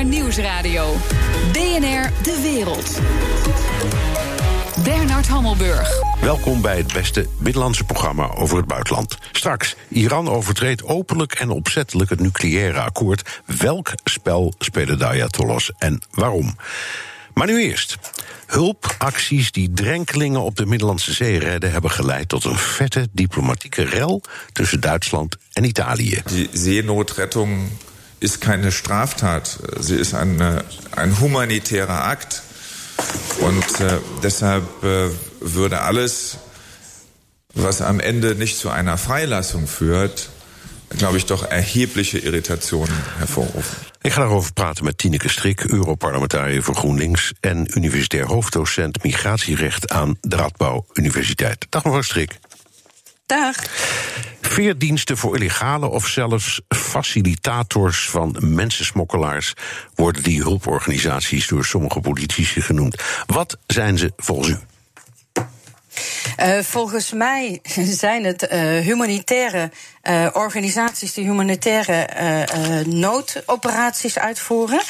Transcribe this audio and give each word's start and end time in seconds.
BNR 0.00 0.08
Nieuwsradio. 0.08 0.96
BNR 1.52 2.10
De 2.22 2.40
Wereld. 2.42 3.00
Bernard 4.84 5.28
Hammelburg. 5.28 6.02
Welkom 6.20 6.62
bij 6.62 6.76
het 6.76 6.92
beste 6.92 7.26
binnenlandse 7.38 7.84
programma 7.84 8.30
over 8.34 8.56
het 8.56 8.66
buitenland. 8.66 9.16
Straks, 9.32 9.76
Iran 9.88 10.28
overtreedt 10.28 10.84
openlijk 10.84 11.32
en 11.32 11.50
opzettelijk 11.50 12.10
het 12.10 12.20
nucleaire 12.20 12.80
akkoord. 12.80 13.40
Welk 13.58 13.92
spel 14.04 14.54
spelen 14.58 14.98
de 14.98 15.06
Ayatollahs 15.06 15.72
en 15.78 16.02
waarom? 16.10 16.56
Maar 17.34 17.46
nu 17.46 17.62
eerst. 17.62 17.96
Hulpacties 18.46 19.52
die 19.52 19.72
drenkelingen 19.72 20.40
op 20.40 20.56
de 20.56 20.66
Middellandse 20.66 21.12
Zee 21.12 21.38
redden, 21.38 21.72
hebben 21.72 21.90
geleid 21.90 22.28
tot 22.28 22.44
een 22.44 22.58
vette 22.58 23.08
diplomatieke 23.12 23.82
rel 23.82 24.22
tussen 24.52 24.80
Duitsland 24.80 25.36
en 25.52 25.64
Italië. 25.64 26.22
Die 26.24 26.48
Seenotrettung 26.52 27.70
is 28.20 28.40
keine 28.40 28.70
Straftat. 28.70 29.58
Sie 29.80 29.96
ist 29.96 30.14
ein, 30.14 30.40
ein 30.92 31.20
humanitärer 31.20 32.04
Akt. 32.04 32.42
Und 33.40 33.80
äh, 33.80 33.98
deshalb 34.22 34.64
äh, 34.84 35.08
würde 35.40 35.80
alles, 35.80 36.36
was 37.54 37.80
am 37.80 37.98
Ende 37.98 38.34
nicht 38.34 38.58
zu 38.58 38.68
einer 38.68 38.98
Freilassung 38.98 39.66
führt, 39.66 40.28
glaube 40.98 41.16
ich, 41.16 41.26
doch 41.26 41.44
erhebliche 41.44 42.18
Irritationen 42.18 42.94
hervorrufen. 43.18 43.90
Ik 44.02 44.12
ga 44.12 44.20
daarover 44.20 44.52
praten 44.52 44.84
met 44.84 44.98
Tineke 44.98 45.28
Strik, 45.28 45.64
Europarlementariër 45.64 46.62
voor 46.62 46.74
GroenLinks 46.74 47.32
en 47.40 47.76
universitair 47.76 48.26
hoofddocent 48.26 49.02
migratierecht 49.02 49.90
aan 49.90 50.18
de 50.20 50.36
Radbouw 50.36 50.86
Universiteit. 50.92 51.66
Dag 51.68 51.84
mevrouw 51.84 52.02
Strik. 52.02 52.38
Dag. 53.30 53.56
Veerdiensten 54.40 55.16
voor 55.16 55.36
illegale 55.36 55.88
of 55.88 56.06
zelfs 56.06 56.60
facilitators 56.68 58.08
van 58.08 58.36
mensensmokkelaars 58.40 59.54
worden 59.94 60.22
die 60.22 60.42
hulporganisaties 60.42 61.46
door 61.48 61.64
sommige 61.64 62.00
politici 62.00 62.60
genoemd. 62.60 63.02
Wat 63.26 63.58
zijn 63.66 63.98
ze 63.98 64.12
volgens 64.16 64.48
u? 64.48 64.58
Uh, 66.40 66.58
volgens 66.58 67.12
mij 67.12 67.60
zijn 68.04 68.24
het 68.24 68.48
uh, 68.52 68.78
humanitaire 68.78 69.70
uh, 70.02 70.26
organisaties 70.32 71.14
die 71.14 71.24
humanitaire 71.24 72.08
noodoperaties 72.86 74.18
uitvoeren. 74.18 74.80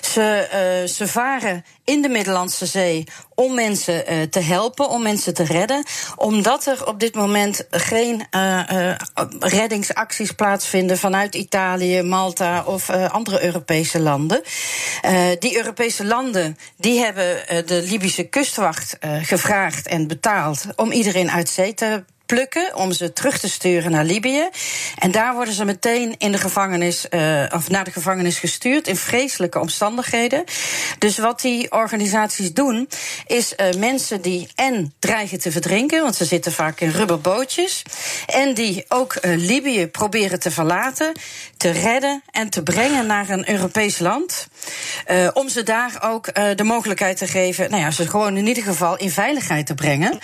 Ze, 0.00 0.84
ze 0.88 1.08
varen 1.08 1.64
in 1.84 2.02
de 2.02 2.08
Middellandse 2.08 2.66
Zee 2.66 3.04
om 3.34 3.54
mensen 3.54 4.30
te 4.30 4.40
helpen, 4.40 4.88
om 4.88 5.02
mensen 5.02 5.34
te 5.34 5.44
redden. 5.44 5.84
Omdat 6.16 6.66
er 6.66 6.86
op 6.86 7.00
dit 7.00 7.14
moment 7.14 7.66
geen 7.70 8.26
reddingsacties 9.38 10.32
plaatsvinden 10.32 10.98
vanuit 10.98 11.34
Italië, 11.34 12.02
Malta 12.02 12.64
of 12.64 12.90
andere 12.90 13.44
Europese 13.44 14.00
landen. 14.00 14.42
die 15.38 15.56
Europese 15.56 16.04
landen 16.04 16.56
die 16.76 16.98
hebben 16.98 17.36
de 17.66 17.82
Libische 17.82 18.24
kustwacht 18.24 18.96
gevraagd 19.22 19.86
en 19.86 20.06
betaald 20.06 20.64
om 20.76 20.92
iedereen 20.92 21.30
uit 21.30 21.48
zee 21.48 21.74
te 21.74 22.04
plukken 22.26 22.74
om 22.74 22.92
ze 22.92 23.12
terug 23.12 23.38
te 23.38 23.48
sturen 23.48 23.90
naar 23.90 24.04
Libië. 24.04 24.48
En 24.98 25.10
daar 25.10 25.34
worden 25.34 25.54
ze 25.54 25.64
meteen 25.64 26.14
in 26.18 26.32
de 26.32 26.38
gevangenis, 26.38 27.06
uh, 27.10 27.44
of 27.54 27.68
naar 27.68 27.84
de 27.84 27.90
gevangenis 27.90 28.38
gestuurd 28.38 28.88
in 28.88 28.96
vreselijke 28.96 29.58
omstandigheden. 29.60 30.44
Dus 30.98 31.18
wat 31.18 31.40
die 31.40 31.72
organisaties 31.72 32.52
doen, 32.52 32.88
is 33.26 33.54
uh, 33.56 33.72
mensen 33.78 34.20
die 34.20 34.48
en 34.54 34.94
dreigen 34.98 35.40
te 35.40 35.52
verdrinken, 35.52 36.02
want 36.02 36.14
ze 36.14 36.24
zitten 36.24 36.52
vaak 36.52 36.80
in 36.80 36.90
rubberbootjes, 36.90 37.82
en 38.26 38.54
die 38.54 38.84
ook 38.88 39.16
uh, 39.20 39.36
Libië 39.36 39.86
proberen 39.86 40.40
te 40.40 40.50
verlaten, 40.50 41.12
te 41.56 41.70
redden 41.70 42.22
en 42.30 42.50
te 42.50 42.62
brengen 42.62 43.06
naar 43.06 43.28
een 43.28 43.50
Europees 43.50 43.98
land. 43.98 44.48
Om 45.32 45.48
ze 45.48 45.62
daar 45.62 45.98
ook 46.00 46.34
de 46.34 46.64
mogelijkheid 46.64 47.16
te 47.16 47.26
geven, 47.26 47.70
nou 47.70 47.82
ja, 47.82 47.90
ze 47.90 48.08
gewoon 48.08 48.36
in 48.36 48.46
ieder 48.46 48.62
geval 48.62 48.96
in 48.96 49.10
veiligheid 49.10 49.66
te 49.66 49.74
brengen. 49.74 50.18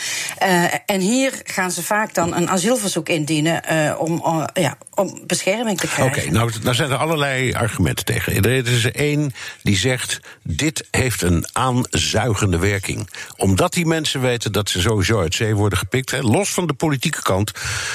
en 0.87 1.01
hier 1.01 1.41
gaan 1.45 1.71
ze 1.71 1.83
vaak 1.83 2.15
dan 2.15 2.35
een 2.35 2.51
asielverzoek 2.51 3.09
indienen 3.09 3.63
om, 3.99 4.47
ja, 4.55 4.77
om 4.95 5.23
bescherming 5.27 5.79
te 5.79 5.87
krijgen. 5.87 6.21
Oké, 6.21 6.31
nou, 6.31 6.53
daar 6.63 6.75
zijn 6.75 6.91
er 6.91 6.97
allerlei 6.97 7.55
argumenten 7.55 8.05
tegen. 8.05 8.43
Er 8.43 8.67
is 8.67 8.85
er 8.85 8.95
één 8.95 9.33
die 9.63 9.77
zegt: 9.77 10.21
dit 10.43 10.87
heeft 10.91 11.23
een 11.23 11.47
aanzuigende 11.53 12.59
werking. 12.59 13.09
Omdat 13.37 13.73
die 13.73 13.87
mensen 13.87 14.21
weten 14.21 14.53
dat 14.53 14.71
ze 14.71 14.81
sowieso 14.81 15.21
uit 15.21 15.35
zee 15.35 15.55
worden 15.55 15.79
gepikt, 15.79 16.11
hè, 16.11 16.21
los 16.21 16.51
van 16.51 16.67
de 16.67 16.73
politieke 16.73 17.23
kant, 17.23 17.53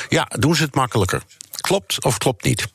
ja, 0.10 0.28
doen 0.40 0.56
ze 0.56 0.64
het 0.64 0.76
makkelijker. 0.76 1.22
Klopt 1.62 2.04
of 2.04 2.18
klopt 2.18 2.44
niet? 2.44 2.68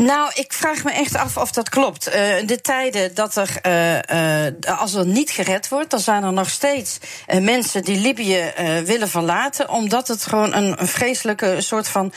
Nou, 0.00 0.30
ik 0.34 0.52
vraag 0.52 0.84
me 0.84 0.90
echt 0.90 1.16
af 1.16 1.36
of 1.36 1.52
dat 1.52 1.68
klopt. 1.68 2.08
Uh, 2.08 2.14
de 2.46 2.60
tijden 2.62 3.14
dat 3.14 3.36
er, 3.36 3.58
uh, 3.66 4.46
uh, 4.64 4.80
als 4.80 4.94
er 4.94 5.06
niet 5.06 5.30
gered 5.30 5.68
wordt, 5.68 5.90
dan 5.90 6.00
zijn 6.00 6.22
er 6.22 6.32
nog 6.32 6.50
steeds 6.50 6.98
mensen 7.40 7.82
die 7.84 8.00
Libië 8.00 8.52
willen 8.84 9.08
verlaten, 9.08 9.68
omdat 9.68 10.08
het 10.08 10.26
gewoon 10.26 10.54
een, 10.54 10.80
een 10.80 10.88
vreselijke 10.88 11.56
soort 11.58 11.88
van 11.88 12.12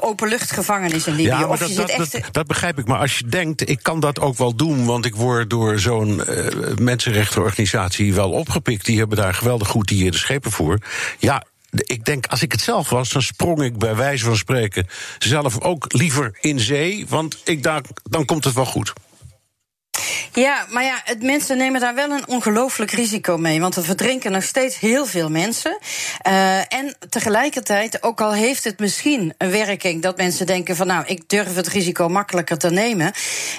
openluchtgevangenis 0.00 1.06
in 1.06 1.14
Libië. 1.14 1.28
Ja, 1.28 1.46
dat, 1.46 1.58
dat, 1.58 1.88
echt... 1.88 2.12
dat, 2.12 2.22
dat, 2.30 2.46
begrijp 2.46 2.78
ik. 2.78 2.86
Maar 2.86 2.98
als 2.98 3.18
je 3.18 3.26
denkt, 3.28 3.68
ik 3.68 3.82
kan 3.82 4.00
dat 4.00 4.20
ook 4.20 4.36
wel 4.36 4.54
doen, 4.54 4.84
want 4.84 5.04
ik 5.04 5.16
word 5.16 5.50
door 5.50 5.78
zo'n 5.78 6.22
mensenrechtenorganisatie 6.78 8.14
wel 8.14 8.30
opgepikt. 8.30 8.84
Die 8.84 8.98
hebben 8.98 9.16
daar 9.16 9.34
geweldig 9.34 9.68
goed 9.68 9.88
die 9.88 10.10
de 10.10 10.16
schepen 10.16 10.50
voor. 10.50 10.78
Ja, 11.18 11.42
ik 11.70 12.04
denk, 12.04 12.26
als 12.26 12.42
ik 12.42 12.52
het 12.52 12.60
zelf 12.60 12.88
was, 12.88 13.10
dan 13.10 13.22
sprong 13.22 13.62
ik 13.62 13.78
bij 13.78 13.96
wijze 13.96 14.24
van 14.24 14.36
spreken 14.36 14.86
zelf 15.18 15.60
ook 15.60 15.92
liever 15.92 16.38
in 16.40 16.60
zee. 16.60 17.06
Want 17.08 17.40
ik 17.44 17.62
dacht, 17.62 17.86
dan 18.02 18.24
komt 18.24 18.44
het 18.44 18.54
wel 18.54 18.66
goed. 18.66 18.92
Ja, 20.32 20.66
maar 20.70 20.84
ja, 20.84 21.00
het, 21.04 21.22
mensen 21.22 21.56
nemen 21.56 21.80
daar 21.80 21.94
wel 21.94 22.10
een 22.10 22.28
ongelooflijk 22.28 22.90
risico 22.90 23.36
mee. 23.36 23.60
Want 23.60 23.76
er 23.76 23.84
verdrinken 23.84 24.32
nog 24.32 24.42
steeds 24.42 24.78
heel 24.78 25.06
veel 25.06 25.30
mensen. 25.30 25.78
Uh, 26.26 26.58
en 26.58 26.96
tegelijkertijd, 27.08 28.02
ook 28.02 28.20
al 28.20 28.32
heeft 28.32 28.64
het 28.64 28.78
misschien 28.78 29.34
een 29.38 29.50
werking 29.50 30.02
dat 30.02 30.16
mensen 30.16 30.46
denken 30.46 30.76
van 30.76 30.86
nou, 30.86 31.04
ik 31.06 31.28
durf 31.28 31.54
het 31.54 31.68
risico 31.68 32.08
makkelijker 32.08 32.58
te 32.58 32.70
nemen. 32.70 33.12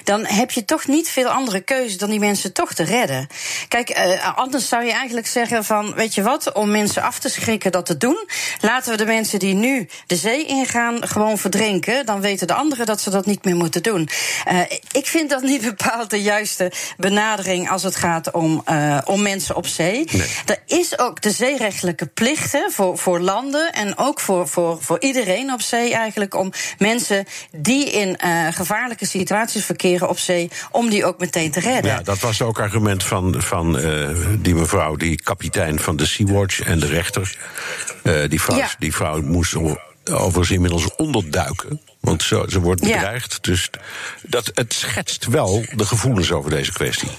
Dan 0.03 0.25
heb 0.25 0.51
je 0.51 0.65
toch 0.65 0.87
niet 0.87 1.09
veel 1.09 1.27
andere 1.27 1.61
keuze 1.61 1.97
dan 1.97 2.09
die 2.09 2.19
mensen 2.19 2.53
toch 2.53 2.73
te 2.73 2.83
redden. 2.83 3.27
Kijk, 3.67 3.97
uh, 3.97 4.37
anders 4.37 4.67
zou 4.67 4.83
je 4.83 4.91
eigenlijk 4.91 5.27
zeggen 5.27 5.63
van 5.63 5.93
weet 5.93 6.15
je 6.15 6.21
wat, 6.21 6.53
om 6.53 6.71
mensen 6.71 7.03
af 7.03 7.19
te 7.19 7.29
schrikken 7.29 7.71
dat 7.71 7.85
te 7.85 7.97
doen, 7.97 8.27
laten 8.61 8.91
we 8.91 8.97
de 8.97 9.05
mensen 9.05 9.39
die 9.39 9.53
nu 9.53 9.87
de 10.07 10.15
zee 10.15 10.45
ingaan 10.45 11.07
gewoon 11.07 11.37
verdrinken. 11.37 12.05
Dan 12.05 12.21
weten 12.21 12.47
de 12.47 12.53
anderen 12.53 12.85
dat 12.85 13.01
ze 13.01 13.09
dat 13.09 13.25
niet 13.25 13.45
meer 13.45 13.55
moeten 13.55 13.83
doen. 13.83 14.09
Uh, 14.51 14.61
ik 14.91 15.05
vind 15.05 15.29
dat 15.29 15.41
niet 15.41 15.61
bepaald 15.61 16.09
de 16.09 16.21
juiste 16.21 16.58
benadering 16.97 17.69
als 17.69 17.83
het 17.83 17.95
gaat 17.95 18.31
om, 18.31 18.63
uh, 18.69 18.97
om 19.05 19.21
mensen 19.21 19.55
op 19.55 19.67
zee. 19.67 20.07
Nee. 20.11 20.27
Er 20.45 20.57
is 20.65 20.99
ook 20.99 21.21
de 21.21 21.31
zeerechtelijke 21.31 22.05
plichten 22.05 22.71
voor, 22.71 22.97
voor 22.97 23.19
landen 23.19 23.73
en 23.73 23.97
ook 23.97 24.19
voor, 24.19 24.47
voor, 24.47 24.77
voor 24.81 24.99
iedereen 24.99 25.53
op 25.53 25.61
zee 25.61 25.93
eigenlijk 25.93 26.35
om 26.35 26.51
mensen 26.77 27.25
die 27.51 27.91
in 27.91 28.17
uh, 28.25 28.47
gevaarlijke 28.51 29.05
situaties 29.05 29.65
verkeren 29.65 30.09
op 30.09 30.19
zee, 30.19 30.49
om 30.71 30.89
die 30.89 31.05
ook 31.05 31.19
meteen 31.19 31.51
te 31.51 31.59
redden. 31.59 31.91
Ja, 31.91 32.01
dat 32.01 32.19
was 32.19 32.41
ook 32.41 32.59
argument 32.59 33.03
van, 33.03 33.35
van 33.37 33.79
uh, 33.79 34.09
die 34.39 34.55
mevrouw, 34.55 34.95
die 34.95 35.21
kapitein 35.21 35.79
van 35.79 35.95
de 35.95 36.05
Sea-Watch 36.05 36.61
en 36.61 36.79
de 36.79 36.87
rechter. 36.87 37.37
die, 38.27 38.41
vrouw, 38.41 38.57
ja. 38.57 38.69
die 38.79 38.95
vrouw 38.95 39.21
moest 39.21 39.55
overigens 40.17 40.51
inmiddels 40.51 40.95
onderduiken. 40.95 41.81
Want 41.99 42.23
zo, 42.23 42.45
ze 42.47 42.59
wordt 42.59 42.81
bedreigd. 42.81 43.31
Ja. 43.31 43.37
Dus 43.41 43.69
dat, 44.21 44.51
het 44.53 44.73
schetst 44.73 45.25
wel 45.25 45.65
de 45.75 45.85
gevoelens 45.85 46.31
over 46.31 46.49
deze 46.49 46.71
kwestie. 46.71 47.09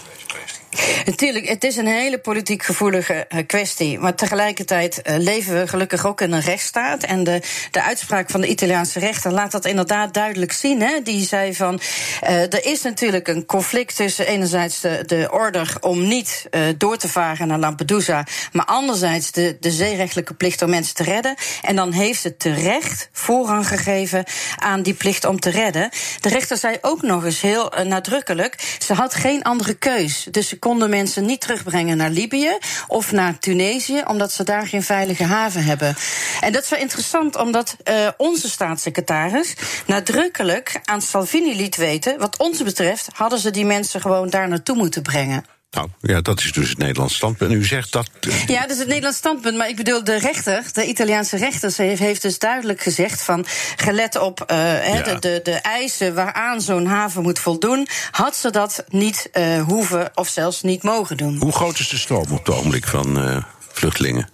Natuurlijk, 1.05 1.49
het 1.49 1.65
is 1.65 1.77
een 1.77 1.87
hele 1.87 2.19
politiek 2.19 2.63
gevoelige 2.63 3.27
kwestie. 3.47 3.99
Maar 3.99 4.15
tegelijkertijd 4.15 5.01
uh, 5.05 5.17
leven 5.17 5.55
we 5.61 5.69
gelukkig 5.69 6.07
ook 6.07 6.21
in 6.21 6.33
een 6.33 6.41
rechtsstaat. 6.41 7.03
En 7.03 7.25
de, 7.25 7.41
de 7.71 7.83
uitspraak 7.83 8.31
van 8.31 8.41
de 8.41 8.49
Italiaanse 8.49 8.99
rechter 8.99 9.33
laat 9.33 9.51
dat 9.51 9.65
inderdaad 9.65 10.15
duidelijk 10.15 10.53
zien. 10.53 10.81
Hè? 10.81 11.03
Die 11.03 11.27
zei 11.27 11.55
van. 11.55 11.81
Uh, 12.23 12.31
er 12.31 12.65
is 12.65 12.83
natuurlijk 12.83 13.29
een 13.29 13.47
conflict 13.47 13.97
tussen 13.97 14.27
enerzijds 14.27 14.81
de, 14.81 15.03
de 15.07 15.29
order 15.33 15.77
om 15.81 16.09
niet 16.09 16.47
uh, 16.51 16.63
door 16.77 16.97
te 16.97 17.09
varen 17.09 17.49
naar 17.49 17.59
Lampedusa. 17.59 18.27
Maar 18.53 18.67
anderzijds 18.67 19.33
de, 19.33 19.57
de 19.61 19.71
zeerechtelijke 19.71 20.35
plicht 20.35 20.63
om 20.63 20.71
mensen 20.71 20.95
te 20.95 21.03
redden. 21.03 21.35
En 21.63 21.77
dan 21.77 21.93
heeft 21.93 22.25
het 22.25 22.39
terecht 22.39 23.09
voorrang 23.13 23.69
gegeven 23.69 24.25
aan 24.57 24.83
die 24.83 24.95
plicht 24.95 25.25
om 25.25 25.41
te 25.41 25.51
redden. 25.51 25.91
De 26.21 26.29
rechter 26.29 26.57
zei 26.57 26.77
ook 26.81 27.03
nog 27.03 27.25
eens 27.25 27.41
heel 27.41 27.73
nadrukkelijk. 27.85 28.77
Ze 28.79 28.95
had 28.95 29.15
geen 29.15 29.43
andere 29.43 29.75
keus. 29.75 30.27
Dus 30.31 30.49
ze 30.49 30.59
konden 30.61 30.91
mensen 30.91 31.27
niet 31.27 31.41
terugbrengen 31.41 31.97
naar 31.97 32.11
Libië 32.11 32.59
of 32.87 33.13
naar 33.13 33.39
Tunesië, 33.39 34.03
omdat 34.07 34.33
ze 34.33 34.45
daar 34.45 34.67
geen 34.67 34.83
veilige 34.83 35.25
haven 35.25 35.65
hebben. 35.65 35.97
En 36.41 36.53
dat 36.53 36.63
is 36.63 36.69
wel 36.69 36.79
interessant, 36.79 37.37
omdat 37.37 37.77
uh, 37.85 38.09
onze 38.17 38.49
staatssecretaris 38.49 39.55
nadrukkelijk 39.87 40.81
aan 40.85 41.03
Salvini 41.03 41.57
liet 41.57 41.77
weten, 41.77 42.19
wat 42.19 42.39
ons 42.39 42.63
betreft, 42.63 43.09
hadden 43.13 43.39
ze 43.39 43.51
die 43.51 43.65
mensen 43.65 44.01
gewoon 44.01 44.31
daar 44.31 44.49
naartoe 44.49 44.77
moeten 44.77 45.03
brengen. 45.03 45.60
Nou 45.71 45.89
ja, 46.01 46.21
dat 46.21 46.41
is 46.41 46.53
dus 46.53 46.69
het 46.69 46.79
Nederlands 46.79 47.15
standpunt. 47.15 47.53
U 47.53 47.65
zegt 47.65 47.93
dat. 47.93 48.11
Ja, 48.47 48.61
dat 48.61 48.71
is 48.71 48.79
het 48.79 48.87
Nederlands 48.87 49.19
standpunt. 49.19 49.57
Maar 49.57 49.69
ik 49.69 49.77
bedoel, 49.77 50.05
de 50.05 50.19
rechter, 50.19 50.65
de 50.73 50.87
Italiaanse 50.87 51.37
rechter, 51.37 51.73
heeft, 51.77 52.01
heeft 52.01 52.23
dus 52.23 52.39
duidelijk 52.39 52.81
gezegd 52.81 53.23
van. 53.23 53.47
gelet 53.77 54.19
op 54.19 54.45
uh, 54.51 54.95
ja. 54.95 55.03
de, 55.03 55.19
de, 55.19 55.41
de, 55.43 55.53
eisen 55.53 56.15
waaraan 56.15 56.61
zo'n 56.61 56.87
haven 56.87 57.23
moet 57.23 57.39
voldoen. 57.39 57.89
had 58.11 58.37
ze 58.37 58.51
dat 58.51 58.85
niet 58.89 59.31
uh, 59.33 59.63
hoeven 59.63 60.11
of 60.15 60.29
zelfs 60.29 60.63
niet 60.63 60.83
mogen 60.83 61.17
doen. 61.17 61.37
Hoe 61.37 61.53
groot 61.53 61.79
is 61.79 61.89
de 61.89 61.99
stroom 61.99 62.27
op 62.31 62.39
het 62.39 62.49
ogenblik 62.49 62.87
van 62.87 63.29
uh, 63.29 63.43
vluchtelingen? 63.73 64.29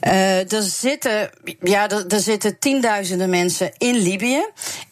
Uh, 0.00 0.52
er 0.52 0.62
zitten, 0.62 1.30
ja, 1.60 1.88
er, 1.88 2.20
zitten 2.20 2.58
tienduizenden 2.58 3.30
mensen 3.30 3.72
in 3.78 3.94
Libië. 3.94 4.44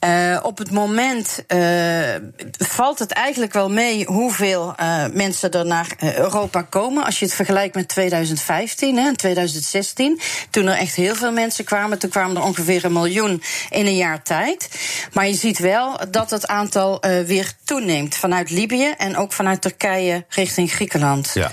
Uh, 0.05 0.39
op 0.43 0.59
het 0.59 0.71
moment 0.71 1.45
uh, 1.49 2.15
valt 2.59 2.99
het 2.99 3.13
eigenlijk 3.13 3.53
wel 3.53 3.71
mee 3.71 4.05
hoeveel 4.05 4.75
mensen 5.13 5.51
er 5.51 5.67
naar 5.67 5.87
Europa 6.01 6.63
komen. 6.63 7.05
Als 7.05 7.19
je 7.19 7.25
het 7.25 7.35
vergelijkt 7.35 7.75
met 7.75 7.89
2015 7.89 8.99
en 8.99 9.17
2016. 9.17 10.21
Toen 10.51 10.67
er 10.67 10.77
echt 10.77 10.95
heel 10.95 11.15
veel 11.15 11.33
mensen 11.33 11.65
kwamen. 11.65 11.99
Toen 11.99 12.11
kwamen 12.11 12.37
er 12.37 12.43
ongeveer 12.43 12.85
een 12.85 12.93
miljoen 12.93 13.43
in 13.71 13.87
een 13.87 13.97
jaar 13.97 14.23
tijd. 14.23 14.69
Maar 15.13 15.27
je 15.27 15.35
ziet 15.35 15.59
wel 15.59 16.01
dat 16.11 16.31
het 16.31 16.47
aantal 16.47 17.03
weer 17.27 17.53
toeneemt. 17.65 18.15
Vanuit 18.15 18.51
Libië 18.51 18.95
en 18.97 19.17
ook 19.17 19.33
vanuit 19.33 19.63
Turkije 19.63 20.25
richting 20.29 20.73
Griekenland. 20.73 21.31
Ja. 21.35 21.51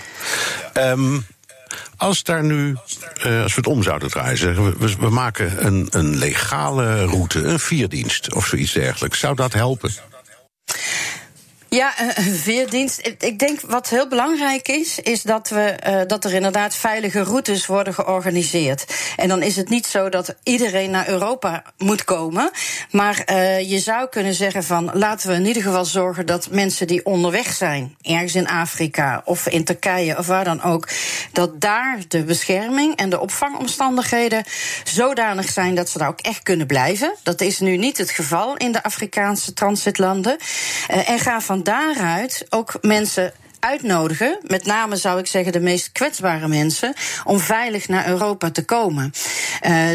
Um, 0.91 1.25
als 2.03 2.23
daar 2.23 2.43
nu, 2.43 2.75
uh, 3.25 3.43
als 3.43 3.55
we 3.55 3.61
het 3.61 3.67
om 3.67 3.83
zouden 3.83 4.09
draaien, 4.09 4.37
zeggen 4.37 4.79
we, 4.79 4.95
we 4.99 5.09
maken 5.09 5.65
een, 5.65 5.87
een 5.89 6.17
legale 6.17 7.05
route, 7.05 7.43
een 7.43 7.59
vierdienst 7.59 8.33
of 8.33 8.45
zoiets 8.45 8.71
dergelijks. 8.71 9.19
Zou 9.19 9.35
dat 9.35 9.53
helpen? 9.53 9.91
Ja, 11.73 11.93
veerdienst. 12.43 13.15
Ik 13.19 13.39
denk 13.39 13.61
wat 13.61 13.89
heel 13.89 14.07
belangrijk 14.07 14.67
is, 14.67 14.99
is 14.99 15.21
dat, 15.21 15.49
we, 15.49 15.75
uh, 15.87 16.01
dat 16.07 16.25
er 16.25 16.33
inderdaad 16.33 16.75
veilige 16.75 17.23
routes 17.23 17.65
worden 17.65 17.93
georganiseerd. 17.93 18.85
En 19.15 19.27
dan 19.27 19.41
is 19.41 19.55
het 19.55 19.69
niet 19.69 19.85
zo 19.85 20.09
dat 20.09 20.35
iedereen 20.43 20.91
naar 20.91 21.07
Europa 21.07 21.63
moet 21.77 22.03
komen. 22.03 22.51
Maar 22.91 23.23
uh, 23.25 23.69
je 23.69 23.79
zou 23.79 24.09
kunnen 24.09 24.33
zeggen 24.33 24.63
van 24.63 24.91
laten 24.93 25.29
we 25.29 25.35
in 25.35 25.45
ieder 25.45 25.63
geval 25.63 25.85
zorgen 25.85 26.25
dat 26.25 26.47
mensen 26.51 26.87
die 26.87 27.05
onderweg 27.05 27.53
zijn, 27.53 27.95
ergens 28.01 28.35
in 28.35 28.47
Afrika 28.47 29.21
of 29.25 29.47
in 29.47 29.63
Turkije 29.63 30.17
of 30.17 30.27
waar 30.27 30.43
dan 30.43 30.61
ook, 30.61 30.87
dat 31.31 31.61
daar 31.61 31.99
de 32.07 32.23
bescherming 32.23 32.95
en 32.95 33.09
de 33.09 33.19
opvangomstandigheden 33.19 34.43
zodanig 34.83 35.49
zijn 35.49 35.75
dat 35.75 35.89
ze 35.89 35.97
daar 35.97 36.07
ook 36.07 36.21
echt 36.21 36.43
kunnen 36.43 36.67
blijven. 36.67 37.15
Dat 37.23 37.41
is 37.41 37.59
nu 37.59 37.77
niet 37.77 37.97
het 37.97 38.11
geval 38.11 38.57
in 38.57 38.71
de 38.71 38.83
Afrikaanse 38.83 39.53
transitlanden. 39.53 40.37
Uh, 40.89 41.09
en 41.09 41.19
ga 41.19 41.41
van 41.41 41.61
daaruit 41.63 42.45
ook 42.49 42.77
mensen 42.81 43.33
uitnodigen, 43.59 44.39
met 44.47 44.65
name 44.65 44.95
zou 44.95 45.19
ik 45.19 45.27
zeggen 45.27 45.51
de 45.51 45.59
meest 45.59 45.91
kwetsbare 45.91 46.47
mensen, 46.47 46.93
om 47.23 47.39
veilig 47.39 47.87
naar 47.87 48.07
Europa 48.07 48.51
te 48.51 48.65
komen. 48.65 49.13
Uh, 49.67 49.91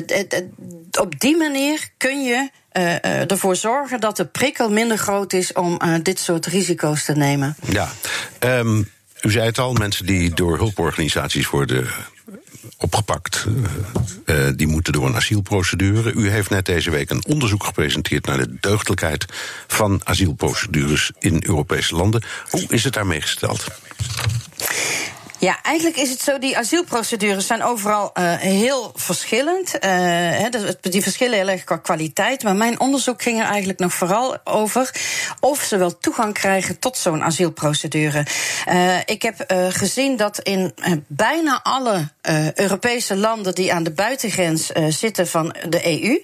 op 1.01 1.21
die 1.21 1.37
manier 1.37 1.89
kun 1.97 2.25
je 2.25 2.51
uh, 2.73 3.31
ervoor 3.31 3.57
zorgen 3.57 4.01
dat 4.01 4.17
de 4.17 4.25
prikkel 4.25 4.71
minder 4.71 4.99
groot 4.99 5.33
is 5.33 5.53
om 5.53 5.79
dit 6.03 6.19
soort 6.19 6.47
risico's 6.47 7.05
te 7.05 7.13
nemen. 7.13 7.57
Ja, 7.71 7.89
um, 8.41 8.91
u 9.23 9.31
zei 9.31 9.47
het 9.47 9.59
al, 9.59 9.73
mensen 9.73 10.07
die 10.07 10.35
door 10.35 10.57
hulporganisaties 10.57 11.51
worden 11.51 11.89
opgepakt. 12.77 13.47
Uh, 14.25 14.49
die 14.57 14.67
moeten 14.67 14.93
door 14.93 15.07
een 15.07 15.17
asielprocedure. 15.17 16.13
U 16.13 16.31
heeft 16.31 16.51
net 16.51 16.67
deze 16.67 16.91
week 16.91 17.11
een 17.11 17.25
onderzoek 17.27 17.65
gepresenteerd 17.65 18.27
naar 18.27 18.39
de 18.39 18.57
deugdelijkheid 18.61 19.25
van 19.67 20.01
asielprocedures 20.05 21.11
in 21.19 21.43
Europese 21.47 21.95
landen. 21.95 22.23
Hoe 22.51 22.67
is 22.69 22.85
het 22.85 22.93
daarmee 22.93 23.21
gesteld? 23.21 23.67
Ja, 25.41 25.63
eigenlijk 25.63 25.97
is 25.97 26.11
het 26.11 26.21
zo, 26.21 26.39
die 26.39 26.59
asielprocedures 26.59 27.47
zijn 27.47 27.63
overal 27.63 28.11
uh, 28.15 28.35
heel 28.35 28.93
verschillend. 28.95 29.85
Uh, 29.85 30.45
die 30.81 31.03
verschillen 31.03 31.39
heel 31.39 31.49
erg 31.49 31.65
qua 31.65 31.77
kwaliteit. 31.77 32.43
Maar 32.43 32.57
mijn 32.57 32.81
onderzoek 32.81 33.23
ging 33.23 33.41
er 33.41 33.47
eigenlijk 33.47 33.79
nog 33.79 33.93
vooral 33.93 34.37
over 34.45 34.91
of 35.41 35.63
ze 35.63 35.77
wel 35.77 35.99
toegang 35.99 36.35
krijgen 36.35 36.79
tot 36.79 36.97
zo'n 36.97 37.23
asielprocedure. 37.23 38.27
Ik 39.05 39.23
heb 39.23 39.45
gezien 39.69 40.17
dat 40.17 40.39
in 40.39 40.75
bijna 41.07 41.61
alle 41.63 42.09
Europese 42.55 43.17
landen 43.17 43.55
die 43.55 43.73
aan 43.73 43.83
de 43.83 43.91
buitengrens 43.91 44.71
zitten 44.89 45.29
van 45.29 45.55
de 45.69 46.03
EU, 46.03 46.23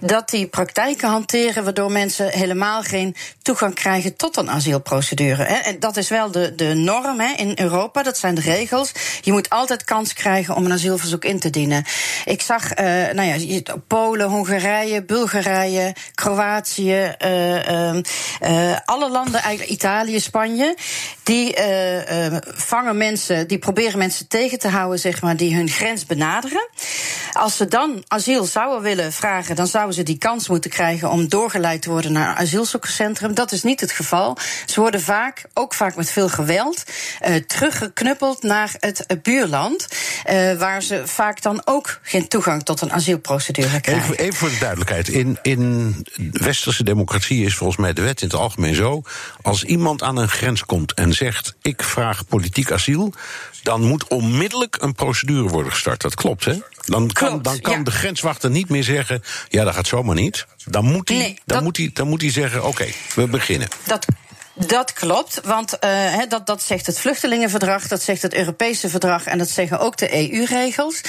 dat 0.00 0.28
die 0.28 0.46
praktijken 0.46 1.08
hanteren 1.08 1.64
waardoor 1.64 1.92
mensen 1.92 2.28
helemaal 2.28 2.82
geen 2.82 3.16
toegang 3.42 3.74
krijgen 3.74 4.16
tot 4.16 4.36
een 4.36 4.50
asielprocedure. 4.50 5.44
He. 5.44 5.54
En 5.54 5.80
dat 5.80 5.96
is 5.96 6.08
wel 6.08 6.30
de, 6.30 6.54
de 6.54 6.74
norm 6.74 7.20
he, 7.20 7.32
in 7.36 7.52
Europa, 7.54 8.02
dat 8.02 8.18
zijn 8.18 8.34
de 8.34 8.40
regels. 8.40 8.92
Je 9.20 9.32
moet 9.32 9.50
altijd 9.50 9.84
kans 9.84 10.12
krijgen 10.12 10.54
om 10.54 10.64
een 10.64 10.72
asielverzoek 10.72 11.24
in 11.24 11.38
te 11.38 11.50
dienen. 11.50 11.84
Ik 12.24 12.42
zag, 12.42 12.78
uh, 12.78 12.84
nou 13.12 13.22
ja, 13.22 13.60
Polen, 13.86 14.28
Hongarije, 14.28 15.04
Bulgarije, 15.04 15.94
Kroatië, 16.14 17.14
uh, 17.24 18.76
alle 18.84 19.10
landen, 19.10 19.40
eigenlijk 19.40 19.70
Italië, 19.70 20.20
Spanje, 20.20 20.76
die 21.22 21.54
vangen 22.42 22.96
mensen, 22.96 23.48
die 23.48 23.58
proberen 23.58 23.98
mensen 23.98 24.28
tegen 24.28 24.58
te 24.58 24.68
houden, 24.68 24.98
zeg 24.98 25.22
maar, 25.22 25.36
die 25.44 25.56
hun 25.56 25.68
grens 25.68 26.06
benaderen. 26.06 26.68
Als 27.32 27.56
ze 27.56 27.68
dan 27.68 28.04
asiel 28.08 28.44
zouden 28.44 28.82
willen 28.82 29.12
vragen, 29.12 29.56
dan 29.56 29.66
zouden 29.66 29.94
ze 29.94 30.02
die 30.02 30.18
kans 30.18 30.48
moeten 30.48 30.70
krijgen 30.70 31.10
om 31.10 31.28
doorgeleid 31.28 31.82
te 31.82 31.90
worden 31.90 32.12
naar 32.12 32.28
een 32.28 32.36
asielzoekerscentrum. 32.36 33.34
Dat 33.34 33.52
is 33.52 33.62
niet 33.62 33.80
het 33.80 33.92
geval. 33.92 34.36
Ze 34.66 34.80
worden 34.80 35.00
vaak, 35.00 35.44
ook 35.54 35.74
vaak 35.74 35.96
met 35.96 36.10
veel 36.10 36.28
geweld, 36.28 36.82
teruggeknuppeld 37.46 38.42
naar 38.42 38.74
het 38.78 39.06
buurland. 39.22 39.88
Uh, 40.30 40.54
waar 40.58 40.82
ze 40.82 41.02
vaak 41.04 41.42
dan 41.42 41.62
ook 41.64 41.98
geen 42.02 42.28
toegang 42.28 42.62
tot 42.62 42.80
een 42.80 42.92
asielprocedure 42.92 43.80
krijgen. 43.80 44.04
Even, 44.04 44.18
even 44.18 44.34
voor 44.34 44.48
de 44.48 44.58
duidelijkheid. 44.58 45.08
In, 45.08 45.38
in 45.42 45.96
westerse 46.32 46.84
democratie 46.84 47.44
is 47.44 47.54
volgens 47.56 47.78
mij 47.78 47.92
de 47.92 48.02
wet 48.02 48.20
in 48.20 48.26
het 48.26 48.36
algemeen 48.36 48.74
zo. 48.74 49.02
Als 49.42 49.64
iemand 49.64 50.02
aan 50.02 50.16
een 50.16 50.28
grens 50.28 50.64
komt 50.64 50.94
en 50.94 51.12
zegt: 51.12 51.54
Ik 51.62 51.82
vraag 51.82 52.26
politiek 52.26 52.72
asiel. 52.72 53.14
Dan 53.64 53.82
moet 53.82 54.08
onmiddellijk 54.08 54.76
een 54.80 54.94
procedure 54.94 55.48
worden 55.48 55.72
gestart. 55.72 56.00
Dat 56.00 56.14
klopt, 56.14 56.44
hè? 56.44 56.52
Dan 56.84 57.12
kan, 57.12 57.28
klopt, 57.28 57.44
dan 57.44 57.60
kan 57.60 57.78
ja. 57.78 57.82
de 57.82 57.90
grenswachter 57.90 58.50
niet 58.50 58.68
meer 58.68 58.84
zeggen: 58.84 59.22
Ja, 59.48 59.64
dat 59.64 59.74
gaat 59.74 59.86
zomaar 59.86 60.14
niet. 60.14 60.46
Dan 60.64 60.84
moet 60.84 61.08
hij, 61.08 61.18
nee, 61.18 61.38
dan 61.44 61.62
moet 61.62 61.76
hij, 61.76 61.90
dan 61.92 62.08
moet 62.08 62.20
hij 62.20 62.30
zeggen: 62.30 62.58
Oké, 62.58 62.68
okay, 62.68 62.94
we 63.14 63.26
beginnen. 63.26 63.68
Dat 63.86 64.06
dat 64.54 64.92
klopt, 64.92 65.40
want 65.44 65.78
uh, 65.84 66.20
dat, 66.28 66.46
dat 66.46 66.62
zegt 66.62 66.86
het 66.86 66.98
vluchtelingenverdrag, 66.98 67.88
dat 67.88 68.02
zegt 68.02 68.22
het 68.22 68.34
Europese 68.34 68.88
verdrag 68.88 69.24
en 69.26 69.38
dat 69.38 69.48
zeggen 69.48 69.78
ook 69.78 69.96
de 69.96 70.32
EU-regels. 70.32 71.00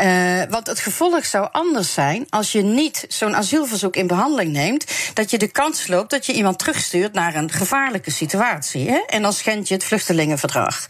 Uh, 0.00 0.42
want 0.48 0.66
het 0.66 0.80
gevolg 0.80 1.24
zou 1.24 1.48
anders 1.52 1.92
zijn 1.92 2.26
als 2.28 2.52
je 2.52 2.62
niet 2.62 3.04
zo'n 3.08 3.36
asielverzoek 3.36 3.96
in 3.96 4.06
behandeling 4.06 4.52
neemt, 4.52 4.84
dat 5.14 5.30
je 5.30 5.38
de 5.38 5.48
kans 5.48 5.86
loopt 5.86 6.10
dat 6.10 6.26
je 6.26 6.32
iemand 6.32 6.58
terugstuurt 6.58 7.12
naar 7.12 7.34
een 7.34 7.50
gevaarlijke 7.50 8.10
situatie. 8.10 8.90
Hè? 8.90 9.02
En 9.06 9.22
dan 9.22 9.32
schend 9.32 9.68
je 9.68 9.74
het 9.74 9.84
vluchtelingenverdrag. 9.84 10.86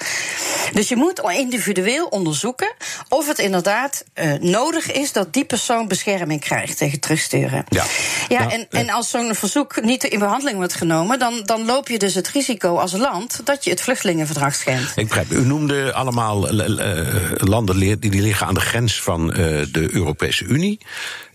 Dus 0.73 0.89
je 0.89 0.97
moet 0.97 1.21
individueel 1.21 2.07
onderzoeken 2.07 2.75
of 3.09 3.29
het 3.29 3.39
inderdaad 3.39 4.05
uh, 4.15 4.33
nodig 4.41 4.93
is 4.93 5.13
dat 5.13 5.33
die 5.33 5.45
persoon 5.45 5.89
bescherming 5.89 6.41
krijgt 6.41 6.79
tegen 6.79 7.01
terugsturen. 7.01 7.65
Ja, 7.69 7.85
ja 8.29 8.39
nou, 8.39 8.53
en, 8.53 8.67
en 8.71 8.91
als 8.91 9.11
zo'n 9.11 9.35
verzoek 9.35 9.83
niet 9.83 10.05
in 10.05 10.19
behandeling 10.19 10.57
wordt 10.57 10.75
genomen, 10.75 11.19
dan, 11.19 11.43
dan 11.45 11.65
loop 11.65 11.89
je 11.89 11.99
dus 12.03 12.15
het 12.15 12.29
risico 12.29 12.77
als 12.77 12.93
land 12.93 13.41
dat 13.45 13.65
je 13.65 13.71
het 13.71 13.81
vluchtelingenverdrag 13.81 14.55
schendt. 14.55 14.97
Ik 14.97 15.07
begrijp. 15.07 15.31
U 15.31 15.45
noemde 15.45 15.93
allemaal 15.93 16.53
uh, 16.53 17.33
landen 17.35 18.01
die 18.01 18.21
liggen 18.21 18.47
aan 18.47 18.55
de 18.55 18.61
grens 18.61 19.03
van 19.03 19.31
uh, 19.31 19.37
de 19.73 19.89
Europese 19.93 20.45
Unie. 20.45 20.79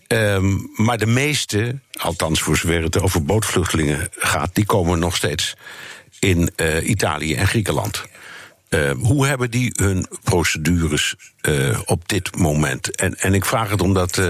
Um, 0.07 0.69
maar 0.75 0.97
de 0.97 1.05
meeste, 1.05 1.79
althans 2.01 2.41
voor 2.41 2.57
zover 2.57 2.83
het 2.83 3.01
over 3.01 3.24
bootvluchtelingen 3.24 4.09
gaat, 4.17 4.50
die 4.53 4.65
komen 4.65 5.00
nog 5.00 5.15
steeds 5.15 5.55
in 6.19 6.50
uh, 6.55 6.89
Italië 6.89 7.36
en 7.36 7.47
Griekenland. 7.47 8.03
Uh, 8.69 8.91
hoe 8.91 9.25
hebben 9.27 9.51
die 9.51 9.71
hun 9.75 10.07
procedures 10.24 11.15
op 11.86 12.09
dit 12.09 12.38
moment? 12.38 12.95
En, 12.95 13.19
en 13.19 13.33
ik 13.33 13.45
vraag 13.45 13.69
het 13.69 13.81
omdat 13.81 14.21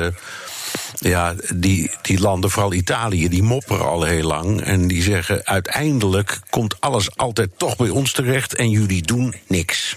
ja, 0.99 1.35
die, 1.55 1.91
die 2.01 2.19
landen, 2.19 2.49
vooral 2.49 2.73
Italië, 2.73 3.29
die 3.29 3.43
mopperen 3.43 3.85
al 3.85 4.03
heel 4.03 4.27
lang. 4.27 4.61
En 4.61 4.87
die 4.87 5.01
zeggen 5.01 5.45
uiteindelijk 5.45 6.39
komt 6.49 6.81
alles 6.81 7.17
altijd 7.17 7.49
toch 7.57 7.75
bij 7.75 7.89
ons 7.89 8.11
terecht 8.11 8.55
en 8.55 8.69
jullie 8.69 9.01
doen 9.01 9.35
niks. 9.47 9.95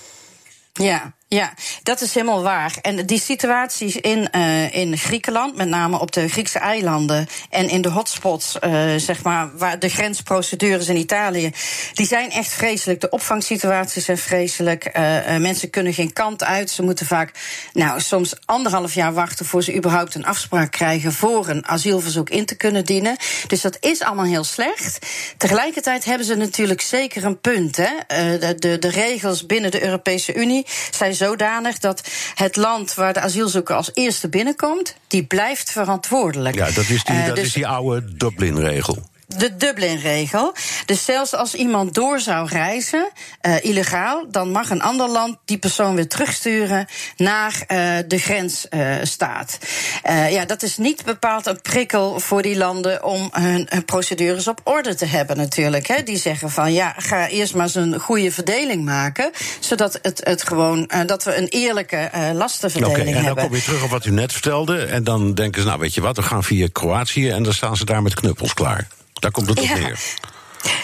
Ja, 0.72 1.14
Ja, 1.34 1.52
dat 1.82 2.00
is 2.00 2.14
helemaal 2.14 2.42
waar. 2.42 2.74
En 2.82 3.06
die 3.06 3.20
situaties 3.20 3.96
in, 3.96 4.28
uh, 4.36 4.74
in 4.74 4.98
Griekenland, 4.98 5.56
met 5.56 5.68
name 5.68 5.98
op 6.00 6.12
de 6.12 6.28
Griekse 6.28 6.58
eilanden 6.58 7.26
en 7.50 7.68
in 7.68 7.82
de 7.82 7.88
hotspots, 7.88 8.56
uh, 8.64 8.94
zeg 8.96 9.22
maar, 9.22 9.56
waar 9.56 9.78
de 9.78 9.88
grensprocedures 9.88 10.88
in 10.88 10.96
Italië, 10.96 11.50
die 11.92 12.06
zijn 12.06 12.30
echt 12.30 12.52
vreselijk. 12.52 13.00
De 13.00 13.10
opvangsituaties 13.10 14.04
zijn 14.04 14.18
vreselijk. 14.18 14.90
Uh, 14.96 15.36
mensen 15.36 15.70
kunnen 15.70 15.94
geen 15.94 16.12
kant 16.12 16.44
uit. 16.44 16.70
Ze 16.70 16.82
moeten 16.82 17.06
vaak, 17.06 17.32
nou, 17.72 18.00
soms 18.00 18.34
anderhalf 18.44 18.94
jaar 18.94 19.12
wachten 19.12 19.46
voor 19.46 19.62
ze 19.62 19.74
überhaupt 19.74 20.14
een 20.14 20.26
afspraak 20.26 20.70
krijgen 20.70 21.12
voor 21.12 21.48
een 21.48 21.66
asielverzoek 21.66 22.30
in 22.30 22.46
te 22.46 22.56
kunnen 22.56 22.84
dienen. 22.84 23.16
Dus 23.46 23.60
dat 23.60 23.76
is 23.80 24.02
allemaal 24.02 24.24
heel 24.24 24.44
slecht. 24.44 25.06
Tegelijkertijd 25.36 26.04
hebben 26.04 26.26
ze 26.26 26.34
natuurlijk 26.34 26.80
zeker 26.80 27.24
een 27.24 27.40
punt. 27.40 27.76
Hè? 27.76 27.90
De, 28.38 28.54
de, 28.58 28.78
de 28.78 28.90
regels 28.90 29.46
binnen 29.46 29.70
de 29.70 29.82
Europese 29.82 30.34
Unie 30.34 30.66
zijn 30.90 31.18
zodanig 31.20 31.78
dat 31.78 32.08
het 32.34 32.56
land 32.56 32.94
waar 32.94 33.12
de 33.12 33.20
asielzoeker 33.20 33.74
als 33.74 33.90
eerste 33.94 34.28
binnenkomt, 34.28 34.94
die 35.06 35.24
blijft 35.24 35.70
verantwoordelijk. 35.70 36.54
Ja, 36.54 36.70
dat 36.70 36.88
is 36.88 37.04
die, 37.04 37.16
uh, 37.16 37.26
dat 37.26 37.36
dus 37.36 37.44
is 37.44 37.52
die 37.52 37.66
oude 37.66 38.14
Dublin-regel 38.14 39.09
de 39.36 39.56
Dublin-regel. 39.56 40.54
Dus 40.86 41.04
zelfs 41.04 41.34
als 41.34 41.54
iemand 41.54 41.94
door 41.94 42.20
zou 42.20 42.48
reizen, 42.48 43.10
uh, 43.42 43.64
illegaal, 43.64 44.26
dan 44.30 44.50
mag 44.50 44.70
een 44.70 44.82
ander 44.82 45.08
land 45.08 45.36
die 45.44 45.58
persoon 45.58 45.94
weer 45.94 46.08
terugsturen 46.08 46.86
naar 47.16 47.52
uh, 47.52 47.96
de 48.06 48.18
grensstaat. 48.18 49.58
Uh, 50.06 50.32
ja, 50.32 50.44
dat 50.44 50.62
is 50.62 50.76
niet 50.76 51.04
bepaald 51.04 51.46
een 51.46 51.60
prikkel 51.60 52.20
voor 52.20 52.42
die 52.42 52.56
landen 52.56 53.04
om 53.04 53.28
hun, 53.32 53.66
hun 53.68 53.84
procedures 53.84 54.48
op 54.48 54.60
orde 54.64 54.94
te 54.94 55.06
hebben, 55.06 55.36
natuurlijk. 55.36 55.86
Hè. 55.86 56.02
Die 56.02 56.18
zeggen 56.18 56.50
van 56.50 56.72
ja, 56.72 56.94
ga 56.96 57.28
eerst 57.28 57.54
maar 57.54 57.64
eens 57.64 57.74
een 57.74 58.00
goede 58.00 58.32
verdeling 58.32 58.84
maken, 58.84 59.30
zodat 59.60 59.98
het, 60.02 60.20
het 60.24 60.42
gewoon 60.42 60.90
dat 61.06 61.24
we 61.24 61.36
een 61.36 61.48
eerlijke 61.48 62.10
lastenverdeling 62.34 62.98
okay, 62.98 63.06
en 63.06 63.14
dan 63.14 63.24
hebben. 63.24 63.44
kom 63.44 63.54
je 63.54 63.62
terug 63.62 63.82
op 63.82 63.90
wat 63.90 64.04
u 64.04 64.10
net 64.10 64.32
vertelde, 64.32 64.84
en 64.84 65.04
dan 65.04 65.34
denken 65.34 65.62
ze, 65.62 65.66
nou 65.68 65.80
weet 65.80 65.94
je 65.94 66.00
wat, 66.00 66.16
we 66.16 66.22
gaan 66.22 66.44
via 66.44 66.68
Kroatië 66.72 67.30
en 67.30 67.42
dan 67.42 67.52
staan 67.52 67.76
ze 67.76 67.84
daar 67.84 68.02
met 68.02 68.14
knuppels 68.14 68.54
klaar. 68.54 68.86
Daar 69.20 69.30
komt 69.30 69.48
het 69.48 69.58
op 69.60 69.64
neer. 69.64 70.18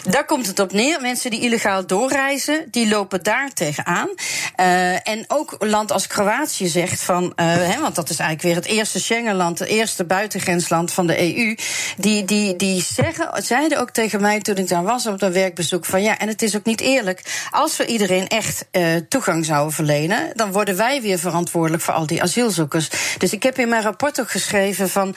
Daar 0.09 0.25
komt 0.25 0.47
het 0.47 0.59
op 0.59 0.73
neer. 0.73 1.01
Mensen 1.01 1.31
die 1.31 1.41
illegaal 1.41 1.87
doorreizen, 1.87 2.65
die 2.71 2.89
lopen 2.89 3.23
daar 3.23 3.53
tegenaan. 3.53 4.09
Uh, 4.57 5.09
en 5.09 5.25
ook 5.29 5.55
een 5.59 5.69
land 5.69 5.93
als 5.93 6.07
Kroatië 6.07 6.69
zegt 6.69 7.03
van, 7.03 7.33
hè, 7.37 7.81
want 7.81 7.95
dat 7.95 8.11
is 8.11 8.19
eigenlijk 8.19 8.43
weer 8.43 8.65
het 8.65 8.79
eerste 8.79 9.01
Schengenland, 9.01 9.59
het 9.59 9.69
eerste 9.69 10.05
buitengrensland 10.05 10.93
van 10.93 11.07
de 11.07 11.37
EU. 11.37 11.57
Die, 11.97 12.25
die, 12.25 12.57
die 12.57 12.83
zeggen, 12.93 13.43
zeiden 13.43 13.81
ook 13.81 13.91
tegen 13.91 14.21
mij 14.21 14.41
toen 14.41 14.57
ik 14.57 14.69
daar 14.69 14.83
was 14.83 15.07
op 15.07 15.19
dat 15.19 15.33
werkbezoek 15.33 15.85
van 15.85 16.03
ja, 16.03 16.19
en 16.19 16.29
het 16.29 16.43
is 16.43 16.57
ook 16.57 16.65
niet 16.65 16.81
eerlijk. 16.81 17.47
Als 17.51 17.77
we 17.77 17.87
iedereen 17.87 18.29
echt 18.29 18.67
uh, 18.73 18.97
toegang 19.09 19.45
zouden 19.45 19.73
verlenen, 19.73 20.31
dan 20.35 20.53
worden 20.53 20.77
wij 20.77 21.03
weer 21.03 21.19
verantwoordelijk 21.19 21.83
voor 21.83 21.95
al 21.95 22.07
die 22.07 22.23
asielzoekers. 22.23 22.89
Dus 23.19 23.33
ik 23.33 23.43
heb 23.43 23.59
in 23.59 23.69
mijn 23.69 23.83
rapport 23.83 24.21
ook 24.21 24.31
geschreven 24.31 24.89
van 24.89 25.15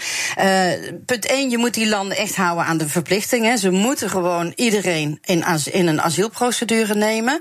punt 1.06 1.26
1, 1.26 1.50
je 1.50 1.58
moet 1.58 1.74
die 1.74 1.90
landen 1.90 2.18
echt 2.18 2.36
houden 2.36 2.66
aan 2.66 2.78
de 2.78 2.90
verplichtingen. 2.90 3.58
Ze 3.58 3.70
moeten 3.70 4.10
gewoon 4.10 4.49
iedereen 4.56 5.20
in, 5.24 5.44
in 5.72 5.88
een 5.88 6.02
asielprocedure 6.02 6.96
nemen. 6.96 7.40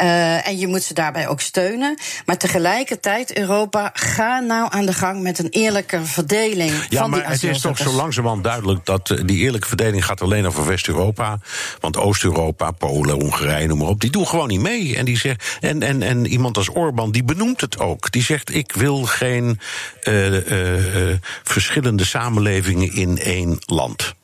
Uh, 0.00 0.46
en 0.46 0.58
je 0.58 0.66
moet 0.66 0.82
ze 0.82 0.94
daarbij 0.94 1.28
ook 1.28 1.40
steunen. 1.40 1.98
Maar 2.26 2.36
tegelijkertijd, 2.36 3.36
Europa, 3.36 3.90
ga 3.94 4.40
nou 4.40 4.68
aan 4.70 4.86
de 4.86 4.92
gang 4.92 5.22
met 5.22 5.38
een 5.38 5.48
eerlijke 5.48 6.04
verdeling 6.04 6.72
ja, 6.88 7.00
van 7.00 7.10
maar 7.10 7.20
die 7.20 7.28
het 7.28 7.42
is 7.42 7.60
toch 7.60 7.78
zo 7.78 7.92
langzamerhand 7.92 8.44
duidelijk 8.44 8.84
dat 8.84 9.10
uh, 9.10 9.20
die 9.24 9.38
eerlijke 9.38 9.68
verdeling 9.68 10.04
gaat 10.04 10.20
alleen 10.20 10.46
over 10.46 10.66
West-Europa. 10.66 11.38
Want 11.80 11.96
Oost-Europa, 11.96 12.70
Polen, 12.70 13.20
Hongarije, 13.20 13.66
noem 13.66 13.78
maar 13.78 13.88
op, 13.88 14.00
die 14.00 14.10
doen 14.10 14.26
gewoon 14.26 14.48
niet 14.48 14.60
mee. 14.60 14.96
En, 14.96 15.04
die 15.04 15.18
zegt, 15.18 15.58
en, 15.60 15.82
en, 15.82 16.02
en 16.02 16.26
iemand 16.26 16.56
als 16.56 16.68
Orbán, 16.68 17.10
die 17.10 17.24
benoemt 17.24 17.60
het 17.60 17.78
ook. 17.78 18.10
Die 18.10 18.22
zegt, 18.22 18.54
ik 18.54 18.72
wil 18.72 19.02
geen 19.02 19.60
uh, 20.02 21.16
verschillende 21.42 22.04
samenlevingen 22.04 22.92
in 22.94 23.18
één 23.18 23.58
land. 23.66 24.14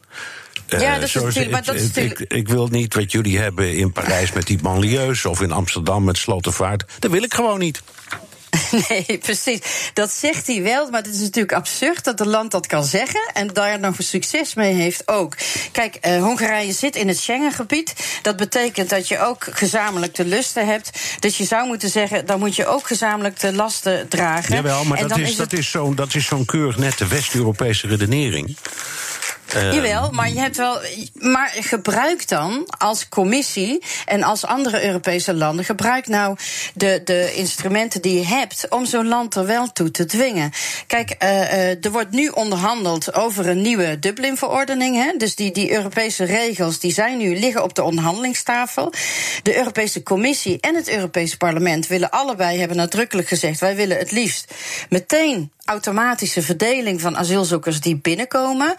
Ja, 0.68 0.94
dat 0.94 1.02
is 1.02 1.14
natuurlijk. 1.14 1.50
Maar 1.50 1.64
dat 1.64 1.74
is 1.74 1.82
natuurlijk... 1.82 2.20
Ik, 2.20 2.32
ik, 2.32 2.48
wil 2.48 2.66
niet 2.66 2.94
wat 2.94 3.12
jullie 3.12 3.38
hebben 3.38 3.76
in 3.76 3.92
Parijs 3.92 4.32
met 4.32 4.46
die 4.46 4.58
banlieues 4.58 5.24
of 5.24 5.40
in 5.40 5.52
Amsterdam 5.52 6.04
met 6.04 6.18
Slotervaart. 6.18 6.84
Dat 6.98 7.10
wil 7.10 7.22
ik 7.22 7.34
gewoon 7.34 7.58
niet. 7.58 7.82
Nee, 8.88 9.18
precies. 9.18 9.90
Dat 9.94 10.10
zegt 10.10 10.46
hij 10.46 10.62
wel, 10.62 10.90
maar 10.90 11.02
het 11.02 11.14
is 11.14 11.20
natuurlijk 11.20 11.52
absurd 11.52 12.04
dat 12.04 12.20
een 12.20 12.28
land 12.28 12.50
dat 12.50 12.66
kan 12.66 12.84
zeggen 12.84 13.30
en 13.32 13.48
daar 13.48 13.80
nog 13.80 13.98
een 13.98 14.04
succes 14.04 14.54
mee 14.54 14.74
heeft 14.74 15.08
ook. 15.08 15.36
Kijk, 15.72 15.98
uh, 16.06 16.22
Hongarije 16.22 16.72
zit 16.72 16.96
in 16.96 17.08
het 17.08 17.18
Schengengebied. 17.18 17.94
Dat 18.22 18.36
betekent 18.36 18.90
dat 18.90 19.08
je 19.08 19.20
ook 19.20 19.46
gezamenlijk 19.50 20.14
de 20.14 20.24
lusten 20.24 20.66
hebt. 20.66 20.90
Dus 21.20 21.36
je 21.38 21.44
zou 21.44 21.66
moeten 21.66 21.90
zeggen, 21.90 22.26
dan 22.26 22.38
moet 22.38 22.56
je 22.56 22.66
ook 22.66 22.86
gezamenlijk 22.86 23.40
de 23.40 23.52
lasten 23.52 24.08
dragen. 24.08 24.54
Jawel, 24.54 24.84
maar 24.84 25.08
dat 25.08 25.18
is, 25.18 25.28
is, 25.28 25.36
dat, 25.36 25.52
is 25.52 25.70
zo'n 25.70 25.94
dat 25.94 26.14
is 26.14 26.26
zo'n 26.26 26.44
keurig 26.44 26.76
nette 26.76 27.06
West-Europese 27.06 27.86
redenering. 27.86 28.56
Uh, 29.56 29.72
Jawel, 29.72 30.10
maar 30.10 30.28
je 30.28 30.40
hebt 30.40 30.56
wel. 30.56 30.80
Maar 31.14 31.52
gebruik 31.60 32.28
dan 32.28 32.66
als 32.78 33.08
commissie 33.08 33.82
en 34.04 34.22
als 34.22 34.44
andere 34.44 34.84
Europese 34.84 35.34
landen, 35.34 35.64
gebruik 35.64 36.06
nou 36.06 36.36
de, 36.74 37.00
de 37.04 37.34
instrumenten 37.34 38.02
die 38.02 38.18
je 38.18 38.26
hebt 38.26 38.66
om 38.68 38.86
zo'n 38.86 39.08
land 39.08 39.34
er 39.34 39.46
wel 39.46 39.72
toe 39.72 39.90
te 39.90 40.04
dwingen. 40.04 40.52
Kijk, 40.86 41.14
uh, 41.22 41.28
uh, 41.28 41.84
er 41.84 41.90
wordt 41.90 42.10
nu 42.10 42.28
onderhandeld 42.28 43.14
over 43.14 43.48
een 43.48 43.62
nieuwe 43.62 43.98
Dublin-verordening. 43.98 45.16
Dus 45.16 45.34
die, 45.34 45.52
die 45.52 45.72
Europese 45.72 46.24
regels 46.24 46.78
die 46.78 46.92
zijn 46.92 47.18
nu 47.18 47.38
liggen 47.38 47.62
op 47.62 47.74
de 47.74 47.82
onderhandelingstafel. 47.82 48.92
De 49.42 49.56
Europese 49.56 50.02
Commissie 50.02 50.60
en 50.60 50.74
het 50.74 50.88
Europese 50.88 51.36
Parlement 51.36 51.86
willen 51.86 52.10
allebei 52.10 52.58
hebben 52.58 52.76
nadrukkelijk 52.76 53.28
gezegd: 53.28 53.60
wij 53.60 53.76
willen 53.76 53.98
het 53.98 54.10
liefst 54.10 54.54
meteen 54.88 55.50
automatische 55.68 56.42
verdeling 56.42 57.00
van 57.00 57.16
asielzoekers 57.16 57.80
die 57.80 57.96
binnenkomen. 57.96 58.74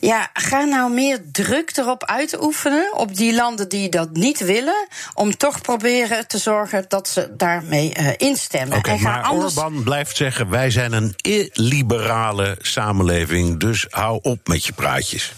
Ja, 0.00 0.30
ga 0.32 0.64
nou 0.64 0.92
meer 0.92 1.20
druk 1.32 1.76
erop 1.76 2.04
uitoefenen 2.04 2.96
op 2.96 3.16
die 3.16 3.34
landen 3.34 3.68
die 3.68 3.88
dat 3.88 4.12
niet 4.12 4.38
willen, 4.38 4.86
om 5.14 5.36
toch 5.36 5.60
proberen 5.60 6.26
te 6.26 6.38
zorgen 6.38 6.84
dat 6.88 7.08
ze 7.08 7.36
daarmee 7.36 7.92
uh, 7.98 8.10
instemmen. 8.16 8.80
Maar 9.00 9.22
anders... 9.22 9.56
Orbán 9.56 9.82
blijft 9.82 10.16
zeggen: 10.16 10.50
wij 10.50 10.70
zijn 10.70 10.92
een 10.92 11.14
illiberale 11.16 12.58
samenleving, 12.60 13.60
dus 13.60 13.86
hou 13.90 14.18
op 14.22 14.48
met 14.48 14.64
je 14.64 14.72
praatjes. 14.72 15.32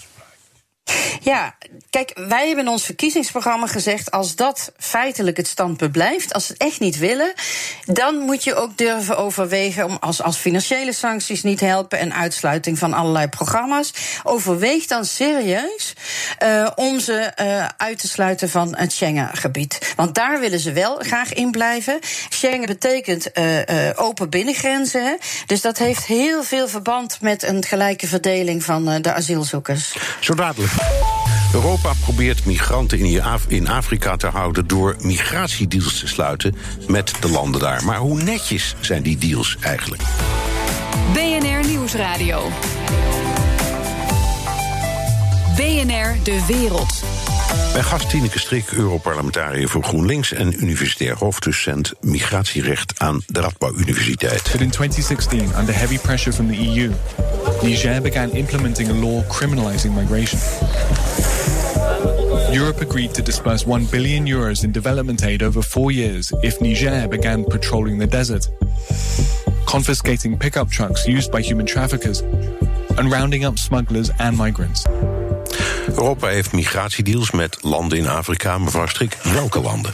Ja, 1.21 1.55
kijk, 1.95 2.29
wij 2.29 2.47
hebben 2.47 2.65
in 2.65 2.71
ons 2.71 2.85
verkiezingsprogramma 2.85 3.67
gezegd: 3.67 4.11
als 4.11 4.35
dat 4.37 4.73
feitelijk 4.79 5.37
het 5.37 5.47
standpunt 5.47 5.93
blijft, 5.93 6.33
als 6.33 6.47
ze 6.47 6.53
het 6.53 6.63
echt 6.63 6.81
niet 6.81 6.99
willen, 6.99 7.33
dan 7.85 8.19
moet 8.19 8.45
je 8.45 8.55
ook 8.55 8.79
durven 8.79 9.17
overwegen 9.17 9.85
om 9.85 9.97
als, 10.01 10.23
als 10.23 10.37
financiële 10.37 10.93
sancties 10.93 11.43
niet 11.43 11.61
helpen 11.61 11.99
en 11.99 12.15
uitsluiting 12.15 12.79
van 12.79 12.93
allerlei 12.93 13.29
programma's. 13.29 13.93
Overweeg 14.23 14.87
dan 14.87 15.05
serieus 15.05 15.95
uh, 16.43 16.71
om 16.75 17.01
ze 17.01 17.33
uh, 17.41 17.67
uit 17.77 17.99
te 17.99 18.09
sluiten 18.09 18.49
van 18.49 18.77
het 18.77 18.93
Schengengebied. 18.93 19.93
Want 19.97 20.15
daar 20.15 20.41
willen 20.41 20.61
ze 20.61 20.73
wel 20.73 20.97
graag 20.99 21.33
in 21.33 21.51
blijven. 21.51 21.99
Schengen 22.29 22.67
betekent 22.67 23.31
uh, 23.35 23.91
open 23.95 24.31
binnengrenzen. 24.31 25.05
Hè? 25.05 25.15
Dus 25.47 25.61
dat 25.61 25.79
heeft 25.79 26.05
heel 26.05 26.43
veel 26.43 26.69
verband 26.69 27.21
met 27.21 27.43
een 27.43 27.65
gelijke 27.65 28.07
verdeling 28.07 28.65
van 28.65 29.03
de 29.03 29.13
asielzoekers. 29.13 29.97
Zo 30.21 30.35
dadelijk. 30.35 30.73
Europa 31.55 31.93
probeert 32.01 32.45
migranten 32.45 32.99
in 33.49 33.69
Afrika 33.69 34.17
te 34.17 34.27
houden 34.27 34.67
door 34.67 34.97
migratiedeals 35.01 35.99
te 35.99 36.07
sluiten 36.07 36.55
met 36.89 37.13
de 37.21 37.31
landen 37.31 37.61
daar. 37.61 37.85
Maar 37.85 37.99
hoe 37.99 38.23
netjes 38.23 38.75
zijn 38.81 39.03
die 39.03 39.19
deals 39.19 39.57
eigenlijk? 39.61 40.03
BNR 41.13 41.67
Nieuwsradio. 41.67 42.49
BNR 45.57 46.17
De 46.23 46.45
Wereld. 46.47 47.14
Mijn 47.73 47.85
gast 47.85 48.11
Tineke 48.11 48.39
Strik, 48.39 48.71
Europarlementariër 48.71 49.69
voor 49.69 49.83
GroenLinks 49.83 50.33
en 50.33 50.63
universitair 50.63 51.17
hoofddocent 51.19 51.93
migratierecht 52.01 53.01
aan 53.01 53.23
de 53.27 53.41
Radboud 53.41 53.79
Universiteit. 53.79 54.43
But 54.43 54.61
in 54.61 54.71
2016, 54.71 55.41
under 55.59 55.79
heavy 55.79 55.99
pressure 55.99 56.33
from 56.33 56.47
the 56.47 56.57
EU, 56.57 56.91
Niger 57.63 58.03
began 58.03 58.31
implementing 58.31 58.91
a 58.91 58.95
law 58.95 59.23
criminalizing 59.29 59.95
migration. 59.95 60.41
Europe 62.53 62.81
agreed 62.81 63.15
to 63.15 63.23
disburse 63.23 63.67
1 63.67 63.87
billion 63.91 64.27
euros 64.27 64.63
in 64.63 64.73
development 64.73 65.23
aid 65.23 65.43
over 65.43 65.63
four 65.63 65.91
years 65.93 66.33
if 66.43 66.61
Niger 66.61 67.09
began 67.09 67.45
patrolling 67.45 67.99
the 67.99 68.07
desert, 68.07 68.49
confiscating 69.65 70.39
pickup 70.39 70.71
trucks 70.71 71.07
used 71.07 71.31
by 71.31 71.41
human 71.43 71.67
traffickers, 71.67 72.23
and 72.97 73.11
rounding 73.11 73.45
up 73.45 73.59
smugglers 73.59 74.11
and 74.19 74.37
migrants. 74.37 74.85
Europa 75.95 76.27
heeft 76.27 76.53
migratiedeals 76.53 77.31
met 77.31 77.59
landen 77.61 77.99
in 77.99 78.09
Afrika. 78.09 78.59
Mevrouw 78.59 78.87
Strik, 78.87 79.17
welke 79.23 79.61
landen? 79.61 79.93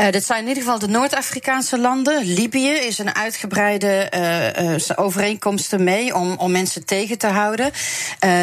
Uh, 0.00 0.10
dat 0.10 0.24
zijn 0.24 0.42
in 0.42 0.48
ieder 0.48 0.62
geval 0.62 0.78
de 0.78 0.88
Noord-Afrikaanse 0.88 1.78
landen. 1.78 2.24
Libië 2.24 2.70
is 2.70 2.98
een 2.98 3.14
uitgebreide 3.14 4.12
uh, 4.14 4.70
uh, 4.70 4.80
overeenkomsten 4.94 5.84
mee 5.84 6.14
om, 6.14 6.34
om 6.38 6.50
mensen 6.50 6.84
tegen 6.84 7.18
te 7.18 7.26
houden. 7.26 7.70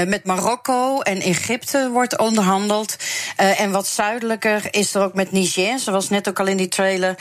met 0.07 0.25
Marokko 0.25 1.01
en 1.01 1.21
Egypte 1.21 1.89
wordt 1.93 2.17
onderhandeld. 2.17 2.95
en 3.35 3.71
wat 3.71 3.87
zuidelijker 3.87 4.61
is 4.71 4.93
er 4.93 5.01
ook 5.01 5.13
met 5.13 5.31
Niger, 5.31 5.79
zoals 5.79 6.09
net 6.09 6.29
ook 6.29 6.39
al 6.39 6.47
in 6.47 6.57
die 6.57 6.67
trailer, 6.67 7.15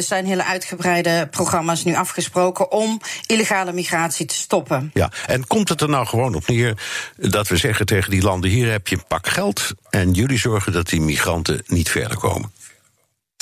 zijn 0.00 0.26
hele 0.26 0.44
uitgebreide 0.44 1.28
programma's 1.30 1.84
nu 1.84 1.94
afgesproken 1.94 2.72
om 2.72 3.00
illegale 3.26 3.72
migratie 3.72 4.26
te 4.26 4.34
stoppen. 4.34 4.90
Ja, 4.94 5.10
en 5.26 5.46
komt 5.46 5.68
het 5.68 5.80
er 5.80 5.88
nou 5.88 6.06
gewoon 6.06 6.34
op 6.34 6.46
neer 6.46 6.76
dat 7.16 7.48
we 7.48 7.56
zeggen 7.56 7.86
tegen 7.86 8.10
die 8.10 8.22
landen: 8.22 8.50
hier 8.50 8.70
heb 8.70 8.88
je 8.88 8.96
een 8.96 9.06
pak 9.08 9.28
geld 9.28 9.72
en 9.90 10.10
jullie 10.10 10.38
zorgen 10.38 10.72
dat 10.72 10.88
die 10.88 11.00
migranten 11.00 11.62
niet 11.66 11.90
verder 11.90 12.18
komen? 12.18 12.50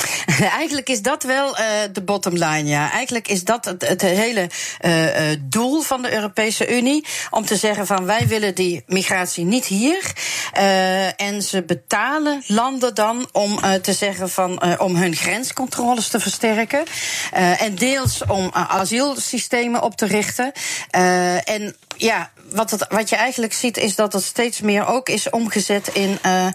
Eigenlijk 0.59 0.88
is 0.88 1.02
dat 1.02 1.23
wel 1.23 1.59
uh, 1.59 1.64
de 1.92 2.02
bottom 2.02 2.33
line, 2.33 2.69
ja. 2.69 2.92
Eigenlijk 2.92 3.28
is 3.28 3.45
dat 3.45 3.64
het, 3.64 3.88
het 3.88 4.00
hele 4.00 4.50
uh, 4.80 5.37
doel 5.40 5.80
van 5.80 6.02
de 6.02 6.12
Europese 6.12 6.76
Unie. 6.76 7.04
Om 7.30 7.45
te 7.45 7.57
zeggen 7.57 7.87
van 7.87 8.07
wij 8.07 8.26
willen 8.26 8.54
die 8.54 8.83
migratie 8.87 9.45
niet 9.45 9.66
hier. 9.66 10.12
Uh, 10.57 11.21
en 11.21 11.42
ze 11.42 11.62
betalen 11.62 12.42
landen 12.47 12.95
dan 12.95 13.28
om 13.33 13.61
te 13.83 13.92
zeggen 13.92 14.30
van 14.30 14.78
om 14.78 14.97
hun 14.97 15.14
grenscontroles 15.14 16.09
te 16.09 16.21
versterken. 16.21 16.85
en 17.33 17.75
deels 17.75 18.25
om 18.26 18.50
asielsystemen 18.52 19.83
op 19.83 19.97
te 19.97 20.07
richten. 20.07 20.52
en 21.45 21.76
ja, 22.00 22.30
wat, 22.50 22.71
het, 22.71 22.87
wat 22.88 23.09
je 23.09 23.16
eigenlijk 23.16 23.52
ziet 23.52 23.76
is 23.76 23.95
dat 23.95 24.12
het 24.12 24.23
steeds 24.23 24.61
meer 24.61 24.87
ook 24.87 25.09
is 25.09 25.30
omgezet 25.30 25.88
in 25.88 26.19
uh, 26.26 26.47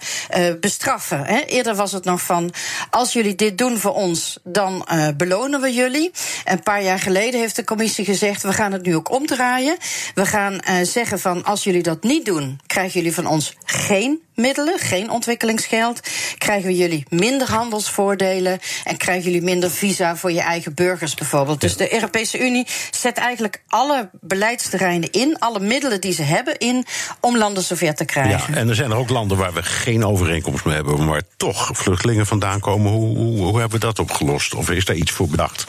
bestraffen. 0.60 1.26
Hè. 1.26 1.40
Eerder 1.40 1.76
was 1.76 1.92
het 1.92 2.04
nog 2.04 2.22
van, 2.22 2.54
als 2.90 3.14
jullie 3.14 3.36
dit 3.36 3.58
doen 3.58 3.78
voor 3.78 3.94
ons, 3.94 4.40
dan 4.44 4.88
uh, 4.92 5.08
belonen 5.18 5.62
we 5.62 5.74
jullie. 5.74 6.12
Een 6.46 6.64
paar 6.64 6.84
jaar 6.84 7.00
geleden 7.00 7.40
heeft 7.40 7.56
de 7.56 7.64
commissie 7.64 8.06
gezegd, 8.06 8.42
we 8.42 8.54
gaan 8.54 8.72
het 8.72 8.86
nu 8.86 8.96
ook 8.96 9.12
omdraaien. 9.12 9.78
We 10.14 10.26
gaan 10.26 10.60
zeggen 10.82 11.20
van, 11.20 11.44
als 11.44 11.64
jullie 11.64 11.84
dat 11.84 12.04
niet 12.04 12.26
doen, 12.26 12.60
krijgen 12.68 12.94
jullie 12.94 13.14
van 13.14 13.28
ons 13.28 13.56
geen 13.66 14.25
middelen, 14.36 14.80
geen 14.80 15.10
ontwikkelingsgeld. 15.10 16.00
Krijgen 16.38 16.68
we 16.68 16.76
jullie 16.76 17.06
minder 17.10 17.52
handelsvoordelen 17.52 18.60
en 18.84 18.98
krijgen 18.98 19.24
jullie 19.24 19.42
minder 19.42 19.72
visa 19.72 20.16
voor 20.16 20.32
je 20.32 20.42
eigen 20.42 20.74
burgers 20.74 21.14
bijvoorbeeld. 21.14 21.62
Dus 21.62 21.78
de 21.78 21.94
Europese 21.94 22.40
Unie 22.40 22.68
zet 22.92 23.18
eigenlijk 23.18 23.62
alle 23.68 24.10
beleidsterreinen 24.22 25.12
in, 25.12 25.40
alle 25.40 25.60
middelen 25.60 26.02
die 26.02 26.14
ze 26.14 26.24
hebben 26.24 26.58
in, 26.58 26.86
om 27.20 27.38
landen 27.38 27.64
zover 27.64 27.96
te 27.96 28.06
krijgen. 28.06 28.54
Ja, 28.54 28.60
en 28.60 28.70
er 28.70 28.76
zijn 28.76 28.92
er 28.92 28.98
ook 28.98 29.10
landen 29.10 29.38
waar 29.38 29.54
we 29.54 29.64
geen 29.64 30.06
overeenkomst 30.06 30.66
mee 30.66 30.76
hebben, 30.76 31.06
maar 31.06 31.22
toch 31.38 31.70
vluchtelingen 31.74 32.26
vandaan 32.26 32.60
komen. 32.60 32.92
Hoe, 32.92 33.18
hoe, 33.18 33.38
hoe 33.38 33.60
hebben 33.60 33.80
we 33.80 33.86
dat 33.86 34.00
opgelost? 34.00 34.54
Of 34.54 34.70
is 34.70 34.86
daar 34.86 34.96
iets 34.96 35.12
voor 35.12 35.28
bedacht? 35.28 35.68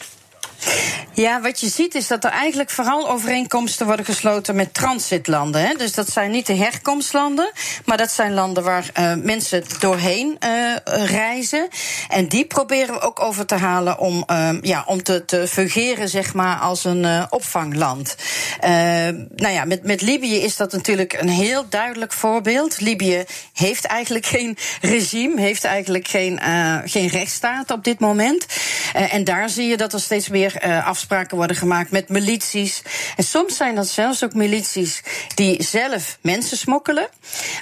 Ja, 1.17 1.41
wat 1.41 1.61
je 1.61 1.69
ziet 1.69 1.95
is 1.95 2.07
dat 2.07 2.25
er 2.25 2.31
eigenlijk 2.31 2.71
vooral 2.71 3.11
overeenkomsten 3.11 3.87
worden 3.87 4.05
gesloten 4.05 4.57
met 4.57 4.75
transitlanden. 4.75 5.67
Hè. 5.67 5.75
Dus 5.75 5.93
dat 5.93 6.11
zijn 6.11 6.31
niet 6.31 6.47
de 6.47 6.55
herkomstlanden, 6.55 7.53
maar 7.85 7.97
dat 7.97 8.11
zijn 8.11 8.35
landen 8.35 8.63
waar 8.63 8.91
uh, 8.99 9.15
mensen 9.15 9.65
doorheen 9.79 10.39
uh, 10.47 10.75
reizen. 11.07 11.69
En 12.09 12.29
die 12.29 12.45
proberen 12.45 12.95
we 12.95 13.01
ook 13.01 13.21
over 13.21 13.47
te 13.47 13.55
halen 13.55 13.99
om, 13.99 14.25
uh, 14.31 14.51
ja, 14.61 14.85
om 14.87 15.03
te, 15.03 15.45
fungeren 15.49 16.09
zeg 16.09 16.35
maar, 16.35 16.57
als 16.59 16.85
een 16.85 17.27
opvangland. 17.31 18.17
nou 18.61 19.53
ja, 19.53 19.65
met, 19.65 19.83
met 19.83 20.01
Libië 20.01 20.37
is 20.37 20.57
dat 20.57 20.73
natuurlijk 20.73 21.13
een 21.13 21.29
heel 21.29 21.65
duidelijk 21.69 22.13
voorbeeld. 22.13 22.81
Libië 22.81 23.25
heeft 23.53 23.85
eigenlijk 23.85 24.27
geen 24.27 24.59
regime, 24.81 25.41
heeft 25.41 25.65
eigenlijk 25.65 26.09
geen, 26.09 26.41
geen 26.85 27.09
rechtsstaat 27.09 27.71
op 27.71 27.85
dit 27.85 27.99
moment. 27.99 28.47
en 28.93 29.25
daar 29.25 29.49
zie 29.49 29.67
je 29.69 29.77
dat 29.77 29.93
er 29.93 30.01
steeds 30.01 30.29
meer 30.29 30.56
uh, 30.65 30.87
afspraken 30.87 31.37
worden 31.37 31.57
gemaakt 31.57 31.91
met 31.91 32.09
milities. 32.09 32.83
En 33.17 33.25
soms 33.25 33.57
zijn 33.57 33.75
dat 33.75 33.89
zelfs 33.89 34.25
ook 34.25 34.35
milities 34.35 35.03
die 35.35 35.63
zelf 35.63 36.19
mensen 36.21 36.57
smokkelen, 36.57 37.09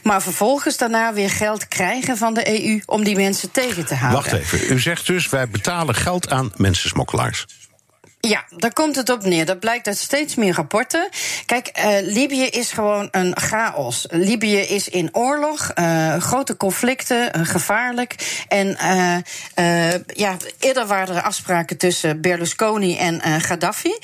maar 0.02 0.22
vervolgens 0.22 0.76
daarna 0.76 1.12
weer 1.12 1.30
geld 1.30 1.68
krijgen 1.68 2.16
van 2.16 2.34
de 2.34 2.62
EU 2.62 2.80
om 2.86 3.04
die 3.04 3.16
mensen 3.16 3.50
tegen 3.50 3.86
te 3.86 3.94
houden. 3.94 4.22
Wacht 4.22 4.32
even, 4.32 4.72
u 4.72 4.80
zegt 4.80 5.06
dus 5.06 5.28
wij 5.28 5.48
betalen 5.48 5.94
geld 5.94 6.30
aan 6.30 6.52
mensensmokkelaars. 6.56 7.46
Ja, 8.28 8.44
daar 8.56 8.72
komt 8.72 8.96
het 8.96 9.10
op 9.10 9.24
neer. 9.24 9.46
Dat 9.46 9.60
blijkt 9.60 9.86
uit 9.86 9.98
steeds 9.98 10.34
meer 10.34 10.54
rapporten. 10.54 11.08
Kijk, 11.46 11.70
uh, 11.78 11.84
Libië 12.00 12.44
is 12.44 12.72
gewoon 12.72 13.08
een 13.10 13.36
chaos. 13.36 14.06
Libië 14.10 14.58
is 14.58 14.88
in 14.88 15.08
oorlog, 15.12 15.70
uh, 15.74 16.16
grote 16.16 16.56
conflicten, 16.56 17.30
uh, 17.36 17.46
gevaarlijk. 17.46 18.42
En 18.48 18.76
ja, 20.06 20.36
eerder 20.58 20.86
waren 20.86 21.16
er 21.16 21.22
afspraken 21.22 21.76
tussen 21.76 22.20
Berlusconi 22.20 22.96
en 22.96 23.20
Gaddafi. 23.40 23.98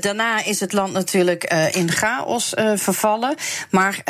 daarna 0.00 0.44
is 0.44 0.60
het 0.60 0.72
land 0.72 0.92
natuurlijk 0.92 1.44
in 1.72 1.90
chaos 1.90 2.52
vervallen. 2.74 3.34
Maar 3.70 4.02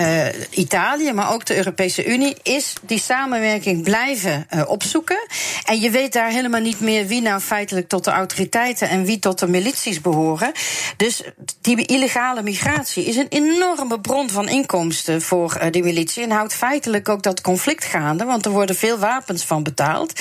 Italië, 0.50 1.12
maar 1.12 1.32
ook 1.32 1.46
de 1.46 1.56
Europese 1.56 2.06
Unie, 2.06 2.36
is 2.42 2.72
die 2.82 3.00
samenwerking 3.00 3.82
blijven 3.82 4.46
opzoeken. 4.66 5.26
En 5.64 5.80
je 5.80 5.90
weet 5.90 6.12
daar 6.12 6.30
helemaal 6.30 6.60
niet 6.60 6.80
meer 6.80 7.06
wie 7.06 7.22
nou 7.22 7.40
feitelijk 7.40 7.88
tot 7.88 8.04
de 8.04 8.10
autoriteiten 8.10 8.88
en 8.88 9.04
wie 9.04 9.18
tot 9.26 9.38
de 9.38 9.48
milities 9.48 10.00
behoren. 10.00 10.52
Dus 10.96 11.22
die 11.60 11.86
illegale 11.86 12.42
migratie 12.42 13.04
is 13.04 13.16
een 13.16 13.28
enorme 13.28 14.00
bron 14.00 14.30
van 14.30 14.48
inkomsten 14.48 15.22
voor 15.22 15.58
uh, 15.62 15.70
die 15.70 15.82
militie. 15.82 16.22
En 16.22 16.30
houdt 16.30 16.54
feitelijk 16.54 17.08
ook 17.08 17.22
dat 17.22 17.40
conflict 17.40 17.84
gaande, 17.84 18.24
want 18.24 18.44
er 18.44 18.50
worden 18.50 18.76
veel 18.76 18.98
wapens 18.98 19.44
van 19.44 19.62
betaald. 19.62 20.20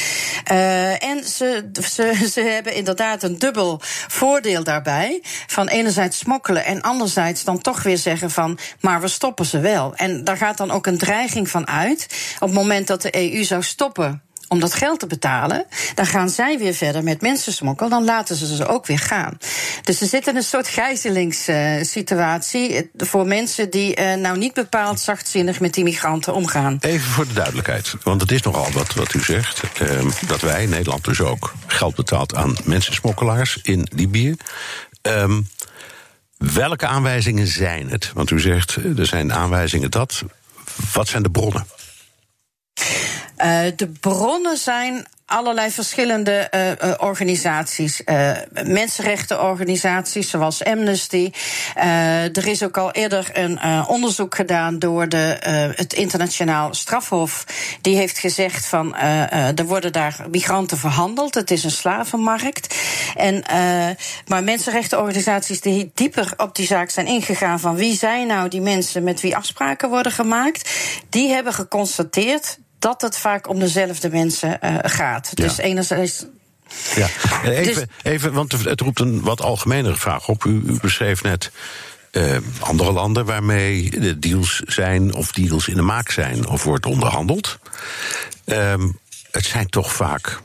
Uh, 0.51 1.03
en 1.03 1.23
ze, 1.23 1.69
ze, 1.89 2.13
ze 2.33 2.41
hebben 2.41 2.73
inderdaad 2.73 3.23
een 3.23 3.39
dubbel 3.39 3.79
voordeel 4.07 4.63
daarbij. 4.63 5.21
Van 5.47 5.67
enerzijds 5.67 6.17
smokkelen 6.17 6.65
en 6.65 6.81
anderzijds 6.81 7.43
dan 7.43 7.61
toch 7.61 7.83
weer 7.83 7.97
zeggen 7.97 8.31
van, 8.31 8.57
maar 8.79 9.01
we 9.01 9.07
stoppen 9.07 9.45
ze 9.45 9.59
wel. 9.59 9.95
En 9.95 10.23
daar 10.23 10.37
gaat 10.37 10.57
dan 10.57 10.71
ook 10.71 10.87
een 10.87 10.97
dreiging 10.97 11.49
van 11.49 11.67
uit. 11.67 12.07
Op 12.39 12.47
het 12.47 12.57
moment 12.57 12.87
dat 12.87 13.01
de 13.01 13.31
EU 13.31 13.43
zou 13.43 13.63
stoppen 13.63 14.24
om 14.47 14.59
dat 14.59 14.73
geld 14.73 14.99
te 14.99 15.07
betalen, 15.07 15.65
dan 15.95 16.05
gaan 16.05 16.29
zij 16.29 16.57
weer 16.57 16.73
verder 16.73 17.03
met 17.03 17.21
mensensmokkel, 17.21 17.89
dan 17.89 18.03
laten 18.03 18.35
ze 18.35 18.55
ze 18.55 18.67
ook 18.67 18.85
weer 18.85 18.99
gaan. 18.99 19.37
Dus 19.83 20.01
er 20.01 20.07
zit 20.07 20.27
in 20.27 20.35
een 20.35 20.43
soort 20.43 20.67
gijzelingssituatie 20.67 22.73
uh, 22.73 22.81
voor 22.97 23.27
mensen 23.27 23.69
die 23.69 23.99
uh, 23.99 24.13
nou 24.13 24.37
niet 24.37 24.53
bepaald 24.53 24.99
zachtzinnig 24.99 25.59
met 25.59 25.73
die 25.73 25.83
migranten 25.83 26.33
omgaan. 26.33 26.77
Even 26.81 27.11
voor 27.11 27.27
de 27.27 27.33
duidelijkheid, 27.33 27.95
want 28.03 28.21
het 28.21 28.31
is 28.31 28.41
nogal 28.41 28.71
wat, 28.71 28.93
wat 28.93 29.13
u 29.13 29.19
zegt, 29.19 29.61
uh, 29.81 30.05
dat 30.27 30.41
wij, 30.41 30.65
Nederland 30.65 31.03
dus 31.03 31.21
ook, 31.21 31.53
geld 31.67 31.95
betaalt 31.95 32.35
aan 32.35 32.55
mensensmokkelaars 32.63 33.59
in 33.61 33.87
Libië. 33.95 34.35
Ehm, 35.01 35.41
welke 36.37 36.85
aanwijzingen 36.85 37.47
zijn 37.47 37.89
het? 37.89 38.11
Want 38.13 38.31
u 38.31 38.39
zegt, 38.39 38.75
er 38.97 39.05
zijn 39.05 39.33
aanwijzingen 39.33 39.91
dat. 39.91 40.23
Wat 40.93 41.07
zijn 41.07 41.23
de 41.23 41.29
bronnen? 41.29 41.65
Uh, 43.45 43.59
de 43.75 43.87
bronnen 43.99 44.57
zijn 44.57 45.05
allerlei 45.25 45.71
verschillende 45.71 46.51
uh, 46.55 46.91
organisaties. 46.97 48.01
Uh, 48.05 48.31
mensenrechtenorganisaties 48.63 50.29
zoals 50.29 50.63
Amnesty. 50.63 51.31
er 51.75 52.47
is 52.47 52.63
ook 52.63 52.77
al 52.77 52.91
eerder 52.91 53.29
een 53.33 53.85
onderzoek 53.87 54.35
gedaan 54.35 54.79
door 54.79 55.09
de, 55.09 55.37
het 55.75 55.93
internationaal 55.93 56.73
strafhof. 56.73 57.45
Die 57.81 57.95
heeft 57.95 58.19
gezegd 58.19 58.65
van 58.65 58.95
er 58.95 59.65
worden 59.65 59.91
daar 59.91 60.25
migranten 60.31 60.77
verhandeld. 60.77 61.35
Het 61.35 61.51
is 61.51 61.63
een 61.63 61.71
slavenmarkt. 61.71 62.75
En, 63.15 63.43
maar 64.27 64.43
mensenrechtenorganisaties 64.43 65.61
die 65.61 65.91
dieper 65.93 66.33
op 66.37 66.55
die 66.55 66.65
zaak 66.67 66.89
zijn 66.89 67.07
ingegaan 67.07 67.59
van 67.59 67.75
wie 67.75 67.95
zijn 67.95 68.27
nou 68.27 68.49
die 68.49 68.61
mensen 68.61 69.03
met 69.03 69.21
wie 69.21 69.35
afspraken 69.35 69.89
worden 69.89 70.11
gemaakt, 70.11 70.69
die 71.09 71.29
hebben 71.29 71.53
geconstateerd 71.53 72.57
dat 72.79 73.01
het 73.01 73.17
vaak 73.17 73.49
om 73.49 73.59
dezelfde 73.59 74.09
mensen 74.09 74.59
uh, 74.63 74.77
gaat. 74.81 75.35
Dus 75.35 75.57
enerzijds 75.57 76.25
ja, 76.95 77.07
even, 77.43 77.73
dus- 77.73 77.85
even, 78.03 78.33
want 78.33 78.51
het 78.51 78.81
roept 78.81 78.99
een 78.99 79.21
wat 79.21 79.41
algemenere 79.41 79.95
vraag 79.95 80.27
op. 80.27 80.43
U, 80.43 80.63
u 80.65 80.77
beschreef 80.81 81.23
net 81.23 81.51
uh, 82.11 82.37
andere 82.59 82.91
landen 82.91 83.25
waarmee 83.25 83.89
de 83.89 84.19
deals 84.19 84.59
zijn 84.65 85.13
of 85.13 85.31
deals 85.31 85.67
in 85.67 85.75
de 85.75 85.81
maak 85.81 86.11
zijn 86.11 86.47
of 86.47 86.63
wordt 86.63 86.85
onderhandeld. 86.85 87.59
Uh, 88.45 88.73
het 89.31 89.45
zijn 89.45 89.69
toch 89.69 89.93
vaak. 89.93 90.39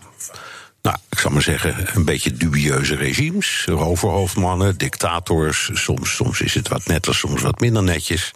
Nou, 0.83 0.97
ik 1.09 1.19
zal 1.19 1.31
maar 1.31 1.43
zeggen, 1.43 1.97
een 1.97 2.05
beetje 2.05 2.33
dubieuze 2.33 2.95
regimes. 2.95 3.65
Roverhoofdmannen, 3.67 4.79
dictators. 4.79 5.71
Soms, 5.73 6.15
soms 6.15 6.41
is 6.41 6.55
het 6.55 6.69
wat 6.69 6.87
netter, 6.87 7.15
soms 7.15 7.43
wat 7.43 7.61
minder 7.61 7.83
netjes. 7.83 8.33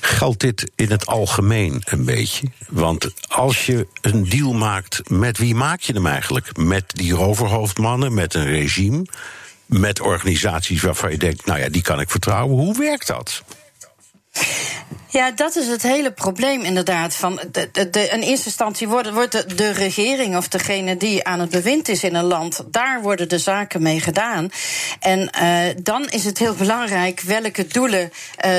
Geldt 0.00 0.40
dit 0.40 0.70
in 0.74 0.90
het 0.90 1.06
algemeen 1.06 1.82
een 1.84 2.04
beetje? 2.04 2.46
Want 2.68 3.10
als 3.28 3.66
je 3.66 3.86
een 4.00 4.28
deal 4.28 4.52
maakt, 4.52 5.10
met 5.10 5.38
wie 5.38 5.54
maak 5.54 5.80
je 5.80 5.92
hem 5.92 6.06
eigenlijk? 6.06 6.56
Met 6.56 6.84
die 6.86 7.12
roverhoofdmannen, 7.12 8.14
met 8.14 8.34
een 8.34 8.46
regime, 8.46 9.06
met 9.66 10.00
organisaties 10.00 10.82
waarvan 10.82 11.10
je 11.10 11.18
denkt, 11.18 11.46
nou 11.46 11.58
ja, 11.58 11.68
die 11.68 11.82
kan 11.82 12.00
ik 12.00 12.10
vertrouwen. 12.10 12.56
Hoe 12.56 12.78
werkt 12.78 13.06
dat? 13.06 13.42
Ja, 15.10 15.30
dat 15.30 15.56
is 15.56 15.66
het 15.66 15.82
hele 15.82 16.12
probleem 16.12 16.62
inderdaad. 16.62 17.14
Van 17.14 17.40
de, 17.52 17.90
de, 17.90 18.08
in 18.08 18.20
eerste 18.20 18.46
instantie 18.46 18.88
wordt, 18.88 19.10
wordt 19.10 19.58
de, 19.58 19.70
regering 19.70 20.36
of 20.36 20.48
degene 20.48 20.96
die 20.96 21.24
aan 21.24 21.40
het 21.40 21.50
bewind 21.50 21.88
is 21.88 22.04
in 22.04 22.14
een 22.14 22.24
land, 22.24 22.64
daar 22.70 23.02
worden 23.02 23.28
de 23.28 23.38
zaken 23.38 23.82
mee 23.82 24.00
gedaan. 24.00 24.50
En 25.00 25.30
uh, 25.42 25.58
dan 25.82 26.08
is 26.08 26.24
het 26.24 26.38
heel 26.38 26.54
belangrijk 26.54 27.20
welke 27.20 27.66
doelen 27.66 28.00
uh, 28.00 28.10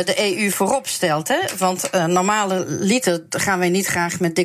de 0.05 0.37
EU 0.37 0.49
voorop 0.49 0.87
stelt. 0.87 1.27
Hè? 1.27 1.39
Want 1.57 1.89
uh, 1.95 2.05
normale 2.05 2.65
liter 2.67 3.23
gaan 3.29 3.59
wij 3.59 3.69
niet 3.69 3.85
graag 3.85 4.19
met 4.19 4.35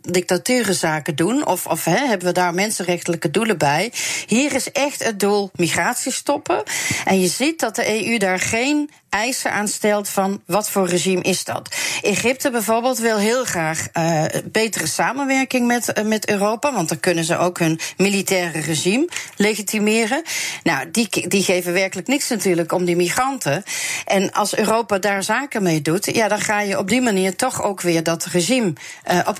dictaturenzaken 0.00 1.16
doen? 1.16 1.46
Of, 1.46 1.66
of 1.66 1.84
hè, 1.84 2.06
hebben 2.06 2.26
we 2.26 2.32
daar 2.32 2.54
mensenrechtelijke 2.54 3.30
doelen 3.30 3.58
bij? 3.58 3.92
Hier 4.26 4.54
is 4.54 4.72
echt 4.72 5.04
het 5.04 5.20
doel 5.20 5.50
migratie 5.54 6.12
stoppen. 6.12 6.62
En 7.04 7.20
je 7.20 7.28
ziet 7.28 7.60
dat 7.60 7.76
de 7.76 8.06
EU 8.06 8.18
daar 8.18 8.40
geen 8.40 8.90
eisen 9.10 9.52
aan 9.52 9.68
stelt 9.68 10.08
van 10.08 10.42
wat 10.46 10.70
voor 10.70 10.88
regime 10.88 11.22
is 11.22 11.44
dat. 11.44 11.76
Egypte 12.02 12.50
bijvoorbeeld 12.50 12.98
wil 12.98 13.18
heel 13.18 13.44
graag 13.44 13.86
uh, 13.92 14.24
betere 14.44 14.86
samenwerking 14.86 15.66
met, 15.66 15.98
uh, 15.98 16.04
met 16.04 16.28
Europa, 16.28 16.72
want 16.72 16.88
dan 16.88 17.00
kunnen 17.00 17.24
ze 17.24 17.36
ook 17.36 17.58
hun 17.58 17.80
militaire 17.96 18.60
regime 18.60 19.08
legitimeren. 19.36 20.22
Nou, 20.62 20.90
die, 20.90 21.28
die 21.28 21.42
geven 21.42 21.72
werkelijk 21.72 22.08
niks 22.08 22.28
natuurlijk 22.28 22.72
om 22.72 22.84
die 22.84 22.96
migranten. 22.96 23.62
En 24.06 24.32
als 24.32 24.56
Europa 24.56 24.98
daar 24.98 25.22
zaken 25.22 25.62
mee 25.62 25.82
doet, 25.82 26.14
ja, 26.14 26.28
dan 26.28 26.40
ga 26.40 26.60
je 26.60 26.78
op 26.78 26.88
die 26.88 27.00
manier 27.00 27.36
toch 27.36 27.62
ook 27.62 27.80
weer 27.80 28.02
dat 28.02 28.24
regime 28.24 28.72
uh, 29.10 29.20
op 29.26 29.38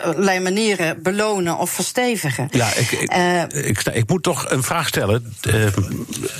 allerlei 0.00 0.40
manieren 0.40 1.02
belonen 1.02 1.58
of 1.58 1.70
verstevigen. 1.70 2.48
Ja, 2.50 2.74
ik, 2.74 2.90
ik, 2.90 3.12
ik, 3.52 3.82
ik, 3.82 4.08
moet 4.08 4.22
toch 4.22 4.50
een 4.50 4.62
vraag 4.62 4.88
stellen, 4.88 5.34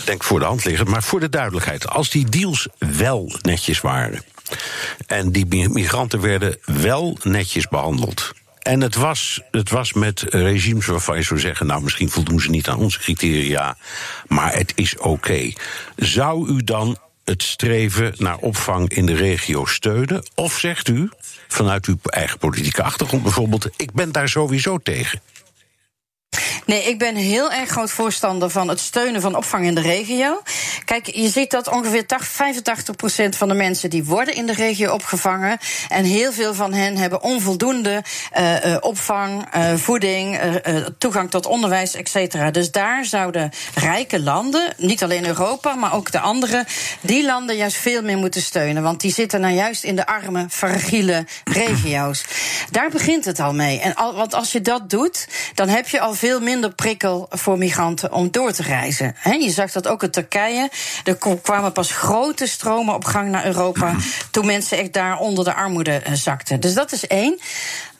denk 0.04 0.24
voor 0.24 0.38
de 0.38 0.44
hand 0.44 0.64
liggen, 0.64 0.90
maar 0.90 1.02
voor 1.02 1.20
de 1.20 1.28
duidelijkheid. 1.28 1.88
Als 1.88 2.10
die 2.10 2.28
deals 2.28 2.68
wel 2.78 3.32
netjes 3.42 3.80
waren. 3.80 4.22
En 5.06 5.32
die 5.32 5.68
migranten 5.68 6.20
werden 6.20 6.56
wel 6.64 7.18
netjes 7.22 7.68
behandeld. 7.68 8.32
En 8.62 8.80
het 8.80 8.94
was, 8.94 9.40
het 9.50 9.70
was 9.70 9.92
met 9.92 10.20
regimes 10.28 10.86
waarvan 10.86 11.16
je 11.16 11.22
zou 11.22 11.40
zeggen: 11.40 11.66
Nou, 11.66 11.82
misschien 11.82 12.10
voldoen 12.10 12.40
ze 12.40 12.50
niet 12.50 12.68
aan 12.68 12.78
onze 12.78 12.98
criteria, 12.98 13.76
maar 14.26 14.54
het 14.54 14.72
is 14.74 14.98
oké. 14.98 15.52
Zou 15.96 16.48
u 16.48 16.64
dan 16.64 16.98
het 17.24 17.42
streven 17.42 18.14
naar 18.16 18.36
opvang 18.36 18.88
in 18.88 19.06
de 19.06 19.14
regio 19.14 19.64
steunen? 19.64 20.22
Of 20.34 20.58
zegt 20.58 20.88
u, 20.88 21.08
vanuit 21.48 21.86
uw 21.86 21.96
eigen 22.02 22.38
politieke 22.38 22.82
achtergrond 22.82 23.22
bijvoorbeeld: 23.22 23.68
Ik 23.76 23.92
ben 23.92 24.12
daar 24.12 24.28
sowieso 24.28 24.78
tegen? 24.78 25.20
Nee, 26.66 26.84
ik 26.84 26.98
ben 26.98 27.16
heel 27.16 27.52
erg 27.52 27.68
groot 27.68 27.90
voorstander 27.90 28.50
van 28.50 28.68
het 28.68 28.80
steunen 28.80 29.20
van 29.20 29.36
opvang 29.36 29.64
in 29.64 29.74
de 29.74 29.80
regio. 29.80 30.42
Kijk, 30.84 31.06
je 31.14 31.28
ziet 31.28 31.50
dat 31.50 31.68
ongeveer 31.68 32.04
85 32.06 32.96
procent 32.96 33.36
van 33.36 33.48
de 33.48 33.54
mensen 33.54 33.90
die 33.90 34.04
worden 34.04 34.34
in 34.34 34.46
de 34.46 34.52
regio 34.52 34.92
opgevangen. 34.92 35.58
En 35.88 36.04
heel 36.04 36.32
veel 36.32 36.54
van 36.54 36.72
hen 36.72 36.96
hebben 36.96 37.22
onvoldoende 37.22 38.02
uh, 38.38 38.76
opvang, 38.80 39.56
uh, 39.56 39.74
voeding, 39.74 40.40
toegang 40.98 41.30
tot 41.30 41.46
onderwijs, 41.46 41.94
et 41.94 42.08
cetera. 42.08 42.50
Dus 42.50 42.70
daar 42.70 43.04
zouden 43.04 43.50
rijke 43.74 44.20
landen, 44.20 44.74
niet 44.76 45.02
alleen 45.02 45.26
Europa, 45.26 45.74
maar 45.74 45.94
ook 45.94 46.10
de 46.10 46.20
andere, 46.20 46.66
die 47.00 47.24
landen 47.24 47.56
juist 47.56 47.76
veel 47.76 48.02
meer 48.02 48.18
moeten 48.18 48.42
steunen. 48.42 48.82
Want 48.82 49.00
die 49.00 49.12
zitten 49.12 49.40
nou 49.40 49.54
juist 49.54 49.84
in 49.84 49.96
de 49.96 50.06
arme, 50.06 50.46
fragiele 50.50 51.26
regio's. 51.44 52.24
Daar 52.70 52.90
begint 52.90 53.24
het 53.24 53.40
al 53.40 53.54
mee. 53.54 53.80
En 53.80 53.94
al, 53.94 54.14
want 54.14 54.34
als 54.34 54.52
je 54.52 54.60
dat 54.60 54.90
doet, 54.90 55.28
dan 55.54 55.68
heb 55.68 55.88
je 55.88 56.00
al 56.00 56.14
veel 56.22 56.40
minder 56.40 56.74
prikkel 56.74 57.26
voor 57.30 57.58
migranten 57.58 58.12
om 58.12 58.30
door 58.30 58.52
te 58.52 58.62
reizen. 58.62 59.16
je 59.40 59.50
zag 59.50 59.72
dat 59.72 59.88
ook 59.88 60.02
in 60.02 60.10
Turkije. 60.10 60.70
Er 61.04 61.16
kwamen 61.42 61.72
pas 61.72 61.92
grote 61.92 62.46
stromen 62.46 62.94
op 62.94 63.04
gang 63.04 63.30
naar 63.30 63.46
Europa. 63.46 63.94
toen 64.30 64.46
mensen 64.46 64.78
echt 64.78 64.92
daar 64.92 65.18
onder 65.18 65.44
de 65.44 65.54
armoede 65.54 65.92
eh, 65.92 66.12
zakten. 66.12 66.60
Dus 66.60 66.74
dat 66.74 66.92
is 66.92 67.06
één. 67.06 67.38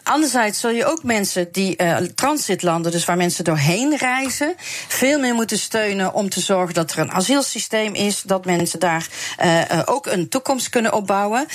Anderzijds 0.03 0.61
zul 0.61 0.71
je 0.71 0.85
ook 0.85 1.03
mensen 1.03 1.53
die 1.53 1.83
uh, 1.83 1.97
transitlanden, 1.97 2.93
dus 2.93 3.05
waar 3.05 3.17
mensen 3.17 3.45
doorheen 3.45 3.97
reizen, 3.97 4.55
veel 4.89 5.19
meer 5.19 5.35
moeten 5.35 5.59
steunen 5.59 6.15
om 6.15 6.29
te 6.29 6.41
zorgen 6.41 6.75
dat 6.75 6.91
er 6.91 6.99
een 6.99 7.13
asielsysteem 7.13 7.95
is, 7.95 8.23
dat 8.23 8.45
mensen 8.45 8.81
daar 8.81 9.07
uh, 9.45 9.83
ook 9.85 10.07
een 10.07 10.29
toekomst 10.29 10.69
kunnen 10.69 10.93
opbouwen. 10.93 11.47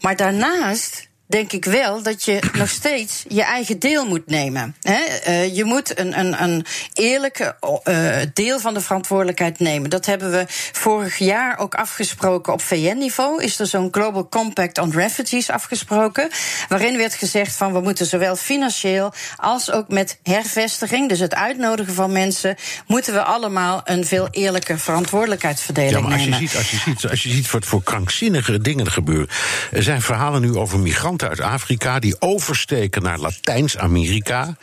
Maar 0.00 0.16
daarnaast 0.16 1.08
denk 1.26 1.52
ik 1.52 1.64
wel 1.64 2.02
dat 2.02 2.24
je 2.24 2.42
nog 2.58 2.68
steeds 2.68 3.24
je 3.28 3.42
eigen 3.42 3.78
deel 3.78 4.06
moet 4.06 4.26
nemen. 4.26 4.76
Uh, 4.82 5.56
je 5.56 5.64
moet 5.64 5.98
een, 5.98 6.18
een, 6.18 6.42
een 6.42 6.64
eerlijke 6.92 7.56
uh, 7.84 8.16
deel 8.32 8.60
van 8.60 8.74
de 8.74 8.80
verantwoordelijkheid 8.80 9.58
nemen. 9.58 9.90
Dat 9.90 10.06
hebben 10.06 10.30
we 10.30 10.44
vorig 10.72 11.18
jaar 11.18 11.58
ook 11.58 11.74
afgesproken 11.74 12.52
op 12.52 12.62
VN-niveau. 12.62 13.42
Is 13.42 13.58
er 13.58 13.66
zo'n 13.66 13.88
Global 13.90 14.28
Compact 14.28 14.78
on 14.78 14.92
Refugees 14.92 15.50
afgesproken. 15.50 16.28
Waarin 16.68 16.96
werd 16.96 17.14
gezegd 17.14 17.56
van 17.56 17.72
we 17.72 17.80
moeten 17.80 18.06
zowel 18.06 18.36
financieel 18.36 19.12
als 19.36 19.70
ook 19.70 19.88
met 19.88 20.18
hervestiging, 20.22 21.08
dus 21.08 21.18
het 21.18 21.34
uitnodigen 21.34 21.94
van 21.94 22.12
mensen, 22.12 22.56
moeten 22.86 23.12
we 23.12 23.22
allemaal 23.22 23.80
een 23.84 24.04
veel 24.04 24.28
eerlijke 24.30 24.78
verantwoordelijkheidsverdeling 24.78 25.94
ja, 25.94 26.00
maar 26.00 26.12
als 26.12 26.20
nemen. 26.20 26.40
Je 26.40 26.48
ziet, 26.48 26.56
als, 26.56 26.70
je 26.70 26.76
ziet, 26.76 27.06
als 27.06 27.22
je 27.22 27.30
ziet 27.30 27.50
wat 27.50 27.64
voor 27.64 27.82
krankzinnige 27.82 28.60
dingen 28.60 28.84
er 28.84 28.92
gebeuren. 28.92 29.28
Er 29.70 29.82
zijn 29.82 30.02
verhalen 30.02 30.40
nu 30.40 30.56
over 30.56 30.78
migranten 30.78 31.15
uit 31.22 31.40
Afrika 31.40 31.98
die 31.98 32.16
oversteken 32.18 33.02
naar 33.02 33.18
Latijns-Amerika. 33.18 34.56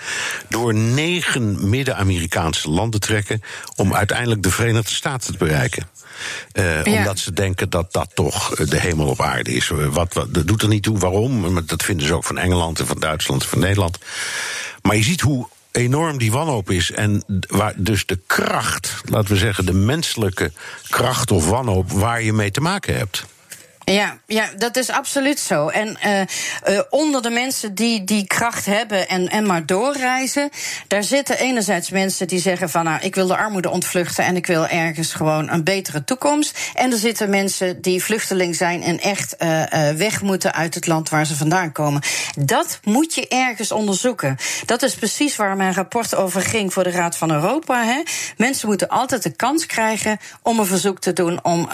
Door 0.49 0.73
negen 0.73 1.69
Midden-Amerikaanse 1.69 2.69
landen 2.69 2.99
trekken. 2.99 3.41
om 3.75 3.93
uiteindelijk 3.95 4.43
de 4.43 4.51
Verenigde 4.51 4.93
Staten 4.93 5.31
te 5.31 5.37
bereiken. 5.37 5.87
Uh, 6.53 6.83
ja. 6.83 6.97
Omdat 6.97 7.19
ze 7.19 7.33
denken 7.33 7.69
dat 7.69 7.93
dat 7.93 8.09
toch 8.13 8.55
de 8.55 8.79
hemel 8.79 9.07
op 9.07 9.21
aarde 9.21 9.53
is. 9.53 9.67
Wat, 9.67 10.13
wat, 10.13 10.33
dat 10.33 10.47
doet 10.47 10.61
er 10.61 10.67
niet 10.67 10.83
toe 10.83 10.97
waarom, 10.97 11.53
maar 11.53 11.65
dat 11.65 11.83
vinden 11.83 12.07
ze 12.07 12.13
ook 12.13 12.23
van 12.23 12.37
Engeland 12.37 12.79
en 12.79 12.85
van 12.85 12.99
Duitsland 12.99 13.43
en 13.43 13.49
van 13.49 13.59
Nederland. 13.59 13.97
Maar 14.81 14.95
je 14.95 15.03
ziet 15.03 15.21
hoe 15.21 15.47
enorm 15.71 16.17
die 16.17 16.31
wanhoop 16.31 16.71
is. 16.71 16.91
En 16.91 17.23
waar 17.47 17.73
dus 17.77 18.05
de 18.05 18.19
kracht, 18.27 19.01
laten 19.05 19.33
we 19.33 19.39
zeggen, 19.39 19.65
de 19.65 19.73
menselijke 19.73 20.51
kracht 20.89 21.31
of 21.31 21.49
wanhoop 21.49 21.91
waar 21.91 22.21
je 22.21 22.33
mee 22.33 22.51
te 22.51 22.61
maken 22.61 22.95
hebt. 22.95 23.25
Ja, 23.85 24.17
ja, 24.27 24.49
dat 24.57 24.77
is 24.77 24.89
absoluut 24.89 25.39
zo. 25.39 25.67
En 25.67 25.97
uh, 26.05 26.19
uh, 26.19 26.81
onder 26.89 27.21
de 27.21 27.29
mensen 27.29 27.75
die 27.75 28.03
die 28.03 28.27
kracht 28.27 28.65
hebben 28.65 29.07
en, 29.07 29.29
en 29.29 29.45
maar 29.45 29.65
doorreizen, 29.65 30.49
daar 30.87 31.03
zitten 31.03 31.37
enerzijds 31.37 31.89
mensen 31.89 32.27
die 32.27 32.39
zeggen 32.39 32.69
van 32.69 32.83
nou, 32.83 33.01
ik 33.01 33.15
wil 33.15 33.27
de 33.27 33.37
armoede 33.37 33.69
ontvluchten 33.69 34.25
en 34.25 34.35
ik 34.35 34.45
wil 34.45 34.67
ergens 34.67 35.13
gewoon 35.13 35.49
een 35.49 35.63
betere 35.63 36.03
toekomst. 36.03 36.59
En 36.73 36.91
er 36.91 36.97
zitten 36.97 37.29
mensen 37.29 37.81
die 37.81 38.03
vluchteling 38.03 38.55
zijn 38.55 38.83
en 38.83 38.99
echt 38.99 39.35
uh, 39.39 39.89
weg 39.89 40.21
moeten 40.21 40.53
uit 40.53 40.75
het 40.75 40.87
land 40.87 41.09
waar 41.09 41.25
ze 41.25 41.35
vandaan 41.35 41.71
komen. 41.71 42.01
Dat 42.37 42.79
moet 42.83 43.15
je 43.15 43.27
ergens 43.27 43.71
onderzoeken. 43.71 44.37
Dat 44.65 44.83
is 44.83 44.95
precies 44.95 45.35
waar 45.35 45.55
mijn 45.55 45.73
rapport 45.73 46.15
over 46.15 46.41
ging 46.41 46.73
voor 46.73 46.83
de 46.83 46.91
Raad 46.91 47.17
van 47.17 47.31
Europa. 47.31 47.83
Hè. 47.83 48.01
Mensen 48.37 48.67
moeten 48.67 48.87
altijd 48.87 49.23
de 49.23 49.35
kans 49.35 49.65
krijgen 49.65 50.17
om 50.41 50.59
een 50.59 50.65
verzoek 50.65 50.99
te 50.99 51.13
doen 51.13 51.43
om, 51.43 51.69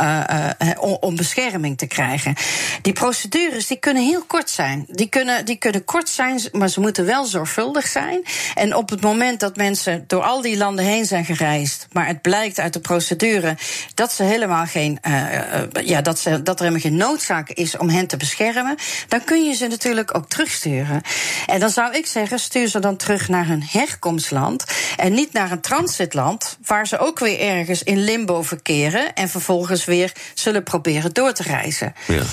om 1.00 1.15
bescherming 1.15 1.78
te 1.78 1.88
krijgen 1.88 1.99
krijgen. 2.00 2.36
Die 2.82 2.94
procedures 2.94 3.68
die 3.68 3.78
kunnen 3.78 4.04
heel 4.04 4.24
kort 4.28 4.50
zijn. 4.50 4.86
Die 4.88 5.10
kunnen, 5.10 5.46
die 5.46 5.56
kunnen 5.56 5.84
kort 5.84 6.10
zijn, 6.10 6.42
maar 6.52 6.70
ze 6.70 6.80
moeten 6.80 7.06
wel 7.06 7.26
zorgvuldig 7.26 7.88
zijn. 7.88 8.24
En 8.56 8.76
op 8.76 8.90
het 8.90 9.02
moment 9.02 9.40
dat 9.40 9.56
mensen 9.56 10.04
door 10.08 10.24
al 10.24 10.42
die 10.42 10.58
landen 10.58 10.86
heen 10.86 11.06
zijn 11.06 11.26
gereisd, 11.26 11.88
maar 11.92 12.08
het 12.08 12.22
blijkt 12.22 12.60
uit 12.60 12.74
de 12.74 12.80
procedure 12.80 13.58
dat 13.94 14.12
ze 14.12 14.24
helemaal 14.24 14.66
geen, 14.66 15.00
uh, 15.08 15.84
ja, 15.84 16.02
dat, 16.02 16.20
ze, 16.20 16.44
dat 16.44 16.60
er 16.60 16.66
helemaal 16.66 16.90
geen 16.90 16.98
noodzaak 16.98 17.50
is 17.50 17.78
om 17.78 17.90
hen 17.90 18.08
te 18.08 18.18
beschermen, 18.18 18.76
dan 19.08 19.24
kun 19.24 19.46
je 19.46 19.54
ze 19.54 19.68
natuurlijk 19.68 20.16
ook 20.16 20.30
terugsturen. 20.30 21.02
En 21.46 21.60
dan 21.60 21.70
zou 21.70 21.94
ik 21.94 22.06
zeggen, 22.06 22.40
stuur 22.40 22.68
ze 22.68 22.80
dan 22.80 22.98
terug 22.98 23.28
naar 23.28 23.48
hun 23.48 23.64
herkomstland 23.70 24.66
en 24.98 25.14
niet 25.14 25.34
naar 25.34 25.52
een 25.52 25.62
transitland, 25.62 26.58
waar 26.66 26.88
ze 26.88 26.98
ook 26.98 27.20
weer 27.20 27.40
ergens 27.40 27.84
in 27.84 28.04
limbo 28.04 28.42
verkeren 28.42 29.14
en 29.14 29.30
vervolgens 29.30 29.86
weer 29.86 30.14
zullen 30.34 30.64
proberen 30.64 31.14
door 31.14 31.34
te 31.34 31.44
reizen. 31.44 31.88
Ja. 32.08 32.23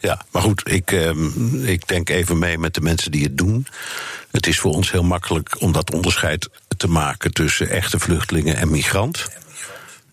Ja, 0.00 0.20
maar 0.30 0.42
goed, 0.42 0.70
ik, 0.70 0.92
eh, 0.92 1.10
ik 1.62 1.88
denk 1.88 2.08
even 2.08 2.38
mee 2.38 2.58
met 2.58 2.74
de 2.74 2.80
mensen 2.80 3.10
die 3.10 3.22
het 3.22 3.38
doen. 3.38 3.66
Het 4.30 4.46
is 4.46 4.58
voor 4.58 4.72
ons 4.72 4.90
heel 4.90 5.02
makkelijk 5.02 5.60
om 5.60 5.72
dat 5.72 5.92
onderscheid 5.92 6.48
te 6.76 6.88
maken 6.88 7.32
tussen 7.32 7.70
echte 7.70 7.98
vluchtelingen 7.98 8.56
en 8.56 8.70
migrant. 8.70 9.28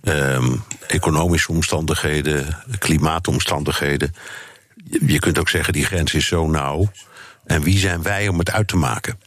Ehm, 0.03 0.55
economische 0.87 1.51
omstandigheden, 1.51 2.57
klimaatomstandigheden. 2.77 4.15
Je 5.05 5.19
kunt 5.19 5.39
ook 5.39 5.49
zeggen, 5.49 5.73
die 5.73 5.85
grens 5.85 6.13
is 6.13 6.27
zo 6.27 6.47
nauw. 6.47 6.91
En 7.45 7.61
wie 7.61 7.77
zijn 7.77 8.01
wij 8.01 8.27
om 8.27 8.39
het 8.39 8.51
uit 8.51 8.67
te 8.67 8.77
maken? 8.77 9.19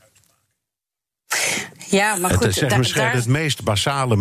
Ja, 1.90 2.16
maar 2.16 2.30
goed, 2.30 2.40
het 2.40 2.48
is 2.48 2.56
zeg 2.56 2.70
maar 2.70 2.92
daar... 2.94 3.14
het 3.14 3.26
meest 3.26 3.62
basale 3.62 4.16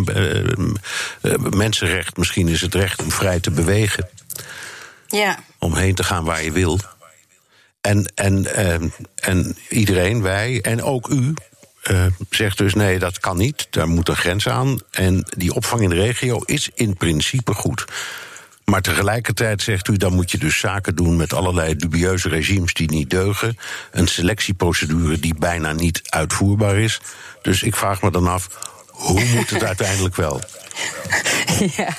uh, 1.21 1.35
mensenrecht. 1.35 2.17
Misschien 2.17 2.47
is 2.47 2.61
het 2.61 2.75
recht 2.75 3.01
om 3.01 3.11
vrij 3.11 3.39
te 3.39 3.51
bewegen. 3.51 4.09
Ja. 5.11 5.39
Om 5.59 5.75
heen 5.75 5.95
te 5.95 6.03
gaan 6.03 6.23
waar 6.23 6.43
je 6.43 6.51
wil. 6.51 6.79
En, 7.81 8.11
en, 8.15 8.55
en, 8.55 8.93
en 9.15 9.57
iedereen, 9.69 10.21
wij 10.21 10.61
en 10.61 10.83
ook 10.83 11.09
u, 11.09 11.33
uh, 11.89 12.05
zegt 12.29 12.57
dus 12.57 12.73
nee, 12.73 12.99
dat 12.99 13.19
kan 13.19 13.37
niet. 13.37 13.67
Daar 13.69 13.87
moet 13.87 14.09
een 14.09 14.15
grens 14.15 14.47
aan. 14.47 14.79
En 14.91 15.25
die 15.37 15.53
opvang 15.53 15.81
in 15.81 15.89
de 15.89 15.95
regio 15.95 16.41
is 16.45 16.69
in 16.73 16.97
principe 16.97 17.53
goed. 17.53 17.85
Maar 18.65 18.81
tegelijkertijd 18.81 19.61
zegt 19.61 19.87
u, 19.87 19.97
dan 19.97 20.13
moet 20.13 20.31
je 20.31 20.37
dus 20.37 20.59
zaken 20.59 20.95
doen 20.95 21.15
met 21.15 21.33
allerlei 21.33 21.75
dubieuze 21.75 22.29
regimes 22.29 22.73
die 22.73 22.89
niet 22.89 23.09
deugen. 23.09 23.57
Een 23.91 24.07
selectieprocedure 24.07 25.19
die 25.19 25.35
bijna 25.39 25.71
niet 25.71 26.01
uitvoerbaar 26.09 26.77
is. 26.77 26.99
Dus 27.41 27.63
ik 27.63 27.75
vraag 27.75 28.01
me 28.01 28.11
dan 28.11 28.27
af, 28.27 28.47
hoe 29.01 29.25
moet 29.25 29.49
het 29.49 29.63
uiteindelijk 29.63 30.15
wel? 30.15 30.39
Ja, 31.77 31.95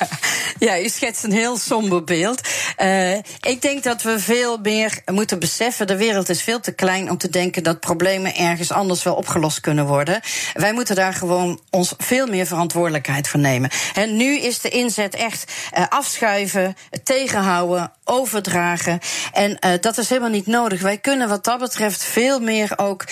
ja, 0.58 0.80
u 0.80 0.88
schetst 0.88 1.24
een 1.24 1.32
heel 1.32 1.56
somber 1.56 2.04
beeld. 2.04 2.48
Uh, 2.82 3.16
ik 3.40 3.58
denk 3.60 3.82
dat 3.82 4.02
we 4.02 4.20
veel 4.20 4.58
meer 4.62 5.02
moeten 5.12 5.38
beseffen: 5.38 5.86
de 5.86 5.96
wereld 5.96 6.28
is 6.28 6.42
veel 6.42 6.60
te 6.60 6.72
klein 6.72 7.10
om 7.10 7.18
te 7.18 7.28
denken 7.28 7.62
dat 7.62 7.80
problemen 7.80 8.36
ergens 8.36 8.70
anders 8.70 9.02
wel 9.02 9.14
opgelost 9.14 9.60
kunnen 9.60 9.86
worden. 9.86 10.20
Wij 10.54 10.72
moeten 10.72 10.94
daar 10.94 11.14
gewoon 11.14 11.60
ons 11.70 11.94
veel 11.98 12.26
meer 12.26 12.46
verantwoordelijkheid 12.46 13.28
voor 13.28 13.40
nemen. 13.40 13.70
En 13.94 14.16
nu 14.16 14.38
is 14.38 14.60
de 14.60 14.68
inzet 14.68 15.14
echt 15.14 15.52
uh, 15.78 15.84
afschuiven, 15.88 16.76
tegenhouden, 17.02 17.92
overdragen. 18.04 18.98
En 19.32 19.50
uh, 19.50 19.70
dat 19.80 19.98
is 19.98 20.08
helemaal 20.08 20.30
niet 20.30 20.46
nodig. 20.46 20.80
Wij 20.80 20.98
kunnen 20.98 21.28
wat 21.28 21.44
dat 21.44 21.58
betreft 21.58 22.04
veel 22.04 22.40
meer 22.40 22.72
ook 22.76 23.04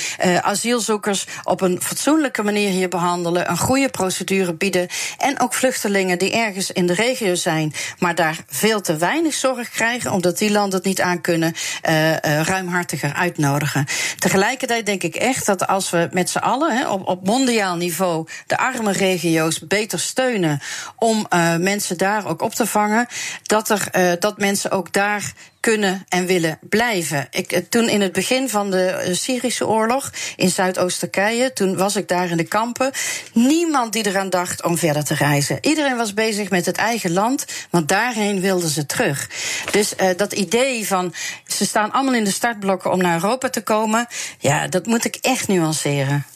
asielzoekers 0.42 1.26
op 1.44 1.60
een 1.60 1.82
fatsoenlijke 1.82 2.42
manier 2.42 2.70
hier 2.70 2.88
behandelen, 2.88 3.50
een 3.50 3.58
goede 3.58 3.79
procedure 3.88 4.54
bieden 4.54 4.88
en 5.18 5.40
ook 5.40 5.54
vluchtelingen 5.54 6.18
die 6.18 6.32
ergens 6.32 6.70
in 6.70 6.86
de 6.86 6.94
regio 6.94 7.34
zijn, 7.34 7.72
maar 7.98 8.14
daar 8.14 8.36
veel 8.48 8.80
te 8.80 8.96
weinig 8.96 9.34
zorg 9.34 9.68
krijgen, 9.68 10.12
omdat 10.12 10.38
die 10.38 10.50
landen 10.50 10.78
het 10.78 10.86
niet 10.86 11.00
aankunnen, 11.00 11.54
uh, 11.88 12.10
uh, 12.10 12.16
ruimhartiger 12.42 13.12
uitnodigen. 13.12 13.86
Tegelijkertijd 14.18 14.86
denk 14.86 15.02
ik 15.02 15.14
echt 15.14 15.46
dat 15.46 15.66
als 15.66 15.90
we 15.90 16.08
met 16.12 16.30
z'n 16.30 16.38
allen 16.38 16.76
he, 16.76 16.88
op, 16.88 17.08
op 17.08 17.26
mondiaal 17.26 17.76
niveau 17.76 18.28
de 18.46 18.58
arme 18.58 18.92
regio's 18.92 19.58
beter 19.58 20.00
steunen 20.00 20.60
om 20.96 21.26
uh, 21.30 21.56
mensen 21.56 21.98
daar 21.98 22.26
ook 22.26 22.42
op 22.42 22.54
te 22.54 22.66
vangen, 22.66 23.06
dat, 23.42 23.70
er, 23.70 24.18
dat 24.18 24.38
mensen 24.38 24.70
ook 24.70 24.92
daar 24.92 25.32
kunnen 25.60 26.04
en 26.08 26.26
willen 26.26 26.58
blijven. 26.60 27.26
Ik, 27.30 27.52
eh, 27.52 27.62
toen 27.68 27.88
in 27.88 28.00
het 28.00 28.12
begin 28.12 28.48
van 28.48 28.70
de 28.70 28.86
eh, 28.86 29.14
Syrische 29.14 29.66
oorlog 29.66 30.10
in 30.36 30.50
Zuidoost-Turkije, 30.50 31.52
toen 31.52 31.76
was 31.76 31.96
ik 31.96 32.08
daar 32.08 32.30
in 32.30 32.36
de 32.36 32.44
kampen. 32.44 32.92
Niemand 33.32 33.92
die 33.92 34.06
eraan 34.06 34.30
dacht 34.30 34.62
om 34.62 34.78
verder 34.78 35.04
te 35.04 35.14
reizen. 35.14 35.58
Iedereen 35.60 35.96
was 35.96 36.14
bezig 36.14 36.50
met 36.50 36.66
het 36.66 36.76
eigen 36.76 37.12
land, 37.12 37.44
want 37.70 37.88
daarheen 37.88 38.40
wilden 38.40 38.68
ze 38.68 38.86
terug. 38.86 39.28
Dus 39.70 39.92
uh, 40.00 40.08
dat 40.16 40.32
idee 40.32 40.86
van 40.86 41.14
ze 41.46 41.66
staan 41.66 41.92
allemaal 41.92 42.14
in 42.14 42.24
de 42.24 42.30
startblokken 42.30 42.92
om 42.92 42.98
naar 42.98 43.14
Europa 43.14 43.50
te 43.50 43.62
komen, 43.62 44.06
ja, 44.38 44.68
dat 44.68 44.86
moet 44.86 45.04
ik 45.04 45.16
echt 45.20 45.48
nuanceren. 45.48 46.26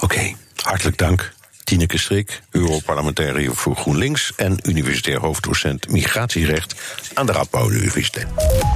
Oké, 0.00 0.34
hartelijk 0.62 0.98
dank. 0.98 1.32
Tineke 1.64 1.98
Strik, 1.98 2.42
Europarlementariër 2.50 3.54
voor 3.54 3.76
GroenLinks 3.76 4.32
en 4.36 4.58
universitair 4.62 5.20
hoofddocent 5.20 5.88
migratierecht 5.88 6.74
aan 7.14 7.26
de 7.26 7.32
Radboud 7.32 7.70
Universiteit. 7.70 8.26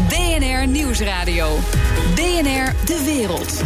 BNR 0.09 0.67
Nieuwsradio. 0.67 1.59
BNR 2.15 2.75
De 2.85 3.03
Wereld. 3.05 3.63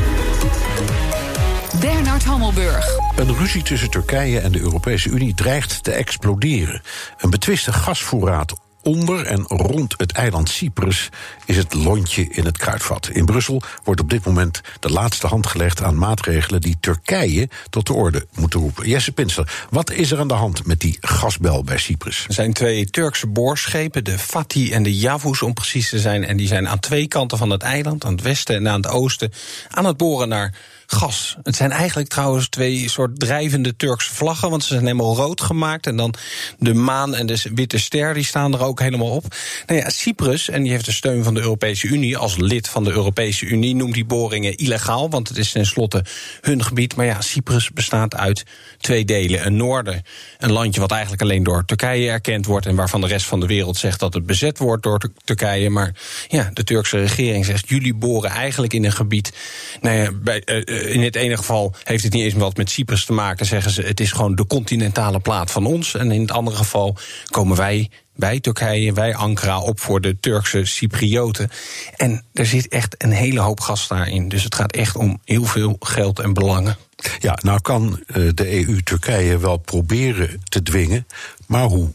Bernard 1.80 2.24
Hammelburg. 2.24 2.86
Een 3.16 3.36
ruzie 3.36 3.62
tussen 3.62 3.90
Turkije 3.90 4.40
en 4.40 4.52
de 4.52 4.60
Europese 4.60 5.08
Unie 5.08 5.34
dreigt 5.34 5.84
te 5.84 5.92
exploderen. 5.92 6.82
Een 7.18 7.30
betwiste 7.30 7.72
gasvoorraad 7.72 8.54
onder 8.82 9.26
en 9.26 9.42
rond 9.46 9.94
het 9.96 10.12
eiland 10.12 10.48
Cyprus 10.48 11.08
is 11.44 11.56
het 11.56 11.74
lontje 11.74 12.28
in 12.28 12.44
het 12.44 12.58
kruidvat. 12.58 13.08
In 13.08 13.24
Brussel 13.24 13.62
wordt 13.84 14.00
op 14.00 14.10
dit 14.10 14.24
moment 14.24 14.60
de 14.80 14.90
laatste 14.90 15.26
hand 15.26 15.46
gelegd 15.46 15.82
aan 15.82 15.98
maatregelen 15.98 16.60
die 16.60 16.76
Turkije 16.80 17.48
tot 17.70 17.86
de 17.86 17.92
orde 17.92 18.26
moeten 18.34 18.60
roepen. 18.60 18.88
Jesse 18.88 19.12
Pinsler, 19.12 19.66
wat 19.70 19.90
is 19.90 20.10
er 20.10 20.18
aan 20.18 20.28
de 20.28 20.34
hand 20.34 20.66
met 20.66 20.80
die 20.80 20.96
gasbel 21.00 21.64
bij 21.64 21.78
Cyprus? 21.78 22.24
Er 22.28 22.34
zijn 22.34 22.52
twee 22.52 22.84
Turkse 22.84 23.26
boorschepen, 23.26 24.04
de 24.04 24.18
Fatih 24.18 24.74
en 24.74 24.82
de 24.82 24.96
Yavuz 24.96 25.42
om 25.42 25.52
precies 25.52 25.88
te 25.88 25.98
zijn. 25.98 26.24
En 26.24 26.36
die 26.36 26.46
zijn 26.46 26.68
aan 26.68 26.80
twee 26.80 27.08
kanten 27.08 27.38
van 27.38 27.50
het 27.50 27.62
eiland, 27.62 28.04
aan 28.04 28.12
het 28.12 28.22
westen 28.22 28.56
en 28.56 28.68
aan 28.68 28.82
het 28.82 28.90
oosten, 28.90 29.32
aan 29.68 29.84
het 29.84 29.96
boren 29.96 30.28
naar 30.28 30.54
gas. 30.86 31.36
Het 31.42 31.56
zijn 31.56 31.70
eigenlijk 31.70 32.08
trouwens 32.08 32.48
twee 32.48 32.88
soort 32.88 33.20
drijvende 33.20 33.76
Turkse 33.76 34.14
vlaggen, 34.14 34.50
want 34.50 34.62
ze 34.62 34.68
zijn 34.68 34.80
helemaal 34.80 35.16
rood 35.16 35.40
gemaakt. 35.40 35.86
En 35.86 35.96
dan 35.96 36.14
de 36.58 36.74
maan 36.74 37.14
en 37.14 37.26
de 37.26 37.42
witte 37.54 37.78
ster, 37.78 38.14
die 38.14 38.24
staan 38.24 38.54
er 38.54 38.64
ook 38.64 38.80
helemaal 38.80 39.10
op. 39.10 39.34
Nou 39.66 39.80
ja, 39.80 39.90
Cyprus, 39.90 40.48
en 40.48 40.62
die 40.62 40.72
heeft 40.72 40.84
de 40.84 40.92
steun 40.92 41.24
van 41.24 41.34
de 41.34 41.40
Europese 41.40 41.86
Unie, 41.86 42.16
als 42.16 42.36
lid 42.36 42.68
van 42.68 42.84
de 42.84 42.90
Europese 42.90 43.46
Unie, 43.46 43.74
noemt 43.74 43.94
die 43.94 44.04
boringen 44.04 44.56
illegaal, 44.56 45.10
want 45.10 45.28
het 45.28 45.38
is 45.38 45.52
tenslotte 45.52 46.04
hun 46.40 46.64
gebied. 46.64 46.96
Maar 46.96 47.06
ja, 47.06 47.20
Cyprus 47.20 47.70
bestaat 47.70 48.14
uit 48.14 48.44
twee 48.78 49.04
delen. 49.04 49.46
Een 49.46 49.56
noorden, 49.56 50.02
een 50.38 50.52
landje 50.52 50.80
wat 50.80 50.90
eigenlijk 50.90 51.22
alleen 51.22 51.42
door 51.42 51.64
Turkije 51.64 52.10
erkend 52.10 52.46
wordt 52.46 52.66
en 52.66 52.76
waarvan 52.76 53.00
de 53.00 53.06
rest 53.06 53.26
van 53.26 53.40
de 53.40 53.46
wereld 53.46 53.76
zegt 53.76 54.00
dat 54.00 54.14
het 54.14 54.26
bezet 54.26 54.58
wordt 54.58 54.82
door 54.82 55.00
Turkije. 55.24 55.70
Maar 55.70 55.94
ja, 56.28 56.50
de 56.52 56.64
Turkse 56.64 56.98
regering 56.98 57.44
zegt, 57.44 57.68
jullie 57.68 57.94
boren 57.94 58.30
eigenlijk 58.30 58.72
in 58.72 58.84
een 58.84 58.92
gebied. 58.92 59.32
Nou 59.80 59.96
ja, 59.96 60.12
bij, 60.12 60.42
uh, 60.44 60.81
in 60.90 61.02
het 61.02 61.16
ene 61.16 61.36
geval 61.36 61.74
heeft 61.84 62.04
het 62.04 62.12
niet 62.12 62.24
eens 62.24 62.34
wat 62.34 62.56
met 62.56 62.70
Cyprus 62.70 63.04
te 63.04 63.12
maken. 63.12 63.46
Zeggen 63.46 63.70
ze, 63.70 63.82
het 63.82 64.00
is 64.00 64.12
gewoon 64.12 64.34
de 64.34 64.46
continentale 64.46 65.20
plaat 65.20 65.50
van 65.50 65.66
ons. 65.66 65.94
En 65.94 66.10
in 66.10 66.20
het 66.20 66.32
andere 66.32 66.56
geval 66.56 66.96
komen 67.30 67.56
wij 67.56 67.90
wij 68.12 68.40
Turkije, 68.40 68.92
wij 68.92 69.14
Ankara 69.14 69.60
op 69.60 69.80
voor 69.80 70.00
de 70.00 70.16
Turkse 70.20 70.64
Cyprioten. 70.64 71.50
En 71.96 72.24
er 72.32 72.46
zit 72.46 72.68
echt 72.68 72.94
een 73.02 73.12
hele 73.12 73.40
hoop 73.40 73.60
gas 73.60 73.88
daarin. 73.88 74.28
Dus 74.28 74.44
het 74.44 74.54
gaat 74.54 74.72
echt 74.72 74.96
om 74.96 75.20
heel 75.24 75.44
veel 75.44 75.76
geld 75.80 76.18
en 76.18 76.32
belangen. 76.32 76.76
Ja, 77.18 77.38
nou 77.42 77.60
kan 77.60 78.02
eh, 78.06 78.28
de 78.34 78.66
EU 78.66 78.82
Turkije 78.82 79.38
wel 79.38 79.56
proberen 79.56 80.40
te 80.48 80.62
dwingen, 80.62 81.06
maar 81.46 81.64
hoe? 81.64 81.90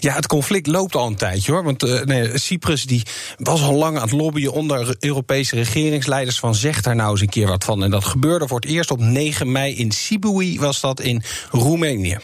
Ja, 0.00 0.14
het 0.14 0.26
conflict 0.26 0.66
loopt 0.66 0.94
al 0.94 1.06
een 1.06 1.16
tijdje 1.16 1.52
hoor. 1.52 1.64
Want 1.64 1.84
uh, 1.84 2.00
nee, 2.00 2.38
Cyprus 2.38 2.84
die 2.84 3.02
was 3.36 3.62
al 3.62 3.74
lang 3.74 3.96
aan 3.96 4.02
het 4.02 4.12
lobbyen 4.12 4.52
onder 4.52 4.96
Europese 4.98 5.56
regeringsleiders 5.56 6.38
van 6.38 6.54
zeg 6.54 6.82
daar 6.82 6.96
nou 6.96 7.10
eens 7.10 7.20
een 7.20 7.28
keer 7.28 7.46
wat 7.46 7.64
van. 7.64 7.84
En 7.84 7.90
dat 7.90 8.04
gebeurde 8.04 8.48
voor 8.48 8.60
het 8.60 8.70
eerst 8.70 8.90
op 8.90 9.00
9 9.00 9.52
mei 9.52 9.74
in 9.74 9.90
Sibiu, 9.90 10.58
was 10.58 10.80
dat 10.80 11.00
in 11.00 11.22
Roemenië. 11.50 12.18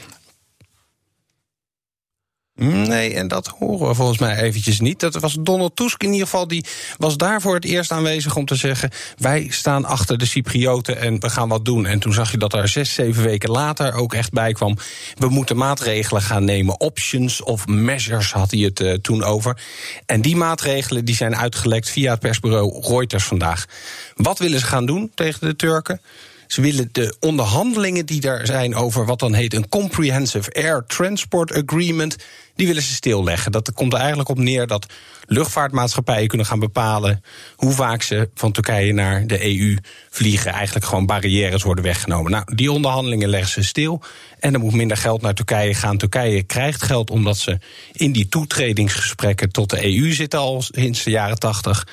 Nee, 2.62 3.14
en 3.14 3.28
dat 3.28 3.46
horen 3.46 3.88
we 3.88 3.94
volgens 3.94 4.18
mij 4.18 4.36
eventjes 4.36 4.80
niet. 4.80 5.00
Dat 5.00 5.14
was 5.14 5.36
Donald 5.40 5.76
Tusk 5.76 6.02
in 6.02 6.12
ieder 6.12 6.26
geval, 6.26 6.48
die 6.48 6.64
was 6.96 7.16
daar 7.16 7.40
voor 7.40 7.54
het 7.54 7.64
eerst 7.64 7.90
aanwezig 7.90 8.36
om 8.36 8.44
te 8.44 8.54
zeggen: 8.54 8.90
wij 9.16 9.46
staan 9.50 9.84
achter 9.84 10.18
de 10.18 10.26
Cyprioten 10.26 10.98
en 11.00 11.20
we 11.20 11.30
gaan 11.30 11.48
wat 11.48 11.64
doen. 11.64 11.86
En 11.86 11.98
toen 11.98 12.12
zag 12.12 12.30
je 12.30 12.38
dat 12.38 12.52
er 12.52 12.68
zes, 12.68 12.94
zeven 12.94 13.22
weken 13.22 13.50
later 13.50 13.94
ook 13.94 14.14
echt 14.14 14.32
bij 14.32 14.52
kwam: 14.52 14.76
we 15.16 15.28
moeten 15.28 15.56
maatregelen 15.56 16.22
gaan 16.22 16.44
nemen. 16.44 16.80
Options 16.80 17.42
of 17.42 17.66
measures 17.66 18.32
had 18.32 18.50
hij 18.50 18.60
het 18.60 18.80
uh, 18.80 18.92
toen 18.92 19.24
over. 19.24 19.60
En 20.06 20.20
die 20.20 20.36
maatregelen 20.36 21.04
die 21.04 21.14
zijn 21.14 21.36
uitgelekt 21.36 21.90
via 21.90 22.10
het 22.10 22.20
persbureau 22.20 22.80
Reuters 22.86 23.24
vandaag. 23.24 23.64
Wat 24.14 24.38
willen 24.38 24.60
ze 24.60 24.66
gaan 24.66 24.86
doen 24.86 25.12
tegen 25.14 25.40
de 25.40 25.56
Turken? 25.56 26.00
Ze 26.50 26.60
willen 26.60 26.88
de 26.92 27.16
onderhandelingen 27.20 28.06
die 28.06 28.22
er 28.22 28.46
zijn 28.46 28.74
over 28.74 29.06
wat 29.06 29.18
dan 29.18 29.34
heet 29.34 29.54
een 29.54 29.68
Comprehensive 29.68 30.52
Air 30.52 30.84
Transport 30.86 31.52
Agreement 31.52 32.16
die 32.54 32.66
willen 32.66 32.82
ze 32.82 32.92
stilleggen. 32.92 33.52
Dat 33.52 33.72
komt 33.72 33.92
er 33.92 33.98
eigenlijk 33.98 34.28
op 34.28 34.38
neer 34.38 34.66
dat 34.66 34.86
luchtvaartmaatschappijen 35.30 36.28
kunnen 36.28 36.46
gaan 36.46 36.58
bepalen 36.58 37.22
hoe 37.56 37.72
vaak 37.72 38.02
ze 38.02 38.30
van 38.34 38.52
Turkije 38.52 38.92
naar 38.92 39.26
de 39.26 39.58
EU 39.58 39.76
vliegen. 40.10 40.52
Eigenlijk 40.52 40.86
gewoon 40.86 41.06
barrières 41.06 41.62
worden 41.62 41.84
weggenomen. 41.84 42.30
Nou, 42.30 42.54
die 42.54 42.72
onderhandelingen 42.72 43.28
leggen 43.28 43.50
ze 43.50 43.62
stil. 43.62 44.02
En 44.40 44.54
er 44.54 44.60
moet 44.60 44.72
minder 44.72 44.96
geld 44.96 45.22
naar 45.22 45.34
Turkije 45.34 45.74
gaan. 45.74 45.96
Turkije 45.96 46.42
krijgt 46.42 46.82
geld 46.82 47.10
omdat 47.10 47.36
ze 47.36 47.58
in 47.92 48.12
die 48.12 48.28
toetredingsgesprekken 48.28 49.50
tot 49.50 49.70
de 49.70 49.84
EU 49.84 50.12
zitten 50.12 50.38
al 50.38 50.62
sinds 50.62 51.02
de 51.02 51.10
jaren 51.10 51.38
tachtig. 51.38 51.86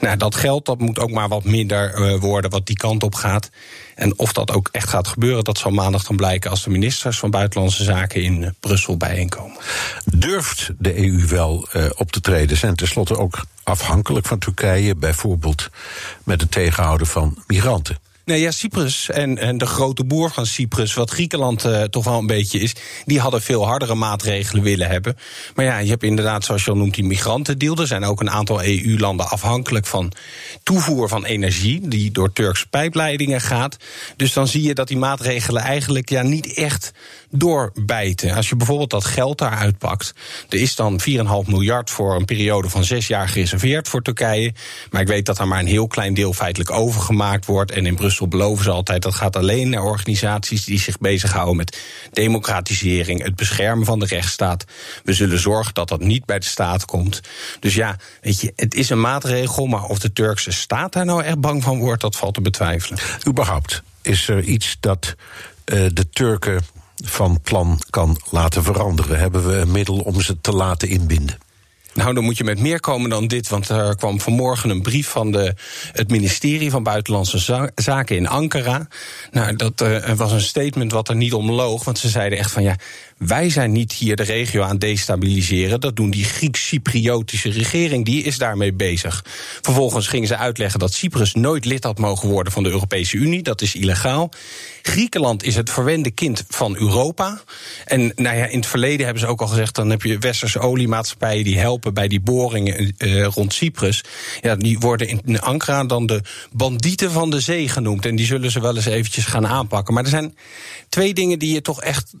Nou, 0.00 0.16
dat 0.16 0.34
geld 0.34 0.66
dat 0.66 0.78
moet 0.78 0.98
ook 0.98 1.10
maar 1.10 1.28
wat 1.28 1.44
minder 1.44 1.98
uh, 1.98 2.20
worden 2.20 2.50
wat 2.50 2.66
die 2.66 2.76
kant 2.76 3.02
op 3.02 3.14
gaat. 3.14 3.50
En 3.94 4.18
of 4.18 4.32
dat 4.32 4.50
ook 4.50 4.68
echt 4.72 4.88
gaat 4.88 5.08
gebeuren, 5.08 5.44
dat 5.44 5.58
zal 5.58 5.70
maandag 5.70 6.04
dan 6.04 6.16
blijken 6.16 6.50
als 6.50 6.64
de 6.64 6.70
ministers 6.70 7.18
van 7.18 7.30
Buitenlandse 7.30 7.84
Zaken 7.84 8.22
in 8.22 8.42
uh, 8.42 8.48
Brussel 8.60 8.96
bijeenkomen. 8.96 9.56
Durft 10.04 10.70
de 10.78 10.98
EU 10.98 11.26
wel 11.26 11.68
uh, 11.76 11.84
op 11.96 12.12
te 12.12 12.20
treden? 12.20 12.56
Zijn 12.56 12.74
tenslotte 12.82 13.16
ook 13.16 13.44
afhankelijk 13.62 14.26
van 14.26 14.38
Turkije, 14.38 14.94
bijvoorbeeld 14.94 15.68
met 16.24 16.40
het 16.40 16.50
tegenhouden 16.50 17.06
van 17.06 17.42
migranten? 17.46 17.98
Nee, 18.24 18.40
ja, 18.40 18.50
Cyprus 18.50 19.10
en, 19.10 19.38
en 19.38 19.58
de 19.58 19.66
grote 19.66 20.04
boer 20.04 20.30
van 20.30 20.46
Cyprus, 20.46 20.94
wat 20.94 21.10
Griekenland 21.10 21.64
uh, 21.64 21.82
toch 21.82 22.04
wel 22.04 22.18
een 22.18 22.26
beetje 22.26 22.58
is, 22.58 22.74
die 23.04 23.20
hadden 23.20 23.42
veel 23.42 23.66
hardere 23.66 23.94
maatregelen 23.94 24.62
willen 24.62 24.88
hebben. 24.88 25.16
Maar 25.54 25.64
ja, 25.64 25.78
je 25.78 25.90
hebt 25.90 26.02
inderdaad, 26.02 26.44
zoals 26.44 26.64
je 26.64 26.70
al 26.70 26.76
noemt, 26.76 26.94
die 26.94 27.04
migrantendeal. 27.04 27.76
Er 27.76 27.86
zijn 27.86 28.04
ook 28.04 28.20
een 28.20 28.30
aantal 28.30 28.62
EU-landen 28.64 29.28
afhankelijk 29.28 29.86
van 29.86 30.12
toevoer 30.62 31.08
van 31.08 31.24
energie, 31.24 31.88
die 31.88 32.10
door 32.10 32.32
Turkse 32.32 32.68
pijpleidingen 32.68 33.40
gaat. 33.40 33.76
Dus 34.16 34.32
dan 34.32 34.48
zie 34.48 34.62
je 34.62 34.74
dat 34.74 34.88
die 34.88 34.96
maatregelen 34.98 35.62
eigenlijk 35.62 36.08
ja, 36.08 36.22
niet 36.22 36.54
echt 36.54 36.92
doorbijten. 37.32 38.34
Als 38.34 38.48
je 38.48 38.56
bijvoorbeeld 38.56 38.90
dat 38.90 39.04
geld 39.04 39.38
daar 39.38 39.56
uitpakt, 39.56 40.14
er 40.48 40.58
is 40.58 40.74
dan 40.74 41.00
4,5 41.00 41.06
miljard 41.46 41.90
voor 41.90 42.14
een 42.14 42.24
periode 42.24 42.68
van 42.68 42.84
zes 42.84 43.06
jaar 43.06 43.28
gereserveerd 43.28 43.88
voor 43.88 44.02
Turkije. 44.02 44.54
Maar 44.90 45.00
ik 45.00 45.06
weet 45.06 45.26
dat 45.26 45.38
er 45.38 45.48
maar 45.48 45.58
een 45.58 45.66
heel 45.66 45.86
klein 45.86 46.14
deel 46.14 46.32
feitelijk 46.32 46.70
overgemaakt 46.70 47.46
wordt. 47.46 47.70
En 47.70 47.86
in 47.86 47.94
Brussel 47.94 48.28
beloven 48.28 48.64
ze 48.64 48.70
altijd 48.70 49.02
dat 49.02 49.14
gaat 49.14 49.36
alleen 49.36 49.68
naar 49.68 49.82
organisaties 49.82 50.64
die 50.64 50.78
zich 50.78 50.98
bezighouden 50.98 51.56
met 51.56 51.78
democratisering, 52.12 53.22
het 53.22 53.36
beschermen 53.36 53.84
van 53.84 53.98
de 53.98 54.06
rechtsstaat. 54.06 54.64
We 55.04 55.12
zullen 55.12 55.38
zorgen 55.38 55.74
dat 55.74 55.88
dat 55.88 56.00
niet 56.00 56.24
bij 56.24 56.38
de 56.38 56.46
staat 56.46 56.84
komt. 56.84 57.20
Dus 57.60 57.74
ja, 57.74 57.96
weet 58.20 58.40
je, 58.40 58.52
het 58.56 58.74
is 58.74 58.90
een 58.90 59.00
maatregel, 59.00 59.66
maar 59.66 59.84
of 59.84 59.98
de 59.98 60.12
Turkse 60.12 60.52
staat 60.52 60.92
daar 60.92 61.04
nou 61.04 61.22
echt 61.22 61.40
bang 61.40 61.62
van 61.62 61.78
wordt, 61.78 62.00
dat 62.00 62.16
valt 62.16 62.34
te 62.34 62.40
betwijfelen. 62.40 62.98
Überhaupt 63.28 63.82
is 64.02 64.28
er 64.28 64.42
iets 64.42 64.76
dat 64.80 65.14
uh, 65.72 65.86
de 65.92 66.08
Turken 66.10 66.64
van 67.04 67.40
plan 67.42 67.80
kan 67.90 68.20
laten 68.30 68.62
veranderen? 68.62 69.18
Hebben 69.18 69.46
we 69.46 69.54
een 69.54 69.70
middel 69.70 69.98
om 69.98 70.20
ze 70.20 70.40
te 70.40 70.52
laten 70.52 70.88
inbinden? 70.88 71.38
Nou, 71.94 72.14
dan 72.14 72.24
moet 72.24 72.36
je 72.36 72.44
met 72.44 72.60
meer 72.60 72.80
komen 72.80 73.10
dan 73.10 73.26
dit. 73.26 73.48
Want 73.48 73.68
er 73.68 73.96
kwam 73.96 74.20
vanmorgen 74.20 74.70
een 74.70 74.82
brief 74.82 75.08
van 75.08 75.32
de, 75.32 75.54
het 75.92 76.10
ministerie 76.10 76.70
van 76.70 76.82
Buitenlandse 76.82 77.70
Zaken 77.74 78.16
in 78.16 78.28
Ankara. 78.28 78.88
Nou, 79.30 79.56
dat 79.56 79.80
uh, 79.80 80.10
was 80.10 80.32
een 80.32 80.40
statement 80.40 80.92
wat 80.92 81.08
er 81.08 81.16
niet 81.16 81.32
om 81.32 81.50
loog. 81.50 81.84
Want 81.84 81.98
ze 81.98 82.08
zeiden 82.08 82.38
echt 82.38 82.50
van 82.50 82.62
ja, 82.62 82.76
wij 83.26 83.50
zijn 83.50 83.72
niet 83.72 83.92
hier 83.92 84.16
de 84.16 84.22
regio 84.22 84.62
aan 84.62 84.78
destabiliseren. 84.78 85.80
Dat 85.80 85.96
doen 85.96 86.10
die 86.10 86.24
Grieks-Cypriotische 86.24 87.50
regering. 87.50 88.04
Die 88.04 88.22
is 88.22 88.38
daarmee 88.38 88.72
bezig. 88.72 89.24
Vervolgens 89.60 90.06
gingen 90.06 90.28
ze 90.28 90.36
uitleggen 90.36 90.80
dat 90.80 90.92
Cyprus 90.92 91.34
nooit 91.34 91.64
lid 91.64 91.84
had 91.84 91.98
mogen 91.98 92.28
worden 92.28 92.52
van 92.52 92.62
de 92.62 92.68
Europese 92.68 93.16
Unie. 93.16 93.42
Dat 93.42 93.60
is 93.62 93.74
illegaal. 93.74 94.30
Griekenland 94.82 95.42
is 95.42 95.56
het 95.56 95.70
verwende 95.70 96.10
kind 96.10 96.44
van 96.48 96.76
Europa. 96.76 97.42
En 97.84 98.12
nou 98.16 98.36
ja, 98.36 98.46
in 98.46 98.58
het 98.58 98.66
verleden 98.66 99.04
hebben 99.04 99.22
ze 99.22 99.28
ook 99.28 99.40
al 99.40 99.46
gezegd: 99.46 99.74
dan 99.74 99.90
heb 99.90 100.02
je 100.02 100.18
westerse 100.18 100.58
oliemaatschappijen 100.58 101.44
die 101.44 101.58
helpen 101.58 101.94
bij 101.94 102.08
die 102.08 102.20
boringen 102.20 102.94
uh, 102.98 103.24
rond 103.24 103.54
Cyprus. 103.54 104.04
Ja, 104.40 104.56
die 104.56 104.78
worden 104.78 105.08
in 105.08 105.40
Ankara 105.40 105.84
dan 105.84 106.06
de 106.06 106.20
bandieten 106.52 107.10
van 107.10 107.30
de 107.30 107.40
zee 107.40 107.68
genoemd. 107.68 108.06
En 108.06 108.16
die 108.16 108.26
zullen 108.26 108.50
ze 108.50 108.60
wel 108.60 108.76
eens 108.76 108.86
eventjes 108.86 109.24
gaan 109.24 109.46
aanpakken. 109.46 109.94
Maar 109.94 110.04
er 110.04 110.08
zijn 110.10 110.34
twee 110.88 111.14
dingen 111.14 111.38
die 111.38 111.54
je 111.54 111.62
toch 111.62 111.82
echt 111.82 112.12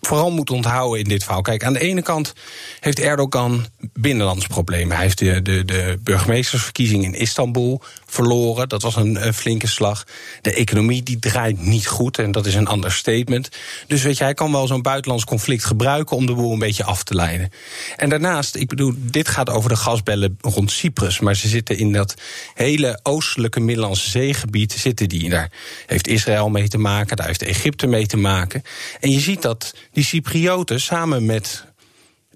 vooral 0.00 0.30
moet 0.30 0.49
onthouden 0.50 0.98
in 0.98 1.08
dit 1.08 1.22
verhaal. 1.22 1.42
Kijk, 1.42 1.64
aan 1.64 1.72
de 1.72 1.80
ene 1.80 2.02
kant 2.02 2.32
heeft 2.80 3.00
Erdogan 3.00 3.66
binnenlandsproblemen. 3.92 4.94
Hij 4.96 5.04
heeft 5.04 5.18
de, 5.18 5.42
de, 5.42 5.64
de 5.64 5.98
burgemeestersverkiezing 6.02 7.04
in 7.04 7.14
Istanbul 7.14 7.82
verloren. 8.06 8.68
Dat 8.68 8.82
was 8.82 8.96
een, 8.96 9.26
een, 9.26 9.34
flinke 9.34 9.66
slag. 9.66 10.06
De 10.42 10.54
economie 10.54 11.02
die 11.02 11.18
draait 11.18 11.62
niet 11.62 11.86
goed 11.86 12.18
en 12.18 12.32
dat 12.32 12.46
is 12.46 12.54
een 12.54 12.66
ander 12.66 12.92
statement. 12.92 13.48
Dus 13.86 14.02
weet 14.02 14.18
je, 14.18 14.24
hij 14.24 14.34
kan 14.34 14.52
wel 14.52 14.66
zo'n 14.66 14.82
buitenlands 14.82 15.24
conflict 15.24 15.64
gebruiken 15.64 16.16
om 16.16 16.26
de 16.26 16.34
boel 16.34 16.52
een 16.52 16.58
beetje 16.58 16.84
af 16.84 17.02
te 17.02 17.14
leiden. 17.14 17.50
En 17.96 18.08
daarnaast, 18.08 18.54
ik 18.54 18.68
bedoel, 18.68 18.92
dit 18.96 19.28
gaat 19.28 19.50
over 19.50 19.68
de 19.68 19.76
gasbellen 19.76 20.38
rond 20.40 20.70
Cyprus, 20.70 21.20
maar 21.20 21.36
ze 21.36 21.48
zitten 21.48 21.78
in 21.78 21.92
dat 21.92 22.14
hele 22.54 23.00
oostelijke 23.02 23.60
Middellandse 23.60 24.10
zeegebied 24.10 24.72
zitten 24.72 25.08
die. 25.08 25.28
Daar 25.28 25.50
heeft 25.86 26.08
Israël 26.08 26.48
mee 26.48 26.68
te 26.68 26.78
maken, 26.78 27.16
daar 27.16 27.26
heeft 27.26 27.42
Egypte 27.42 27.86
mee 27.86 28.06
te 28.06 28.16
maken. 28.16 28.62
En 29.00 29.10
je 29.10 29.20
ziet 29.20 29.42
dat 29.42 29.74
die 29.92 30.04
Cyprioten 30.04 30.39
samen 30.78 31.26
met 31.26 31.64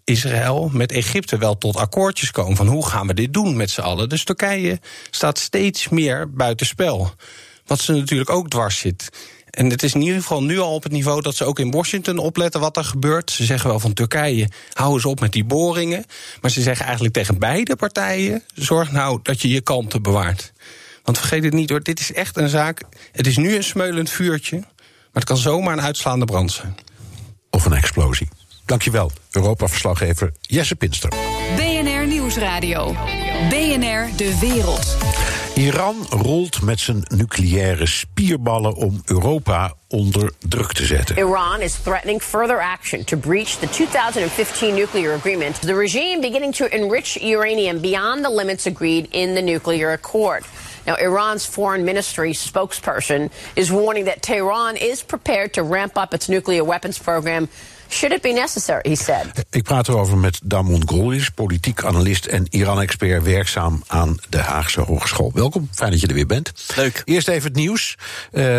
Israël 0.04 0.70
met 0.72 0.92
Egypte 0.92 1.38
wel 1.38 1.58
tot 1.58 1.76
akkoordjes 1.76 2.30
komen 2.30 2.56
van 2.56 2.66
hoe 2.66 2.86
gaan 2.86 3.06
we 3.06 3.14
dit 3.14 3.32
doen 3.32 3.56
met 3.56 3.70
z'n 3.70 3.80
allen. 3.80 4.08
Dus 4.08 4.24
Turkije 4.24 4.80
staat 5.10 5.38
steeds 5.38 5.88
meer 5.88 6.30
buitenspel. 6.30 7.14
Wat 7.66 7.80
ze 7.80 7.92
natuurlijk 7.92 8.30
ook 8.30 8.50
dwars 8.50 8.78
zit. 8.78 9.08
En 9.50 9.70
het 9.70 9.82
is 9.82 9.94
in 9.94 10.00
ieder 10.00 10.20
geval 10.20 10.42
nu 10.42 10.58
al 10.58 10.74
op 10.74 10.82
het 10.82 10.92
niveau 10.92 11.20
dat 11.20 11.36
ze 11.36 11.44
ook 11.44 11.58
in 11.58 11.70
Washington 11.70 12.18
opletten 12.18 12.60
wat 12.60 12.76
er 12.76 12.84
gebeurt. 12.84 13.30
Ze 13.30 13.44
zeggen 13.44 13.70
wel 13.70 13.80
van 13.80 13.92
Turkije, 13.92 14.48
hou 14.72 14.94
eens 14.94 15.04
op 15.04 15.20
met 15.20 15.32
die 15.32 15.44
boringen. 15.44 16.04
Maar 16.40 16.50
ze 16.50 16.62
zeggen 16.62 16.84
eigenlijk 16.84 17.14
tegen 17.14 17.38
beide 17.38 17.76
partijen: 17.76 18.42
zorg 18.54 18.92
nou 18.92 19.18
dat 19.22 19.42
je 19.42 19.48
je 19.48 19.60
kalmte 19.60 20.00
bewaart. 20.00 20.52
Want 21.02 21.18
vergeet 21.18 21.44
het 21.44 21.52
niet 21.52 21.70
hoor, 21.70 21.82
dit 21.82 22.00
is 22.00 22.12
echt 22.12 22.36
een 22.36 22.48
zaak. 22.48 22.82
Het 23.12 23.26
is 23.26 23.36
nu 23.36 23.54
een 23.54 23.64
smeulend 23.64 24.10
vuurtje, 24.10 24.56
maar 24.56 24.68
het 25.12 25.24
kan 25.24 25.36
zomaar 25.36 25.72
een 25.72 25.84
uitslaande 25.84 26.24
brand 26.24 26.52
zijn. 26.52 26.74
Of 27.54 27.64
een 27.64 27.72
explosie. 27.72 28.28
Dankjewel, 28.64 29.10
Europa-verslaggever 29.30 30.32
Jesse 30.40 30.76
Pinster. 30.76 31.10
BNR 31.56 32.06
Nieuwsradio. 32.06 32.94
BNR 33.48 34.16
De 34.16 34.38
Wereld. 34.40 34.96
Iran 35.54 36.06
rolt 36.10 36.62
met 36.62 36.80
zijn 36.80 37.02
nucleaire 37.16 37.86
spierballen 37.86 38.74
om 38.74 39.02
Europa 39.04 39.74
onder 39.88 40.32
druk 40.38 40.72
te 40.72 40.84
zetten. 40.84 41.16
Iran 41.16 41.60
is 41.60 41.74
threatening 41.82 42.22
further 42.22 42.60
action 42.60 43.04
to 43.04 43.16
breach 43.16 43.48
the 43.48 43.68
2015 43.68 44.74
nuclear 44.74 45.14
agreement. 45.14 45.60
The 45.60 45.74
regime 45.74 46.20
beginning 46.20 46.54
to 46.54 46.64
enrich 46.64 47.22
uranium 47.22 47.80
beyond 47.80 48.22
the 48.22 48.34
limits 48.34 48.66
agreed 48.66 49.06
in 49.10 49.34
the 49.34 49.40
nuclear 49.40 49.92
accord. 49.92 50.44
Now, 50.86 50.96
Iran's 51.00 51.46
foreign 51.46 51.84
ministry 51.84 52.32
spokesperson 52.32 53.30
is 53.54 53.70
warning 53.70 54.04
that 54.04 54.22
Tehran 54.22 54.76
is 54.76 55.02
prepared 55.02 55.52
to 55.52 55.62
ramp 55.62 55.96
up 55.96 56.14
its 56.14 56.28
nuclear 56.28 56.64
weapons 56.64 56.98
program 56.98 57.48
Should 57.88 58.12
it 58.12 58.22
be 58.22 58.32
necessary, 58.32 58.80
he 58.82 58.96
said. 58.96 59.46
Ik 59.50 59.62
praat 59.62 59.88
erover 59.88 60.18
met 60.18 60.40
Damon 60.42 60.82
Grolis, 60.86 61.30
politiek 61.30 61.84
analist 61.84 62.26
en 62.26 62.46
Iran-expert 62.50 63.22
werkzaam 63.22 63.82
aan 63.86 64.18
de 64.28 64.38
Haagse 64.38 64.80
Hogeschool. 64.80 65.30
Welkom, 65.34 65.68
fijn 65.72 65.90
dat 65.90 66.00
je 66.00 66.06
er 66.06 66.14
weer 66.14 66.26
bent. 66.26 66.52
Leuk. 66.76 67.02
Eerst 67.04 67.28
even 67.28 67.48
het 67.48 67.56
nieuws. 67.56 67.96
Uh, 68.32 68.58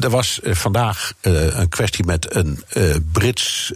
er 0.00 0.10
was 0.10 0.40
uh, 0.42 0.54
vandaag 0.54 1.12
uh, 1.22 1.58
een 1.58 1.68
kwestie 1.68 2.04
met 2.04 2.34
een 2.34 2.64
Brits 3.12 3.72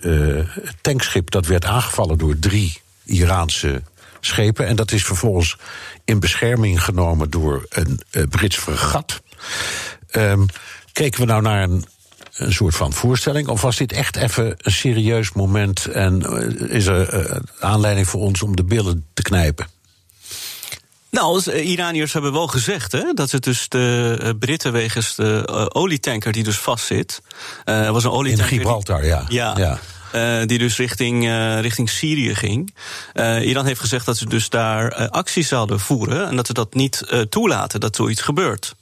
tankschip 0.81 1.31
dat 1.31 1.46
werd 1.46 1.64
aangevallen 1.64 2.18
door 2.18 2.38
drie 2.38 2.81
Iraanse 3.05 3.83
schepen. 4.20 4.66
En 4.66 4.76
dat 4.76 4.92
is 4.92 5.05
vervolgens 5.05 5.57
in 6.05 6.21
bescherming 6.21 6.85
genomen 6.85 7.31
door 7.31 7.67
een 7.69 8.01
Brits 8.29 8.57
fregat. 8.57 9.23
Um, 10.13 10.47
keken 10.93 11.21
we 11.21 11.27
nou 11.27 11.43
naar 11.43 11.63
een 11.63 11.85
een 12.41 12.53
soort 12.53 12.75
van 12.75 12.93
voorstelling? 12.93 13.49
Of 13.49 13.61
was 13.61 13.77
dit 13.77 13.93
echt 13.93 14.17
even 14.17 14.55
een 14.59 14.73
serieus 14.73 15.33
moment 15.33 15.87
en 15.87 16.23
eh, 16.23 16.77
is 16.77 16.87
er 16.87 17.31
uh, 17.31 17.37
aanleiding 17.61 18.09
voor 18.09 18.21
ons 18.21 18.43
om 18.43 18.57
de 18.57 18.65
billen 18.65 19.07
te 19.15 19.23
knijpen? 19.23 19.67
Nou, 21.11 21.43
de 21.43 21.63
Iraniërs 21.63 22.13
hebben 22.13 22.33
wel 22.33 22.47
gezegd 22.47 22.93
hè, 22.93 23.13
dat 23.15 23.31
het 23.31 23.43
dus 23.43 23.69
de 23.69 24.37
Britten 24.39 24.73
wegens 24.73 25.15
de 25.15 25.69
olietanker 25.73 26.33
die 26.33 26.43
dus 26.43 26.59
vastzit. 26.59 27.23
Was 27.65 28.05
een 28.05 28.11
olietanker. 28.11 28.53
In 28.53 28.59
Gibraltar, 28.59 29.05
ja. 29.05 29.25
ja. 29.29 29.57
ja. 29.57 29.79
Uh, 30.14 30.46
die 30.46 30.59
dus 30.59 30.77
richting, 30.77 31.25
uh, 31.25 31.61
richting 31.61 31.90
Syrië 31.90 32.35
ging. 32.35 32.75
Uh, 33.14 33.46
Iran 33.46 33.66
heeft 33.66 33.81
gezegd 33.81 34.07
dat 34.07 34.16
ze 34.16 34.27
dus 34.27 34.49
daar 34.49 35.09
acties 35.09 35.49
zouden 35.49 35.81
voeren 35.81 36.29
en 36.29 36.37
dat 36.37 36.46
ze 36.46 36.53
dat 36.53 36.75
niet 36.75 37.27
toelaten 37.29 37.81
dat 37.81 37.96
zoiets 37.96 38.20
gebeurt. 38.20 38.75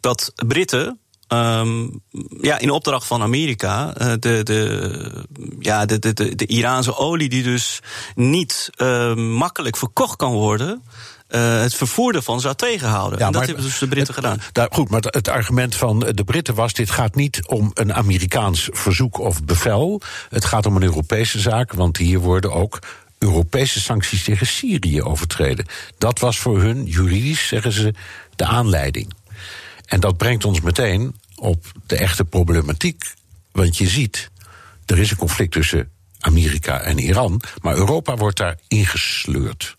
Dat 0.00 0.32
Britten 0.46 0.98
Um, 1.32 2.02
ja, 2.40 2.58
in 2.58 2.70
opdracht 2.70 3.06
van 3.06 3.22
Amerika, 3.22 3.92
de, 3.92 4.42
de, 4.42 5.24
ja, 5.58 5.86
de, 5.86 5.98
de, 5.98 6.12
de, 6.12 6.34
de 6.34 6.46
Iraanse 6.46 6.96
olie 6.96 7.28
die 7.28 7.42
dus 7.42 7.80
niet 8.14 8.70
makkelijk 9.14 9.76
verkocht 9.76 10.16
kan 10.16 10.32
worden. 10.32 10.82
Uh, 11.28 11.60
het 11.60 11.74
vervoer 11.74 12.14
ervan 12.14 12.40
zou 12.40 12.54
tegenhouden. 12.54 13.18
Ja, 13.18 13.26
en 13.26 13.32
dat 13.32 13.46
hebben 13.46 13.64
dus 13.64 13.78
de 13.78 13.88
Britten 13.88 14.14
het, 14.14 14.24
gedaan. 14.24 14.40
Daar, 14.52 14.68
goed, 14.70 14.90
maar 14.90 15.00
het 15.00 15.28
argument 15.28 15.74
van 15.74 15.98
de 15.98 16.24
Britten 16.24 16.54
was: 16.54 16.72
dit 16.72 16.90
gaat 16.90 17.14
niet 17.14 17.46
om 17.46 17.70
een 17.74 17.94
Amerikaans 17.94 18.68
verzoek 18.72 19.18
of 19.18 19.44
bevel. 19.44 20.00
Het 20.28 20.44
gaat 20.44 20.66
om 20.66 20.76
een 20.76 20.82
Europese 20.82 21.40
zaak, 21.40 21.72
want 21.72 21.96
hier 21.96 22.18
worden 22.18 22.52
ook 22.52 22.78
Europese 23.18 23.80
sancties 23.80 24.24
tegen 24.24 24.46
Syrië 24.46 25.02
overtreden. 25.02 25.66
Dat 25.98 26.18
was 26.18 26.38
voor 26.38 26.60
hun 26.60 26.84
juridisch, 26.84 27.46
zeggen 27.46 27.72
ze, 27.72 27.94
de 28.36 28.44
aanleiding. 28.44 29.12
En 29.86 30.00
dat 30.00 30.16
brengt 30.16 30.44
ons 30.44 30.60
meteen 30.60 31.16
op 31.36 31.64
de 31.86 31.96
echte 31.96 32.24
problematiek. 32.24 33.04
Want 33.52 33.76
je 33.76 33.88
ziet, 33.88 34.30
er 34.86 34.98
is 34.98 35.10
een 35.10 35.16
conflict 35.16 35.52
tussen 35.52 35.90
Amerika 36.18 36.80
en 36.80 36.98
Iran, 36.98 37.40
maar 37.62 37.76
Europa 37.76 38.16
wordt 38.16 38.36
daar 38.36 38.58
ingesleurd. 38.68 39.74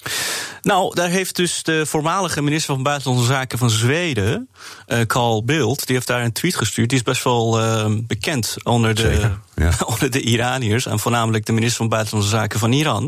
Nou, 0.61 0.95
daar 0.95 1.09
heeft 1.09 1.35
dus 1.35 1.63
de 1.63 1.85
voormalige 1.85 2.41
minister 2.41 2.73
van 2.73 2.83
Buitenlandse 2.83 3.25
Zaken 3.25 3.57
van 3.57 3.69
Zweden, 3.69 4.49
uh, 4.87 5.01
Carl 5.01 5.43
Bildt, 5.43 5.85
die 5.87 5.95
heeft 5.95 6.07
daar 6.07 6.23
een 6.23 6.31
tweet 6.31 6.55
gestuurd. 6.55 6.89
Die 6.89 6.97
is 6.97 7.03
best 7.03 7.23
wel 7.23 7.59
uh, 7.59 7.85
bekend 8.07 8.55
onder 8.63 8.95
de, 8.95 9.31
ja. 9.55 9.71
onder 9.93 10.11
de 10.11 10.21
Iraniërs. 10.21 10.85
En 10.85 10.99
voornamelijk 10.99 11.45
de 11.45 11.51
minister 11.51 11.77
van 11.77 11.89
Buitenlandse 11.89 12.35
Zaken 12.35 12.59
van 12.59 12.71
Iran. 12.71 13.01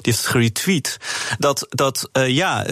Die 0.00 0.12
heeft 0.12 0.26
geretweet. 0.26 0.98
Dat, 1.38 1.66
dat 1.68 2.08
uh, 2.12 2.28
ja, 2.28 2.66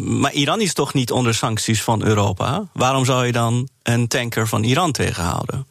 maar 0.00 0.32
Iran 0.32 0.60
is 0.60 0.72
toch 0.72 0.94
niet 0.94 1.10
onder 1.10 1.34
sancties 1.34 1.82
van 1.82 2.04
Europa. 2.04 2.68
Waarom 2.72 3.04
zou 3.04 3.26
je 3.26 3.32
dan 3.32 3.68
een 3.84 4.08
tanker 4.08 4.48
van 4.48 4.62
Iran 4.62 4.92
tegenhouden? 4.92 5.66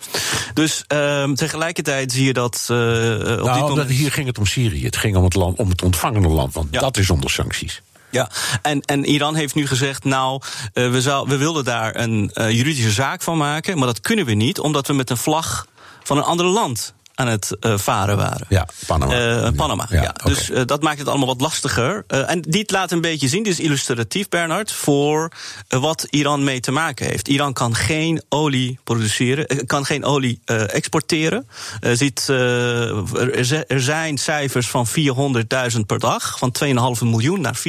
Dus 0.53 0.83
ehm, 0.87 1.33
tegelijkertijd 1.33 2.11
zie 2.11 2.25
je 2.25 2.33
dat. 2.33 2.65
op 2.69 2.75
nou, 2.75 3.53
dit 3.53 3.69
moment... 3.69 3.89
hier 3.89 4.11
ging 4.11 4.27
het 4.27 4.37
om 4.37 4.45
Syrië. 4.45 4.85
Het 4.85 4.97
ging 4.97 5.15
om 5.15 5.23
het, 5.23 5.33
land, 5.33 5.57
om 5.57 5.69
het 5.69 5.81
ontvangende 5.81 6.27
land, 6.27 6.53
want 6.53 6.67
ja. 6.71 6.79
dat 6.79 6.97
is 6.97 7.09
onder 7.09 7.29
sancties. 7.29 7.81
Ja, 8.13 8.29
en, 8.61 8.81
en 8.81 9.05
Iran 9.05 9.35
heeft 9.35 9.55
nu 9.55 9.67
gezegd, 9.67 10.03
nou, 10.03 10.41
uh, 10.73 10.91
we, 10.91 11.01
zou, 11.01 11.27
we 11.27 11.37
wilden 11.37 11.63
daar 11.63 11.95
een 11.95 12.31
uh, 12.33 12.51
juridische 12.51 12.91
zaak 12.91 13.21
van 13.21 13.37
maken, 13.37 13.77
maar 13.77 13.87
dat 13.87 14.01
kunnen 14.01 14.25
we 14.25 14.33
niet, 14.33 14.59
omdat 14.59 14.87
we 14.87 14.93
met 14.93 15.09
een 15.09 15.17
vlag 15.17 15.67
van 16.03 16.17
een 16.17 16.23
ander 16.23 16.45
land 16.45 16.93
aan 17.15 17.27
het 17.27 17.57
uh, 17.59 17.77
varen 17.77 18.17
waren. 18.17 18.45
Ja, 18.49 18.67
Panama. 18.87 19.43
Uh, 19.43 19.49
Panama, 19.55 19.87
ja. 19.89 20.01
ja. 20.01 20.13
Dus 20.23 20.49
uh, 20.49 20.61
dat 20.65 20.81
maakt 20.81 20.99
het 20.99 21.07
allemaal 21.07 21.27
wat 21.27 21.41
lastiger. 21.41 22.03
en 22.07 22.41
dit 22.41 22.71
laat 22.71 22.91
een 22.91 23.01
beetje 23.01 23.27
zien, 23.27 23.43
dit 23.43 23.53
is 23.53 23.59
illustratief, 23.59 24.29
Bernard, 24.29 24.71
voor 24.71 25.31
wat 25.67 26.07
Iran 26.09 26.43
mee 26.43 26.59
te 26.59 26.71
maken 26.71 27.05
heeft. 27.05 27.27
Iran 27.27 27.53
kan 27.53 27.75
geen 27.75 28.21
olie 28.29 28.79
produceren, 28.83 29.65
kan 29.65 29.85
geen 29.85 30.05
olie 30.05 30.39
exporteren. 30.45 31.47
ziet, 31.93 32.27
er 32.27 33.81
zijn 33.81 34.17
cijfers 34.17 34.67
van 34.67 34.87
400.000 34.87 35.79
per 35.85 35.99
dag, 35.99 36.37
van 36.37 36.55
2,5 36.65 36.71
miljoen 37.01 37.41
naar 37.41 37.59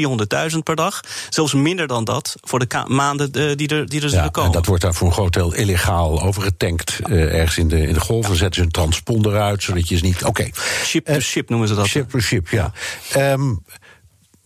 400.000 0.53 0.59
per 0.63 0.77
dag. 0.77 1.01
Zelfs 1.29 1.53
minder 1.53 1.87
dan 1.87 2.05
dat 2.05 2.37
voor 2.41 2.59
de 2.59 2.85
maanden 2.87 3.57
die 3.57 3.69
er, 3.69 3.89
die 3.89 4.03
er 4.03 4.09
zullen 4.09 4.31
komen. 4.31 4.51
En 4.51 4.57
dat 4.57 4.67
wordt 4.67 4.83
daar 4.83 4.95
voor 4.95 5.07
een 5.07 5.13
groot 5.13 5.33
deel 5.33 5.55
illegaal 5.55 6.23
overgetankt. 6.23 7.01
ergens 7.09 7.59
in 7.59 7.69
de, 7.69 7.87
in 7.87 7.95
de 7.95 8.01
golven 8.01 8.37
zetten 8.37 8.55
ze 8.55 8.63
een 8.63 8.73
transponder 8.73 9.34
uit, 9.41 9.63
zodat 9.63 9.89
je 9.89 9.97
ze 9.97 10.05
niet. 10.05 10.25
Oké. 10.25 10.49
Ship 10.85 11.07
to 11.07 11.13
uh, 11.13 11.21
ship 11.21 11.49
noemen 11.49 11.69
ze 11.69 11.75
dat. 11.75 11.87
Ship 11.87 12.11
to 12.11 12.21
ship, 12.21 12.49
ja. 12.49 12.73
ja. 13.13 13.33
Um, 13.33 13.63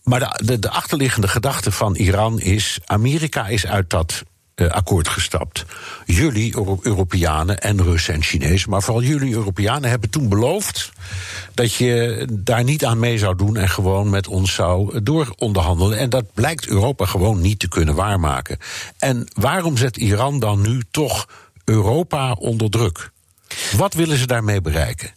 maar 0.03 0.19
de, 0.19 0.45
de, 0.45 0.59
de, 0.59 0.69
achterliggende 0.69 1.27
gedachte 1.27 1.71
van 1.71 1.95
Iran 1.95 2.39
is: 2.39 2.79
Amerika 2.85 3.47
is 3.47 3.65
uit 3.65 3.89
dat 3.89 4.23
uh, 4.55 4.69
akkoord 4.69 5.07
gestapt. 5.07 5.65
Jullie, 6.05 6.55
Euro 6.55 6.79
Europeanen 6.81 7.61
en 7.61 7.83
Russen 7.83 8.13
en 8.13 8.23
Chinezen, 8.23 8.69
maar 8.69 8.81
vooral 8.81 9.03
jullie 9.03 9.33
Europeanen 9.33 9.89
hebben 9.89 10.09
toen 10.09 10.29
beloofd 10.29 10.91
dat 11.53 11.73
je 11.73 12.27
daar 12.31 12.63
niet 12.63 12.85
aan 12.85 12.99
mee 12.99 13.17
zou 13.17 13.35
doen 13.35 13.57
en 13.57 13.69
gewoon 13.69 14.09
met 14.09 14.27
ons 14.27 14.53
zou 14.53 15.03
dooronderhandelen. 15.03 15.97
En 15.97 16.09
dat 16.09 16.33
blijkt 16.33 16.67
Europa 16.67 17.05
gewoon 17.05 17.41
niet 17.41 17.59
te 17.59 17.67
kunnen 17.67 17.95
waarmaken. 17.95 18.57
En 18.97 19.27
waarom 19.33 19.77
zet 19.77 19.97
Iran 19.97 20.39
dan 20.39 20.61
nu 20.61 20.81
toch 20.91 21.27
Europa 21.65 22.31
onder 22.31 22.69
druk? 22.69 23.11
Wat 23.77 23.93
willen 23.93 24.17
ze 24.17 24.27
daarmee 24.27 24.61
bereiken? 24.61 25.13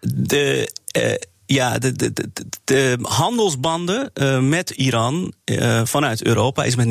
De. 0.00 0.72
Uh 0.96 1.14
ja, 1.46 1.78
de, 1.78 1.92
de, 1.92 2.12
de, 2.12 2.30
de 2.64 2.98
handelsbanden 3.02 4.10
uh, 4.14 4.38
met 4.38 4.70
Iran 4.70 5.32
uh, 5.44 5.80
vanuit 5.84 6.24
Europa 6.24 6.64
is 6.64 6.76
met 6.76 6.86
90% 6.86 6.90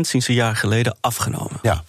sinds 0.00 0.28
een 0.28 0.34
jaar 0.34 0.56
geleden 0.56 0.96
afgenomen. 1.00 1.58
Ja. 1.62 1.84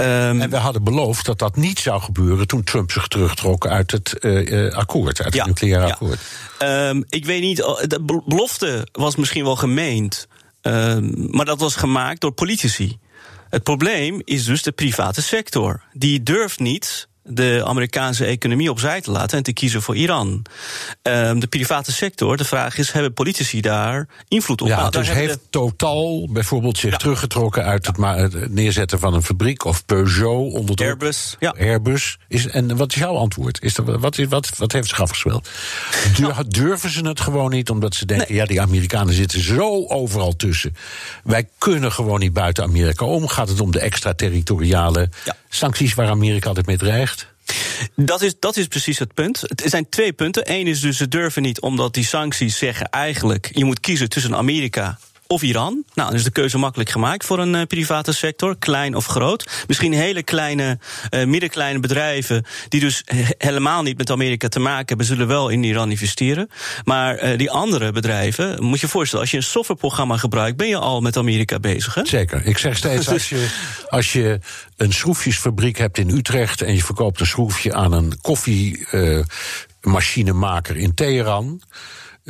Um, 0.00 0.40
en 0.40 0.50
we 0.50 0.56
hadden 0.56 0.84
beloofd 0.84 1.26
dat 1.26 1.38
dat 1.38 1.56
niet 1.56 1.78
zou 1.78 2.00
gebeuren 2.00 2.46
toen 2.46 2.64
Trump 2.64 2.90
zich 2.90 3.08
terugtrok 3.08 3.66
uit 3.66 3.90
het 3.90 4.16
uh, 4.20 4.72
akkoord, 4.72 5.22
uit 5.22 5.34
het 5.34 5.46
nucleaire 5.46 5.86
ja. 5.86 5.92
akkoord. 5.92 6.20
Um, 6.62 7.04
ik 7.08 7.24
weet 7.24 7.40
niet, 7.40 7.56
de 7.56 8.22
belofte 8.26 8.88
was 8.92 9.16
misschien 9.16 9.44
wel 9.44 9.56
gemeend, 9.56 10.26
um, 10.62 11.28
maar 11.30 11.44
dat 11.44 11.60
was 11.60 11.76
gemaakt 11.76 12.20
door 12.20 12.32
politici. 12.32 12.98
Het 13.50 13.62
probleem 13.62 14.22
is 14.24 14.44
dus 14.44 14.62
de 14.62 14.72
private 14.72 15.22
sector. 15.22 15.82
Die 15.92 16.22
durft 16.22 16.58
niet 16.58 17.08
de 17.32 17.62
Amerikaanse 17.64 18.24
economie 18.24 18.70
opzij 18.70 19.00
te 19.00 19.10
laten 19.10 19.36
en 19.36 19.42
te 19.42 19.52
kiezen 19.52 19.82
voor 19.82 19.96
Iran. 19.96 20.42
Um, 21.02 21.40
de 21.40 21.46
private 21.46 21.92
sector, 21.92 22.36
de 22.36 22.44
vraag 22.44 22.78
is, 22.78 22.92
hebben 22.92 23.12
politici 23.12 23.60
daar 23.60 24.08
invloed 24.28 24.62
op? 24.62 24.68
Ja, 24.68 24.76
nou, 24.76 24.90
dus 24.90 25.10
heeft 25.10 25.34
de... 25.34 25.40
Totaal 25.50 26.28
bijvoorbeeld 26.32 26.78
zich 26.78 26.90
ja. 26.90 26.96
teruggetrokken 26.96 27.64
uit 27.64 27.86
het, 27.86 27.96
het, 27.96 28.54
neerzetten 28.54 28.98
van 28.98 29.14
een 29.14 29.22
fabriek 29.22 29.64
of 29.64 29.84
Peugeot 29.84 30.52
onder 30.52 30.76
druk? 30.76 30.88
Airbus. 30.88 31.36
Ja. 31.38 31.54
Airbus. 31.58 32.18
Is, 32.28 32.46
en 32.46 32.76
wat 32.76 32.92
is 32.92 32.98
jouw 32.98 33.14
antwoord? 33.14 33.62
Is 33.62 33.76
er, 33.76 33.98
wat, 34.00 34.16
wat, 34.16 34.50
wat 34.56 34.72
heeft 34.72 34.88
zich 34.88 35.00
afgespeeld? 35.00 35.48
Dur, 36.16 36.28
nou. 36.28 36.44
Durven 36.48 36.90
ze 36.90 37.06
het 37.06 37.20
gewoon 37.20 37.50
niet 37.50 37.70
omdat 37.70 37.94
ze 37.94 38.06
denken, 38.06 38.26
nee. 38.28 38.38
ja, 38.38 38.46
die 38.46 38.60
Amerikanen 38.60 39.14
zitten 39.14 39.42
zo 39.42 39.86
overal 39.86 40.36
tussen. 40.36 40.76
Wij 41.24 41.48
kunnen 41.58 41.92
gewoon 41.92 42.20
niet 42.20 42.32
buiten 42.32 42.64
Amerika 42.64 43.04
om. 43.04 43.28
Gaat 43.28 43.48
het 43.48 43.60
om 43.60 43.70
de 43.70 43.80
extraterritoriale 43.80 45.08
ja. 45.24 45.36
sancties 45.48 45.94
waar 45.94 46.08
Amerika 46.08 46.48
altijd 46.48 46.66
mee 46.66 46.76
dreigt? 46.76 47.19
Dat 47.96 48.22
is, 48.22 48.34
dat 48.38 48.56
is 48.56 48.66
precies 48.66 48.98
het 48.98 49.14
punt. 49.14 49.62
Er 49.62 49.70
zijn 49.70 49.88
twee 49.88 50.12
punten. 50.12 50.52
Eén 50.52 50.66
is 50.66 50.80
dus, 50.80 50.96
ze 50.96 51.08
durven 51.08 51.42
niet 51.42 51.60
omdat 51.60 51.94
die 51.94 52.04
sancties 52.04 52.58
zeggen 52.58 52.88
eigenlijk... 52.88 53.50
je 53.52 53.64
moet 53.64 53.80
kiezen 53.80 54.08
tussen 54.08 54.36
Amerika 54.36 54.98
of 55.30 55.42
Iran. 55.42 55.84
Nou, 55.94 56.08
dan 56.08 56.18
is 56.18 56.24
de 56.24 56.30
keuze 56.30 56.58
makkelijk 56.58 56.90
gemaakt 56.90 57.24
voor 57.24 57.38
een 57.38 57.54
uh, 57.54 57.62
private 57.62 58.12
sector, 58.12 58.56
klein 58.58 58.94
of 58.94 59.06
groot. 59.06 59.64
Misschien 59.66 59.92
hele 59.92 60.22
kleine, 60.22 60.78
uh, 61.10 61.24
middenkleine 61.24 61.80
bedrijven, 61.80 62.44
die 62.68 62.80
dus 62.80 63.04
helemaal 63.38 63.82
niet 63.82 63.98
met 63.98 64.10
Amerika 64.10 64.48
te 64.48 64.60
maken 64.60 64.86
hebben, 64.86 65.06
zullen 65.06 65.26
wel 65.26 65.48
in 65.48 65.64
Iran 65.64 65.90
investeren. 65.90 66.50
Maar 66.84 67.24
uh, 67.24 67.38
die 67.38 67.50
andere 67.50 67.92
bedrijven, 67.92 68.64
moet 68.64 68.80
je 68.80 68.86
je 68.86 68.92
voorstellen, 68.92 69.24
als 69.24 69.30
je 69.30 69.36
een 69.36 69.42
softwareprogramma 69.42 70.16
gebruikt, 70.16 70.56
ben 70.56 70.68
je 70.68 70.78
al 70.78 71.00
met 71.00 71.16
Amerika 71.16 71.58
bezig. 71.58 71.94
Hè? 71.94 72.06
Zeker. 72.06 72.46
Ik 72.46 72.58
zeg 72.58 72.76
steeds, 72.76 73.08
als 73.08 73.28
je, 73.28 73.48
als 73.88 74.12
je 74.12 74.38
een 74.76 74.92
schroefjesfabriek 74.92 75.78
hebt 75.78 75.98
in 75.98 76.10
Utrecht 76.10 76.62
en 76.62 76.74
je 76.74 76.84
verkoopt 76.84 77.20
een 77.20 77.26
schroefje 77.26 77.74
aan 77.74 77.92
een 77.92 78.20
koffiemachinemaker 78.20 80.76
in 80.76 80.94
Teheran 80.94 81.60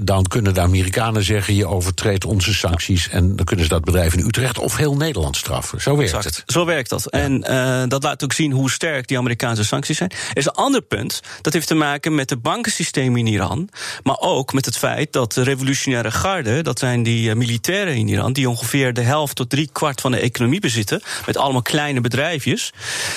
dan 0.03 0.25
kunnen 0.25 0.55
de 0.55 0.61
Amerikanen 0.61 1.23
zeggen: 1.23 1.55
je 1.55 1.67
overtreedt 1.67 2.25
onze 2.25 2.55
sancties. 2.55 3.09
En 3.09 3.37
dan 3.37 3.45
kunnen 3.45 3.65
ze 3.65 3.71
dat 3.71 3.85
bedrijf 3.85 4.15
in 4.15 4.27
Utrecht 4.27 4.59
of 4.59 4.77
heel 4.77 4.97
Nederland 4.97 5.37
straffen. 5.37 5.81
Zo 5.81 5.97
werkt 5.97 6.15
exact. 6.15 6.37
het. 6.37 6.43
Zo 6.47 6.65
werkt 6.65 6.91
dat. 6.91 7.07
Ja. 7.11 7.19
En 7.19 7.45
uh, 7.51 7.83
dat 7.89 8.03
laat 8.03 8.25
ook 8.25 8.33
zien 8.33 8.53
hoe 8.53 8.71
sterk 8.71 9.09
die 9.09 9.19
Amerikaanse 9.19 9.65
sancties 9.65 9.97
zijn. 9.97 10.11
Er 10.11 10.37
is 10.37 10.47
een 10.47 10.53
ander 10.53 10.83
punt. 10.83 11.21
Dat 11.41 11.53
heeft 11.53 11.67
te 11.67 11.75
maken 11.75 12.15
met 12.15 12.31
het 12.31 12.43
bankensysteem 12.43 13.17
in 13.17 13.27
Iran. 13.27 13.69
Maar 14.03 14.19
ook 14.19 14.53
met 14.53 14.65
het 14.65 14.77
feit 14.77 15.13
dat 15.13 15.33
de 15.33 15.43
revolutionaire 15.43 16.11
garde, 16.11 16.63
dat 16.63 16.79
zijn 16.79 17.03
die 17.03 17.29
uh, 17.29 17.35
militairen 17.35 17.95
in 17.95 18.09
Iran, 18.09 18.33
die 18.33 18.49
ongeveer 18.49 18.93
de 18.93 19.01
helft 19.01 19.37
tot 19.37 19.51
drie 19.51 19.69
kwart 19.73 20.01
van 20.01 20.11
de 20.11 20.19
economie 20.19 20.61
bezitten, 20.61 21.03
met 21.27 21.37
allemaal 21.37 21.63
kleine 21.63 22.01
bedrijfjes, 22.01 22.73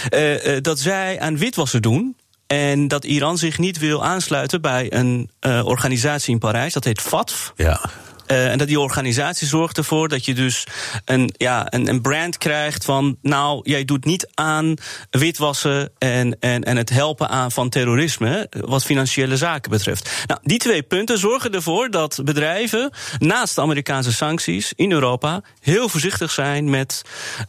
uh, 0.10 0.58
dat 0.62 0.80
zij 0.80 1.20
aan 1.20 1.38
witwassen 1.38 1.82
doen 1.82 2.16
en 2.48 2.88
dat 2.88 3.04
Iran 3.06 3.38
zich 3.38 3.58
niet 3.58 3.80
wil 3.80 4.06
aansluiten 4.06 4.62
bij 4.62 4.94
een 4.94 5.30
uh, 5.42 5.66
organisatie 5.66 6.34
in 6.34 6.40
Parijs, 6.40 6.74
dat 6.74 6.84
heet 6.84 7.02
FATF. 7.02 7.54
Ja. 7.56 7.82
Uh, 8.28 8.52
en 8.52 8.58
dat 8.58 8.68
die 8.68 8.80
organisatie 8.80 9.48
zorgt 9.48 9.78
ervoor 9.78 10.08
dat 10.08 10.26
je 10.26 10.34
dus 10.34 10.64
een, 11.06 11.34
ja, 11.38 11.74
een, 11.74 11.88
een 11.88 12.02
brand 12.02 12.38
krijgt 12.38 12.86
van. 12.86 13.18
Nou, 13.22 13.60
jij 13.64 13.86
doet 13.86 14.06
niet 14.06 14.28
aan 14.34 14.74
witwassen 15.10 15.92
en, 15.98 16.40
en, 16.40 16.64
en 16.64 16.78
het 16.78 16.90
helpen 16.90 17.30
aan 17.30 17.52
van 17.52 17.70
terrorisme. 17.70 18.48
wat 18.50 18.84
financiële 18.84 19.38
zaken 19.38 19.72
betreft. 19.72 20.10
Nou, 20.28 20.40
die 20.44 20.58
twee 20.58 20.84
punten 20.84 21.18
zorgen 21.18 21.54
ervoor 21.54 21.90
dat 21.90 22.20
bedrijven. 22.24 22.92
naast 23.20 23.56
de 23.56 23.62
Amerikaanse 23.62 24.14
sancties 24.14 24.74
in 24.76 24.92
Europa. 24.92 25.42
heel 25.60 25.90
voorzichtig 25.90 26.32
zijn 26.32 26.70
met, 26.70 27.02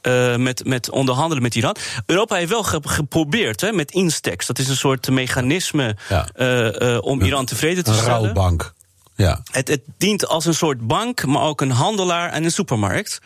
uh, 0.03 0.37
met, 0.37 0.64
met 0.64 0.91
onderhandelen 0.91 1.43
met 1.43 1.55
Iran. 1.55 1.77
Europa 2.07 2.37
heeft 2.37 2.51
wel 2.51 2.64
geprobeerd 2.83 3.61
hè, 3.61 3.72
met 3.72 3.91
Instex. 3.91 4.47
Dat 4.47 4.59
is 4.59 4.68
een 4.68 4.77
soort 4.77 5.11
mechanisme 5.11 5.97
ja. 6.09 6.29
uh, 6.37 6.99
om 7.01 7.22
Iran 7.22 7.45
tevreden 7.45 7.85
te 7.85 7.93
stellen. 7.93 8.14
Een 8.14 8.20
rouwbank. 8.20 8.75
Ja. 9.17 9.41
Het, 9.51 9.69
het, 9.69 9.81
dient 9.99 10.27
als 10.27 10.45
een 10.45 10.55
soort 10.55 10.87
bank, 10.87 11.27
maar 11.27 11.43
ook 11.43 11.61
een 11.61 11.71
handelaar 11.71 12.31
en 12.31 12.45
een 12.45 12.51
supermarkt. 12.51 13.21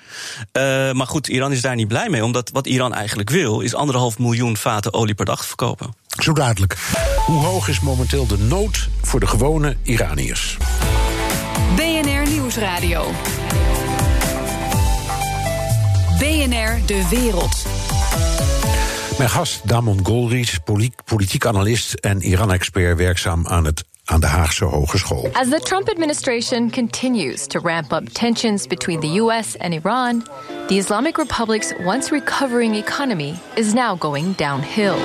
Uh, 0.52 0.92
maar 0.92 1.06
goed, 1.06 1.28
Iran 1.28 1.52
is 1.52 1.60
daar 1.60 1.74
niet 1.74 1.88
blij 1.88 2.08
mee, 2.08 2.24
omdat 2.24 2.50
wat 2.50 2.66
Iran 2.66 2.94
eigenlijk 2.94 3.30
wil, 3.30 3.60
is 3.60 3.74
anderhalf 3.74 4.18
miljoen 4.18 4.56
vaten 4.56 4.94
olie 4.94 5.14
per 5.14 5.24
dag 5.24 5.46
verkopen. 5.46 5.94
Zo 6.22 6.32
dadelijk. 6.32 6.76
Hoe 7.26 7.44
hoog 7.44 7.68
is 7.68 7.80
momenteel 7.80 8.26
de 8.26 8.38
nood 8.38 8.88
voor 9.02 9.20
de 9.20 9.26
gewone 9.26 9.76
Iraniërs? 9.82 10.56
BNR 11.76 12.28
Nieuwsradio. 12.28 13.12
BNR 16.18 16.86
De 16.86 17.06
Wereld. 17.10 17.66
Mijn 19.18 19.30
gast 19.30 19.68
Damon 19.68 20.00
Golriz, 20.02 20.56
politiek 21.04 21.46
analist 21.46 21.92
en 21.92 22.22
Iran-expert 22.22 22.96
werkzaam 22.96 23.46
aan 23.46 23.64
het 23.64 23.84
aan 24.08 24.20
de 24.20 24.26
Haagse 24.26 24.64
Hogeschool. 24.64 25.30
As 25.34 25.50
the 25.50 25.60
Trump 25.60 25.88
administration 25.88 26.70
continues 26.70 27.46
to 27.48 27.60
ramp 27.60 27.92
up 27.92 28.04
tensions 28.12 28.66
between 28.66 29.00
the 29.00 29.20
US 29.20 29.56
and 29.56 29.74
Iran, 29.74 30.24
the 30.68 30.78
Islamic 30.78 31.18
Republic's 31.18 31.74
once 31.80 32.10
recovering 32.10 32.74
economy 32.74 33.38
is 33.56 33.74
now 33.74 33.96
going 33.96 34.32
downhill. 34.34 34.96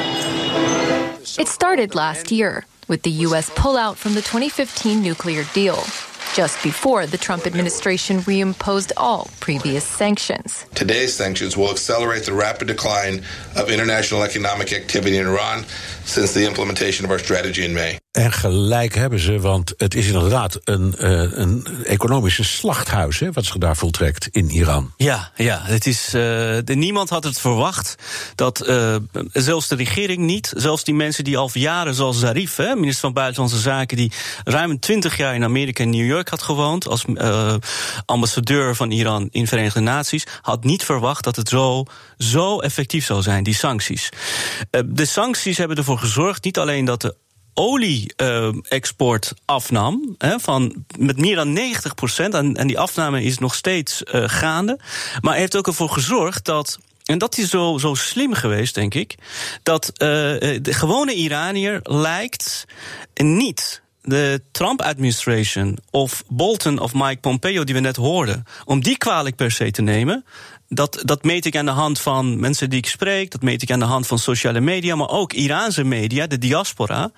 It 1.38 1.48
started 1.48 1.96
last 1.96 2.32
year 2.32 2.66
with 2.88 3.02
the 3.04 3.26
US 3.28 3.50
pullout 3.50 3.96
from 3.98 4.14
the 4.14 4.22
2015 4.22 5.02
nuclear 5.02 5.44
deal. 5.54 5.84
Just 6.36 6.64
before 6.64 7.06
the 7.06 7.18
Trump 7.18 7.46
administration 7.46 8.24
reimposed 8.26 8.92
all 8.98 9.28
previous 9.40 9.86
sanctions. 9.98 10.66
Today's 10.74 11.16
sanctions 11.16 11.56
will 11.56 11.70
accelerate 11.70 12.24
the 12.24 12.34
rapid 12.34 12.68
decline 12.68 13.22
of 13.56 13.70
international 13.70 14.24
economic 14.24 14.74
activity 14.74 15.18
in 15.18 15.28
Iran 15.28 15.64
since 16.06 16.34
the 16.34 16.46
implementation 16.46 17.06
of 17.06 17.12
our 17.12 17.20
strategy 17.20 17.62
in 17.62 17.74
May. 17.74 17.98
En 18.12 18.32
gelijk 18.32 18.96
hebben 18.96 19.20
ze, 19.20 19.40
want 19.40 19.74
het 19.78 19.96
is 19.96 20.08
inderdaad 20.08 20.60
een, 20.64 20.96
uh, 21.00 21.10
een 21.32 21.68
economische 21.86 22.44
slachthuis... 22.44 23.20
Hè, 23.20 23.32
wat 23.32 23.46
zich 23.46 23.58
daar 23.58 23.78
voltrekt 23.78 24.28
in 24.32 24.50
Iran. 24.50 24.94
Ja, 24.98 25.32
ja 25.36 25.62
het 25.64 25.86
is, 25.86 26.06
uh, 26.06 26.12
de, 26.12 26.74
niemand 26.76 27.10
had 27.10 27.24
het 27.24 27.40
verwacht 27.40 27.96
dat 28.36 28.68
uh, 28.68 28.96
zelfs 29.32 29.68
de 29.68 29.76
regering 29.76 30.18
niet... 30.18 30.54
zelfs 30.56 30.84
die 30.84 30.94
mensen 30.94 31.24
die 31.24 31.38
al 31.38 31.50
jaren, 31.54 31.94
zoals 31.94 32.20
Zarif, 32.20 32.56
hè, 32.56 32.76
minister 32.76 33.02
van 33.02 33.14
Buitenlandse 33.14 33.60
Zaken... 33.60 33.98
die 33.98 34.12
ruim 34.44 34.80
twintig 34.80 35.18
jaar 35.18 35.36
in 35.36 35.44
Amerika 35.44 35.84
en 35.84 35.90
New 35.90 36.08
York 36.08 36.23
had 36.30 36.42
gewoond... 36.42 36.88
als 36.88 37.06
ambassadeur 38.06 38.76
van 38.76 38.92
Iran 38.92 39.28
in 39.32 39.48
Verenigde 39.48 39.80
Naties... 39.80 40.26
had 40.42 40.64
niet 40.64 40.84
verwacht 40.84 41.24
dat 41.24 41.36
het 41.36 41.50
zo, 41.50 41.86
zo 42.18 42.60
effectief 42.60 43.06
zou 43.06 43.22
zijn, 43.22 43.44
die 43.44 43.56
sancties. 43.56 44.10
de 44.86 45.06
sancties 45.06 45.58
hebben 45.58 45.78
ervoor 45.78 46.00
gezorgd, 46.00 46.44
niet 46.44 46.58
alleen 46.58 46.86
dat 46.86 47.02
de 47.02 47.16
olie-export 47.54 49.34
afnam. 49.46 50.16
Hè, 50.18 50.40
van 50.40 50.86
met 50.98 51.18
meer 51.18 51.36
dan 51.36 51.54
90 51.54 51.96
procent. 51.96 52.34
En, 52.34 52.56
en 52.56 52.68
die 52.68 52.80
afname 52.80 53.24
is 53.24 53.38
nog 53.38 53.56
steeds 53.56 54.02
gaande. 54.06 54.80
Maar 55.22 55.36
heeft 55.36 55.56
ook 55.56 55.68
ervoor 55.68 55.90
gezorgd 55.90 56.46
dat. 56.46 56.80
En 57.04 57.18
dat 57.18 57.38
is 57.38 57.50
zo, 57.50 57.78
zo 57.78 57.94
slim 57.94 58.34
geweest, 58.34 58.76
denk 58.76 58.94
ik. 58.94 59.16
Dat 59.64 59.92
de 59.96 60.60
gewone 60.64 61.14
Iranier 61.14 61.80
lijkt 61.84 62.66
niet 63.14 63.83
de 64.04 64.42
Trump-administration 64.52 65.78
of 65.92 66.24
Bolton 66.28 66.80
of 66.80 66.94
Mike 66.94 67.20
Pompeo, 67.20 67.64
die 67.64 67.76
we 67.76 67.82
net 67.82 67.96
hoorden, 67.96 68.44
om 68.66 68.84
die 68.84 68.98
kwalijk 68.98 69.36
per 69.36 69.52
se 69.52 69.72
te 69.72 69.82
nemen 69.82 70.26
dat, 70.76 71.02
dat 71.04 71.24
meet 71.24 71.46
ik 71.46 71.56
aan 71.56 71.66
de 71.66 71.72
hand 71.72 72.00
van 72.00 72.40
mensen 72.40 72.70
die 72.70 72.80
ik 72.80 72.88
spreek. 72.88 73.32
Dat 73.32 73.42
meet 73.42 73.62
ik 73.62 73.72
aan 73.72 73.80
de 73.80 73.86
hand 73.86 74.08
van 74.08 74.20
sociale 74.20 74.60
media. 74.60 74.96
Maar 74.96 75.10
ook 75.10 75.34
Iraanse 75.34 75.84
media, 75.84 76.28
de 76.28 76.38
diaspora. 76.38 77.12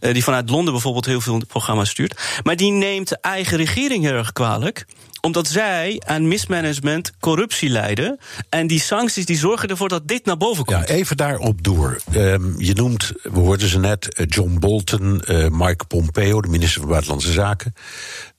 Uh, 0.00 0.12
die 0.12 0.24
vanuit 0.24 0.50
Londen 0.50 0.72
bijvoorbeeld 0.72 1.06
heel 1.06 1.20
veel 1.20 1.40
programma's 1.46 1.90
stuurt. 1.90 2.40
Maar 2.42 2.56
die 2.56 2.72
neemt 2.72 3.08
de 3.08 3.18
eigen 3.20 3.56
regering 3.56 4.04
heel 4.04 4.14
erg 4.14 4.32
kwalijk 4.32 4.86
omdat 5.26 5.48
zij 5.48 6.02
aan 6.06 6.28
mismanagement, 6.28 7.12
corruptie 7.20 7.68
leiden. 7.68 8.18
En 8.48 8.66
die 8.66 8.80
sancties 8.80 9.26
die 9.26 9.36
zorgen 9.38 9.68
ervoor 9.68 9.88
dat 9.88 10.08
dit 10.08 10.24
naar 10.24 10.36
boven 10.36 10.64
komt. 10.64 10.88
Ja, 10.88 10.94
even 10.94 11.16
daarop 11.16 11.64
door. 11.64 12.00
Um, 12.16 12.54
je 12.58 12.74
noemt, 12.74 13.12
we 13.22 13.38
hoorden 13.38 13.68
ze 13.68 13.78
net, 13.78 14.14
eh, 14.14 14.26
John 14.28 14.58
Bolton, 14.58 15.22
uh, 15.26 15.46
Mike 15.48 15.84
Pompeo, 15.84 16.40
de 16.40 16.48
minister 16.48 16.80
van 16.80 16.90
Buitenlandse 16.90 17.32
Zaken. 17.32 17.74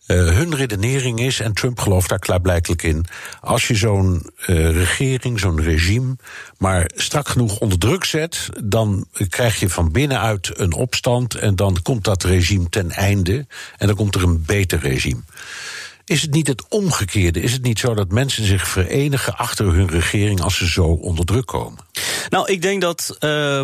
Uh, 0.07 0.17
hun 0.17 0.55
redenering 0.55 1.19
is, 1.19 1.39
en 1.39 1.53
Trump 1.53 1.79
gelooft 1.79 2.09
daar 2.09 2.19
klaarblijkelijk 2.19 2.83
in, 2.83 3.05
als 3.41 3.67
je 3.67 3.75
zo'n 3.75 4.29
regering, 4.45 5.39
zo'n 5.39 5.61
regime, 5.61 6.15
maar 6.57 6.91
strak 6.95 7.27
genoeg 7.27 7.59
onder 7.59 7.77
druk 7.77 8.03
zet, 8.03 8.49
dan 8.63 9.05
krijg 9.29 9.59
je 9.59 9.69
van 9.69 9.91
binnenuit 9.91 10.51
een 10.53 10.73
opstand 10.73 11.35
en 11.35 11.55
dan 11.55 11.81
komt 11.81 12.03
dat 12.03 12.23
regime 12.23 12.69
ten 12.69 12.91
einde 12.91 13.45
en 13.77 13.87
dan 13.87 13.95
komt 13.95 14.15
er 14.15 14.23
een 14.23 14.43
beter 14.45 14.79
regime. 14.79 15.21
Is 16.05 16.21
het 16.21 16.31
niet 16.31 16.47
het 16.47 16.67
omgekeerde? 16.69 17.41
Is 17.41 17.51
het 17.51 17.63
niet 17.63 17.79
zo 17.79 17.93
dat 17.93 18.11
mensen 18.11 18.45
zich 18.45 18.67
verenigen 18.67 19.37
achter 19.37 19.73
hun 19.73 19.89
regering 19.89 20.41
als 20.41 20.57
ze 20.57 20.69
zo 20.69 20.83
onder 20.83 21.25
druk 21.25 21.45
komen? 21.45 21.79
Nou, 22.29 22.51
ik 22.51 22.61
denk 22.61 22.81
dat 22.81 23.17
uh, 23.19 23.57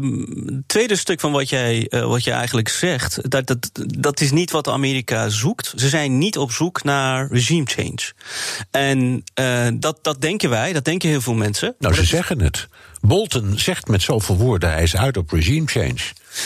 het 0.45 0.67
tweede 0.67 0.95
stuk 0.95 1.19
van 1.19 1.31
wat 1.31 1.49
jij, 1.49 1.87
uh, 1.89 2.05
wat 2.05 2.23
jij 2.23 2.35
eigenlijk 2.35 2.69
zegt, 2.69 3.29
dat, 3.29 3.47
dat, 3.47 3.69
dat 3.99 4.19
is 4.19 4.31
niet 4.31 4.51
wat 4.51 4.67
Amerika 4.67 5.29
zoekt. 5.29 5.73
Ze 5.75 5.89
zijn 5.89 6.17
niet 6.17 6.37
op 6.37 6.51
zoek 6.51 6.83
naar 6.83 7.27
regime 7.31 7.65
change. 7.65 8.13
En 8.71 9.23
uh, 9.39 9.67
dat, 9.73 9.99
dat 10.01 10.21
denken 10.21 10.49
wij, 10.49 10.73
dat 10.73 10.85
denken 10.85 11.09
heel 11.09 11.21
veel 11.21 11.33
mensen. 11.33 11.75
Nou, 11.79 11.93
ze 11.93 12.05
zeggen 12.05 12.41
het. 12.41 12.67
Bolton 13.02 13.60
zegt 13.60 13.88
met 13.88 14.02
zoveel 14.02 14.38
woorden, 14.38 14.72
hij 14.72 14.84
is 14.84 14.95
uit 14.95 15.18
op 15.18 15.32
regime 15.32 15.68
change. 15.68 16.00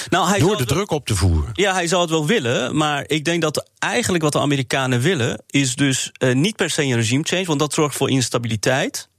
Nou, 0.10 0.30
hij 0.30 0.39
Door 0.39 0.58
de 0.58 0.66
druk 0.66 0.91
op 0.91 1.06
te 1.06 1.16
voeren. 1.16 1.49
Ja, 1.54 1.74
hij 1.74 1.88
zou 1.88 2.01
het 2.01 2.10
wel 2.10 2.26
willen. 2.26 2.76
Maar 2.76 3.04
ik 3.08 3.26
denk 3.26 3.41
dat 3.41 3.70
eigenlijk 3.80 4.24
wat 4.24 4.32
de 4.32 4.39
Amerikanen 4.39 5.01
willen... 5.01 5.43
is 5.47 5.76
dus 5.76 6.12
uh, 6.20 6.36
niet 6.36 6.56
per 6.56 6.70
se 6.70 6.84
een 6.84 6.95
regime 6.95 7.24
change, 7.24 7.45
want 7.45 7.60
dat 7.60 7.74
zorgt 7.74 7.95
voor 7.95 8.10
instabiliteit. 8.10 9.10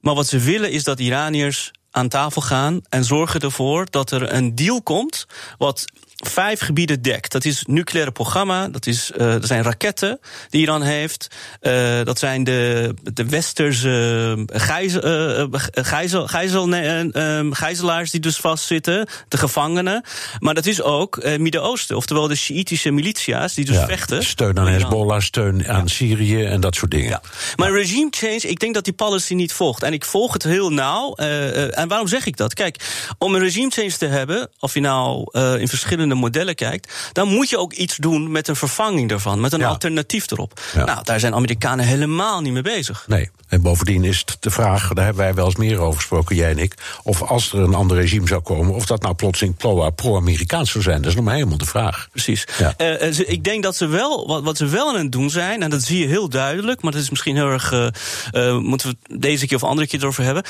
Maar 0.00 0.14
wat 0.14 0.26
ze 0.26 0.38
willen 0.38 0.70
is 0.70 0.84
dat 0.84 1.00
Iraniërs 1.00 1.70
aan 1.90 2.08
tafel 2.08 2.42
gaan 2.42 2.80
en 2.88 3.04
zorgen 3.04 3.40
ervoor 3.40 3.86
dat 3.90 4.10
er 4.10 4.32
een 4.32 4.54
deal 4.54 4.82
komt 4.82 5.26
wat 5.58 5.84
vijf 6.16 6.60
gebieden 6.60 7.02
dekt. 7.02 7.32
Dat 7.32 7.44
is 7.44 7.58
het 7.58 7.68
nucleaire 7.68 8.12
programma, 8.12 8.68
dat, 8.68 8.86
is, 8.86 9.10
uh, 9.12 9.18
dat 9.18 9.46
zijn 9.46 9.62
raketten 9.62 10.20
die 10.50 10.60
Iran 10.60 10.82
heeft. 10.82 11.28
Uh, 11.62 12.02
dat 12.04 12.18
zijn 12.18 12.44
de, 12.44 12.94
de 13.02 13.28
westerse 13.28 14.44
gijzel, 14.46 15.04
uh, 15.40 15.44
gijzel, 15.72 16.26
gijzel, 16.26 16.68
nee, 16.68 17.10
gijzelaars 17.50 18.10
die 18.10 18.20
dus 18.20 18.36
vastzitten, 18.36 19.08
de 19.28 19.36
gevangenen. 19.36 20.04
Maar 20.38 20.54
dat 20.54 20.66
is 20.66 20.82
ook 20.82 21.24
Midden-Oosten, 21.38 21.96
oftewel 21.96 22.28
de 22.28 22.34
Sjiitische 22.34 22.90
militia's 22.90 23.54
die 23.54 23.64
dus 23.64 23.76
ja, 23.76 23.86
vechten. 23.86 24.24
Steun 24.24 24.58
aan 24.58 24.66
Hezbollah, 24.68 25.20
steun 25.20 25.68
aan 25.68 25.82
ja. 25.82 25.86
Syrië 25.86 26.44
en 26.44 26.60
dat 26.60 26.74
soort 26.74 26.90
dingen. 26.90 27.08
Ja. 27.08 27.22
Maar 27.56 27.72
regime 27.72 28.08
change, 28.10 28.40
ik 28.40 28.60
denk 28.60 28.74
dat 28.74 28.84
die 28.84 28.92
policy 28.92 29.34
niet 29.34 29.52
volgt. 29.52 29.82
En 29.82 29.92
ik 29.92 30.04
volg 30.04 30.32
het 30.32 30.42
heel 30.42 30.70
nauw. 30.70 31.14
en 31.14 31.88
waarom 31.88 32.08
zeg 32.08 32.26
ik 32.26 32.36
dat? 32.36 32.54
Kijk, 32.54 33.04
om 33.18 33.34
een 33.34 33.40
regime 33.40 33.70
change 33.70 33.96
te 33.96 34.06
hebben, 34.06 34.50
of 34.58 34.74
je 34.74 34.80
nou 34.80 35.38
in 35.58 35.68
verschillende 35.68 36.05
modellen 36.14 36.54
kijkt, 36.54 36.92
dan 37.12 37.28
moet 37.28 37.50
je 37.50 37.58
ook 37.58 37.72
iets 37.72 37.96
doen 37.96 38.30
met 38.30 38.48
een 38.48 38.56
vervanging 38.56 39.08
daarvan, 39.08 39.40
met 39.40 39.52
een 39.52 39.60
ja. 39.60 39.68
alternatief 39.68 40.30
erop. 40.30 40.60
Ja. 40.74 40.84
Nou, 40.84 41.02
daar 41.02 41.20
zijn 41.20 41.34
Amerikanen 41.34 41.84
helemaal 41.84 42.40
niet 42.40 42.52
mee 42.52 42.62
bezig. 42.62 43.04
Nee. 43.06 43.30
En 43.48 43.62
bovendien 43.62 44.04
is 44.04 44.18
het 44.18 44.36
de 44.40 44.50
vraag, 44.50 44.92
daar 44.92 45.04
hebben 45.04 45.24
wij 45.24 45.34
wel 45.34 45.44
eens 45.44 45.56
meer 45.56 45.78
over 45.78 45.96
gesproken, 45.96 46.36
jij 46.36 46.50
en 46.50 46.58
ik, 46.58 46.74
of 47.02 47.22
als 47.22 47.52
er 47.52 47.58
een 47.58 47.74
ander 47.74 47.96
regime 47.96 48.26
zou 48.26 48.40
komen, 48.40 48.74
of 48.74 48.86
dat 48.86 49.02
nou 49.02 49.14
plotseling 49.14 49.56
pro-Amerikaans 49.94 50.70
zou 50.70 50.84
zijn. 50.84 50.96
Dat 50.96 51.06
is 51.06 51.14
nog 51.14 51.24
maar 51.24 51.34
helemaal 51.34 51.58
de 51.58 51.64
vraag. 51.64 52.08
Precies. 52.10 52.46
Ja. 52.58 52.74
Uh, 52.78 53.12
ze, 53.12 53.24
ik 53.26 53.44
denk 53.44 53.62
dat 53.62 53.76
ze 53.76 53.86
wel, 53.86 54.26
wat, 54.26 54.42
wat, 54.42 54.56
ze 54.56 54.66
wel 54.66 54.88
aan 54.88 55.02
het 55.02 55.12
doen 55.12 55.30
zijn, 55.30 55.62
en 55.62 55.70
dat 55.70 55.82
zie 55.82 55.98
je 55.98 56.06
heel 56.06 56.28
duidelijk, 56.28 56.82
maar 56.82 56.92
dat 56.92 57.00
is 57.00 57.10
misschien 57.10 57.36
heel 57.36 57.48
erg, 57.50 57.72
uh, 57.72 57.86
uh, 58.32 58.58
moeten 58.58 58.88
we 58.88 59.18
deze 59.18 59.46
keer 59.46 59.56
of 59.56 59.64
andere 59.64 59.86
keer 59.86 60.00
erover 60.00 60.24
hebben. 60.24 60.42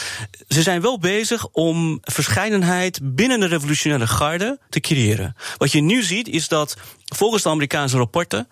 Ze 0.48 0.62
zijn 0.62 0.80
wel 0.80 0.98
bezig 0.98 1.46
om 1.46 1.98
verscheidenheid 2.02 2.98
binnen 3.02 3.40
de 3.40 3.46
revolutionaire 3.46 4.06
garde 4.06 4.58
te 4.68 4.80
creëren. 4.80 5.36
Wat 5.56 5.72
je 5.72 5.80
nu 5.80 6.02
ziet 6.02 6.28
is 6.28 6.48
dat 6.48 6.76
volgens 7.04 7.42
de 7.42 7.48
Amerikaanse 7.48 7.96
rapporten 7.96 8.48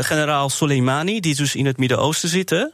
generaal 0.00 0.48
Soleimani, 0.48 1.20
die 1.20 1.34
dus 1.34 1.54
in 1.54 1.66
het 1.66 1.78
Midden-Oosten 1.78 2.28
zit, 2.28 2.68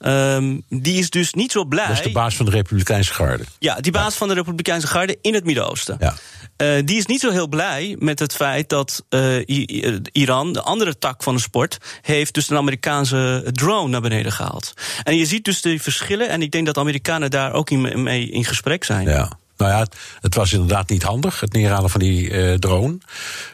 Um, 0.00 0.62
die 0.68 0.98
is 0.98 1.10
dus 1.10 1.34
niet 1.34 1.52
zo 1.52 1.64
blij. 1.64 1.86
Dat 1.86 1.96
is 1.96 2.02
de 2.02 2.10
baas 2.10 2.36
van 2.36 2.44
de 2.44 2.50
Republikeinse 2.50 3.14
Garde. 3.14 3.44
Ja, 3.58 3.80
die 3.80 3.92
baas 3.92 4.12
ja. 4.12 4.18
van 4.18 4.28
de 4.28 4.34
Republikeinse 4.34 4.86
Garde 4.86 5.18
in 5.22 5.34
het 5.34 5.44
Midden-Oosten. 5.44 5.96
Ja. 6.00 6.14
Uh, 6.56 6.82
die 6.84 6.96
is 6.96 7.06
niet 7.06 7.20
zo 7.20 7.30
heel 7.30 7.48
blij 7.48 7.96
met 7.98 8.18
het 8.18 8.34
feit 8.34 8.68
dat 8.68 9.04
uh, 9.10 9.42
Iran, 10.12 10.52
de 10.52 10.62
andere 10.62 10.98
tak 10.98 11.22
van 11.22 11.34
de 11.34 11.40
sport, 11.40 11.78
heeft 12.02 12.34
dus 12.34 12.50
een 12.50 12.56
Amerikaanse 12.56 13.48
drone 13.52 13.88
naar 13.88 14.00
beneden 14.00 14.32
gehaald. 14.32 14.74
En 15.02 15.16
je 15.16 15.26
ziet 15.26 15.44
dus 15.44 15.60
de 15.60 15.78
verschillen. 15.78 16.28
En 16.28 16.42
ik 16.42 16.50
denk 16.50 16.66
dat 16.66 16.74
de 16.74 16.80
Amerikanen 16.80 17.30
daar 17.30 17.52
ook 17.52 17.70
in, 17.70 18.02
mee 18.02 18.30
in 18.30 18.44
gesprek 18.44 18.84
zijn. 18.84 19.08
Ja. 19.08 19.38
Nou 19.58 19.70
ja, 19.70 19.86
het 20.20 20.34
was 20.34 20.52
inderdaad 20.52 20.88
niet 20.88 21.02
handig, 21.02 21.40
het 21.40 21.52
neerhalen 21.52 21.90
van 21.90 22.00
die 22.00 22.30
uh, 22.30 22.54
drone. 22.54 22.98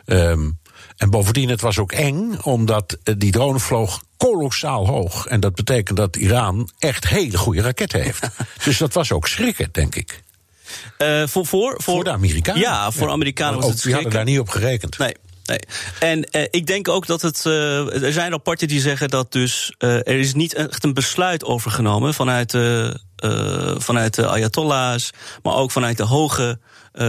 Um, 0.07 0.59
en 0.97 1.11
bovendien, 1.11 1.49
het 1.49 1.61
was 1.61 1.79
ook 1.79 1.93
eng, 1.93 2.39
omdat 2.43 2.99
die 3.19 3.33
drone 3.33 3.59
vloog 3.59 4.03
kolossaal 4.17 4.87
hoog. 4.87 5.27
En 5.27 5.41
dat 5.41 5.55
betekent 5.55 5.97
dat 5.97 6.17
Iran 6.17 6.71
echt 6.79 7.09
hele 7.09 7.39
goede 7.39 7.61
raketten 7.61 8.03
heeft. 8.03 8.29
dus 8.65 8.79
dat 8.79 8.93
was 8.93 9.13
ook 9.13 9.29
schrikken, 9.29 9.69
denk 9.73 9.95
ik. 9.95 10.23
Uh, 10.99 11.27
voor, 11.27 11.75
voor, 11.83 12.05
de 12.05 12.11
Amerikanen? 12.11 12.61
Ja, 12.61 12.91
voor 12.91 13.07
ja. 13.07 13.13
Amerikanen 13.13 13.55
was 13.55 13.65
ook, 13.65 13.71
het 13.71 13.81
schrikken. 13.81 14.03
Die 14.03 14.13
hadden 14.13 14.35
daar 14.35 14.43
niet 14.43 14.49
op 14.49 14.63
gerekend. 14.63 14.99
Nee. 14.99 15.15
Nee. 15.45 15.59
En 15.99 16.29
uh, 16.31 16.43
ik 16.51 16.67
denk 16.67 16.89
ook 16.89 17.07
dat 17.07 17.23
het. 17.23 17.45
Uh, 17.47 18.03
er 18.03 18.13
zijn 18.13 18.31
rapporten 18.31 18.69
die 18.69 18.81
zeggen 18.81 19.09
dat 19.09 19.33
dus. 19.33 19.75
Uh, 19.79 19.95
er 19.95 20.19
is 20.19 20.35
niet 20.35 20.55
echt 20.55 20.85
een 20.85 20.95
besluit 20.95 21.45
overgenomen 21.45 22.15
vanuit, 22.15 22.51
de, 22.51 22.99
vanuit 23.77 24.14
de 24.14 24.27
Ayatollahs, 24.27 25.11
maar 25.43 25.55
ook 25.55 25.70
vanuit 25.70 25.97
de 25.97 26.03
hoge 26.03 26.59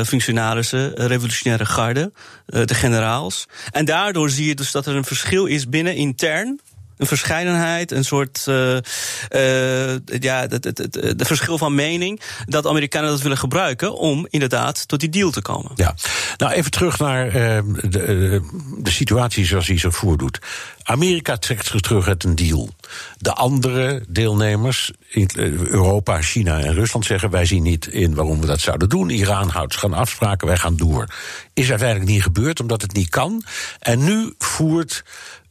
functionarissen, 0.05 0.93
revolutionaire 1.07 1.65
garde, 1.65 2.11
de 2.45 2.73
generaals. 2.73 3.45
En 3.71 3.85
daardoor 3.85 4.29
zie 4.29 4.47
je 4.47 4.55
dus 4.55 4.71
dat 4.71 4.85
er 4.85 4.95
een 4.95 5.05
verschil 5.05 5.45
is 5.45 5.69
binnen 5.69 5.95
intern 5.95 6.59
een 6.97 7.07
verscheidenheid, 7.07 7.91
een 7.91 8.05
soort 8.05 8.45
uh, 8.49 8.77
uh, 9.29 9.97
ja, 10.19 10.41
het, 10.49 10.63
het, 10.63 10.77
het, 10.77 10.93
de 10.93 11.25
verschil 11.25 11.57
van 11.57 11.75
mening, 11.75 12.21
dat 12.45 12.67
Amerikanen 12.67 13.09
dat 13.09 13.21
willen 13.21 13.37
gebruiken 13.37 13.97
om 13.97 14.27
inderdaad 14.29 14.87
tot 14.87 14.99
die 14.99 15.09
deal 15.09 15.31
te 15.31 15.41
komen. 15.41 15.71
Ja, 15.75 15.95
nou 16.37 16.51
even 16.51 16.71
terug 16.71 16.99
naar 16.99 17.25
uh, 17.25 17.59
de, 17.89 18.41
de 18.77 18.91
situatie 18.91 19.45
zoals 19.45 19.65
die 19.65 19.79
zich 19.79 19.95
voordoet. 19.95 20.39
Amerika 20.83 21.37
trekt 21.37 21.65
zich 21.65 21.81
terug 21.81 22.07
uit 22.07 22.23
een 22.23 22.35
deal. 22.35 22.69
De 23.17 23.33
andere 23.33 24.03
deelnemers, 24.07 24.91
Europa, 25.35 26.21
China 26.21 26.59
en 26.59 26.73
Rusland, 26.73 27.05
zeggen: 27.05 27.29
wij 27.29 27.45
zien 27.45 27.63
niet 27.63 27.87
in 27.87 28.15
waarom 28.15 28.41
we 28.41 28.45
dat 28.45 28.59
zouden 28.59 28.89
doen. 28.89 29.09
Iran 29.09 29.49
houdt 29.49 29.73
zich 29.73 29.83
aan 29.83 29.93
afspraken, 29.93 30.47
wij 30.47 30.57
gaan 30.57 30.75
door. 30.75 31.07
Is 31.53 31.69
uiteindelijk 31.69 32.09
niet 32.09 32.23
gebeurd 32.23 32.59
omdat 32.59 32.81
het 32.81 32.93
niet 32.93 33.09
kan. 33.09 33.43
En 33.79 34.03
nu 34.03 34.33
voert. 34.37 35.03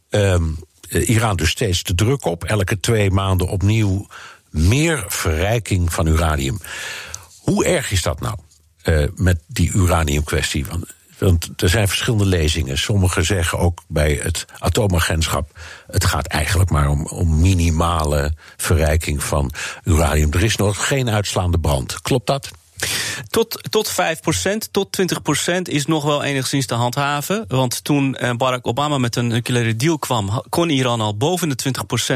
Um, 0.09 0.57
Iran 0.89 1.35
dus 1.35 1.49
steeds 1.49 1.83
de 1.83 1.95
druk 1.95 2.25
op. 2.25 2.43
Elke 2.43 2.79
twee 2.79 3.11
maanden 3.11 3.47
opnieuw 3.47 4.07
meer 4.49 5.03
verrijking 5.07 5.93
van 5.93 6.07
uranium. 6.07 6.59
Hoe 7.39 7.65
erg 7.65 7.91
is 7.91 8.01
dat 8.01 8.19
nou 8.21 8.37
uh, 8.83 9.07
met 9.15 9.39
die 9.47 9.71
uraniumkwestie? 9.71 10.65
Want 10.65 10.93
Want 11.17 11.49
er 11.61 11.69
zijn 11.69 11.87
verschillende 11.87 12.25
lezingen. 12.25 12.77
Sommigen 12.77 13.25
zeggen 13.25 13.59
ook 13.59 13.83
bij 13.87 14.19
het 14.23 14.45
atoomagentschap... 14.59 15.59
het 15.87 16.05
gaat 16.05 16.27
eigenlijk 16.27 16.69
maar 16.69 16.89
om, 16.89 17.05
om 17.05 17.39
minimale 17.39 18.33
verrijking 18.57 19.23
van 19.23 19.51
uranium. 19.83 20.33
Er 20.33 20.43
is 20.43 20.55
nog 20.55 20.87
geen 20.87 21.09
uitslaande 21.09 21.59
brand. 21.59 22.01
Klopt 22.01 22.27
dat? 22.27 22.51
Tot, 23.29 23.59
tot 23.69 23.91
5%, 23.91 23.95
tot 24.71 24.97
20% 25.01 25.61
is 25.61 25.85
nog 25.85 26.03
wel 26.03 26.23
enigszins 26.23 26.65
te 26.65 26.73
handhaven. 26.73 27.45
Want 27.47 27.83
toen 27.83 28.15
eh, 28.15 28.31
Barack 28.33 28.67
Obama 28.67 28.97
met 28.97 29.15
een 29.15 29.27
nucleaire 29.27 29.75
deal 29.75 29.99
kwam, 29.99 30.43
kon 30.49 30.69
Iran 30.69 31.01
al 31.01 31.17
boven 31.17 31.49
de 31.49 31.57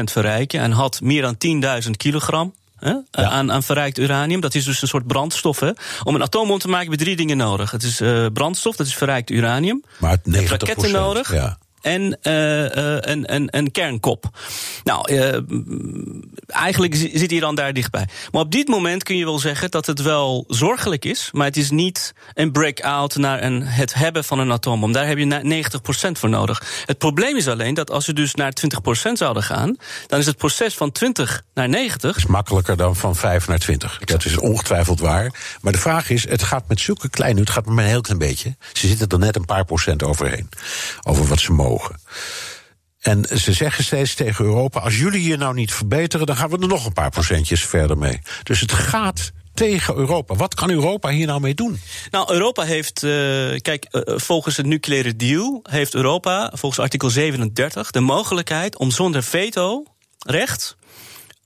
20% 0.00 0.02
verrijken 0.04 0.60
en 0.60 0.70
had 0.70 1.00
meer 1.00 1.22
dan 1.22 1.36
10.000 1.84 1.90
kilogram. 1.96 2.54
Hè, 2.76 2.94
aan, 3.10 3.52
aan 3.52 3.62
verrijkt 3.62 3.98
uranium. 3.98 4.40
Dat 4.40 4.54
is 4.54 4.64
dus 4.64 4.82
een 4.82 4.88
soort 4.88 5.06
brandstof. 5.06 5.60
Hè. 5.60 5.70
Om 6.02 6.14
een 6.14 6.22
atoombom 6.22 6.58
te 6.58 6.68
maken 6.68 6.90
heb 6.90 6.98
je 6.98 7.04
drie 7.04 7.16
dingen 7.16 7.36
nodig. 7.36 7.70
Het 7.70 7.82
is 7.82 8.00
uh, 8.00 8.26
brandstof, 8.32 8.76
dat 8.76 8.86
is 8.86 8.94
verrijkt 8.94 9.30
uranium. 9.30 9.84
Maar 9.98 10.10
het 10.10 10.46
90%, 10.46 10.46
raketten 10.46 10.92
nodig. 10.92 11.32
Ja 11.34 11.58
en 11.80 12.02
uh, 12.02 12.62
een, 12.62 13.34
een, 13.34 13.48
een 13.50 13.70
kernkop. 13.70 14.24
Nou, 14.84 15.12
uh, 15.12 15.38
eigenlijk 16.46 16.94
zit 16.94 17.30
hij 17.30 17.40
dan 17.40 17.54
daar 17.54 17.72
dichtbij. 17.72 18.08
Maar 18.30 18.42
op 18.42 18.52
dit 18.52 18.68
moment 18.68 19.02
kun 19.02 19.16
je 19.16 19.24
wel 19.24 19.38
zeggen 19.38 19.70
dat 19.70 19.86
het 19.86 20.02
wel 20.02 20.44
zorgelijk 20.48 21.04
is, 21.04 21.28
maar 21.32 21.46
het 21.46 21.56
is 21.56 21.70
niet 21.70 22.14
een 22.34 22.52
break-out 22.52 23.16
naar 23.16 23.42
een, 23.42 23.62
het 23.62 23.94
hebben 23.94 24.24
van 24.24 24.38
een 24.38 24.52
atoombom. 24.52 24.92
Daar 24.92 25.06
heb 25.06 25.18
je 25.18 25.64
90% 26.08 26.10
voor 26.12 26.28
nodig. 26.28 26.82
Het 26.86 26.98
probleem 26.98 27.36
is 27.36 27.48
alleen 27.48 27.74
dat 27.74 27.90
als 27.90 28.06
we 28.06 28.12
dus 28.12 28.34
naar 28.34 28.52
20% 29.08 29.12
zouden 29.12 29.42
gaan, 29.42 29.76
dan 30.06 30.18
is 30.18 30.26
het 30.26 30.36
proces 30.36 30.74
van 30.74 30.92
20 30.92 31.42
naar 31.54 31.68
90. 31.68 32.16
is 32.16 32.26
makkelijker 32.26 32.76
dan 32.76 32.96
van 32.96 33.16
5 33.16 33.48
naar 33.48 33.58
20. 33.58 33.98
Dat 33.98 34.24
is 34.24 34.38
ongetwijfeld 34.38 35.00
waar. 35.00 35.58
Maar 35.60 35.72
de 35.72 35.78
vraag 35.78 36.10
is: 36.10 36.28
het 36.28 36.42
gaat 36.42 36.68
met 36.68 36.80
zulke 36.80 37.08
kleine, 37.08 37.40
het 37.40 37.50
gaat 37.50 37.66
met 37.66 37.78
een 37.78 37.90
heel 37.90 38.00
klein 38.00 38.18
beetje. 38.18 38.56
Ze 38.72 38.86
zitten 38.86 39.08
er 39.08 39.18
net 39.18 39.36
een 39.36 39.44
paar 39.44 39.64
procent 39.64 40.02
overheen. 40.02 40.48
Over 41.02 41.26
wat 41.26 41.40
ze 41.40 41.52
mogen. 41.52 41.69
En 43.00 43.24
ze 43.38 43.52
zeggen 43.52 43.84
steeds 43.84 44.14
tegen 44.14 44.44
Europa: 44.44 44.80
als 44.80 44.98
jullie 44.98 45.20
hier 45.20 45.38
nou 45.38 45.54
niet 45.54 45.72
verbeteren, 45.72 46.26
dan 46.26 46.36
gaan 46.36 46.50
we 46.50 46.58
er 46.58 46.68
nog 46.68 46.86
een 46.86 46.92
paar 46.92 47.10
procentjes 47.10 47.64
verder 47.64 47.98
mee. 47.98 48.20
Dus 48.42 48.60
het 48.60 48.72
gaat 48.72 49.32
tegen 49.54 49.96
Europa. 49.96 50.34
Wat 50.34 50.54
kan 50.54 50.70
Europa 50.70 51.08
hier 51.08 51.26
nou 51.26 51.40
mee 51.40 51.54
doen? 51.54 51.80
Nou, 52.10 52.32
Europa 52.32 52.62
heeft, 52.62 53.02
uh, 53.02 53.10
kijk, 53.58 53.86
uh, 53.90 54.02
volgens 54.18 54.56
het 54.56 54.66
nucleaire 54.66 55.16
deal 55.16 55.60
heeft 55.62 55.94
Europa, 55.94 56.52
volgens 56.54 56.80
artikel 56.80 57.10
37, 57.10 57.90
de 57.90 58.00
mogelijkheid 58.00 58.76
om 58.76 58.90
zonder 58.90 59.22
veto-recht 59.22 60.76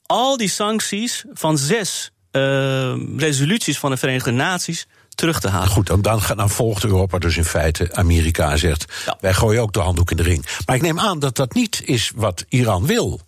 al 0.07 0.37
die 0.37 0.49
sancties 0.49 1.25
van 1.33 1.59
zes 1.59 2.11
uh, 2.33 2.95
resoluties 3.17 3.79
van 3.79 3.91
de 3.91 3.97
Verenigde 3.97 4.31
Naties 4.31 4.87
terug 5.15 5.41
te 5.41 5.49
halen. 5.49 5.69
Goed, 5.69 5.87
dan, 5.87 6.03
dan, 6.03 6.21
dan 6.37 6.51
volgt 6.51 6.85
Europa 6.85 7.19
dus 7.19 7.37
in 7.37 7.45
feite 7.45 7.95
Amerika 7.95 8.51
en 8.51 8.59
zegt: 8.59 8.93
ja. 9.07 9.17
wij 9.21 9.35
gooien 9.35 9.63
ook 9.63 9.73
de 9.73 9.81
handdoek 9.81 10.11
in 10.11 10.17
de 10.17 10.23
ring. 10.23 10.47
Maar 10.67 10.77
ik 10.77 10.83
neem 10.83 10.99
aan 10.99 11.19
dat 11.19 11.37
dat 11.37 11.55
niet 11.55 11.83
is 11.85 12.13
wat 12.15 12.45
Iran 12.49 12.87
wil. 12.87 13.21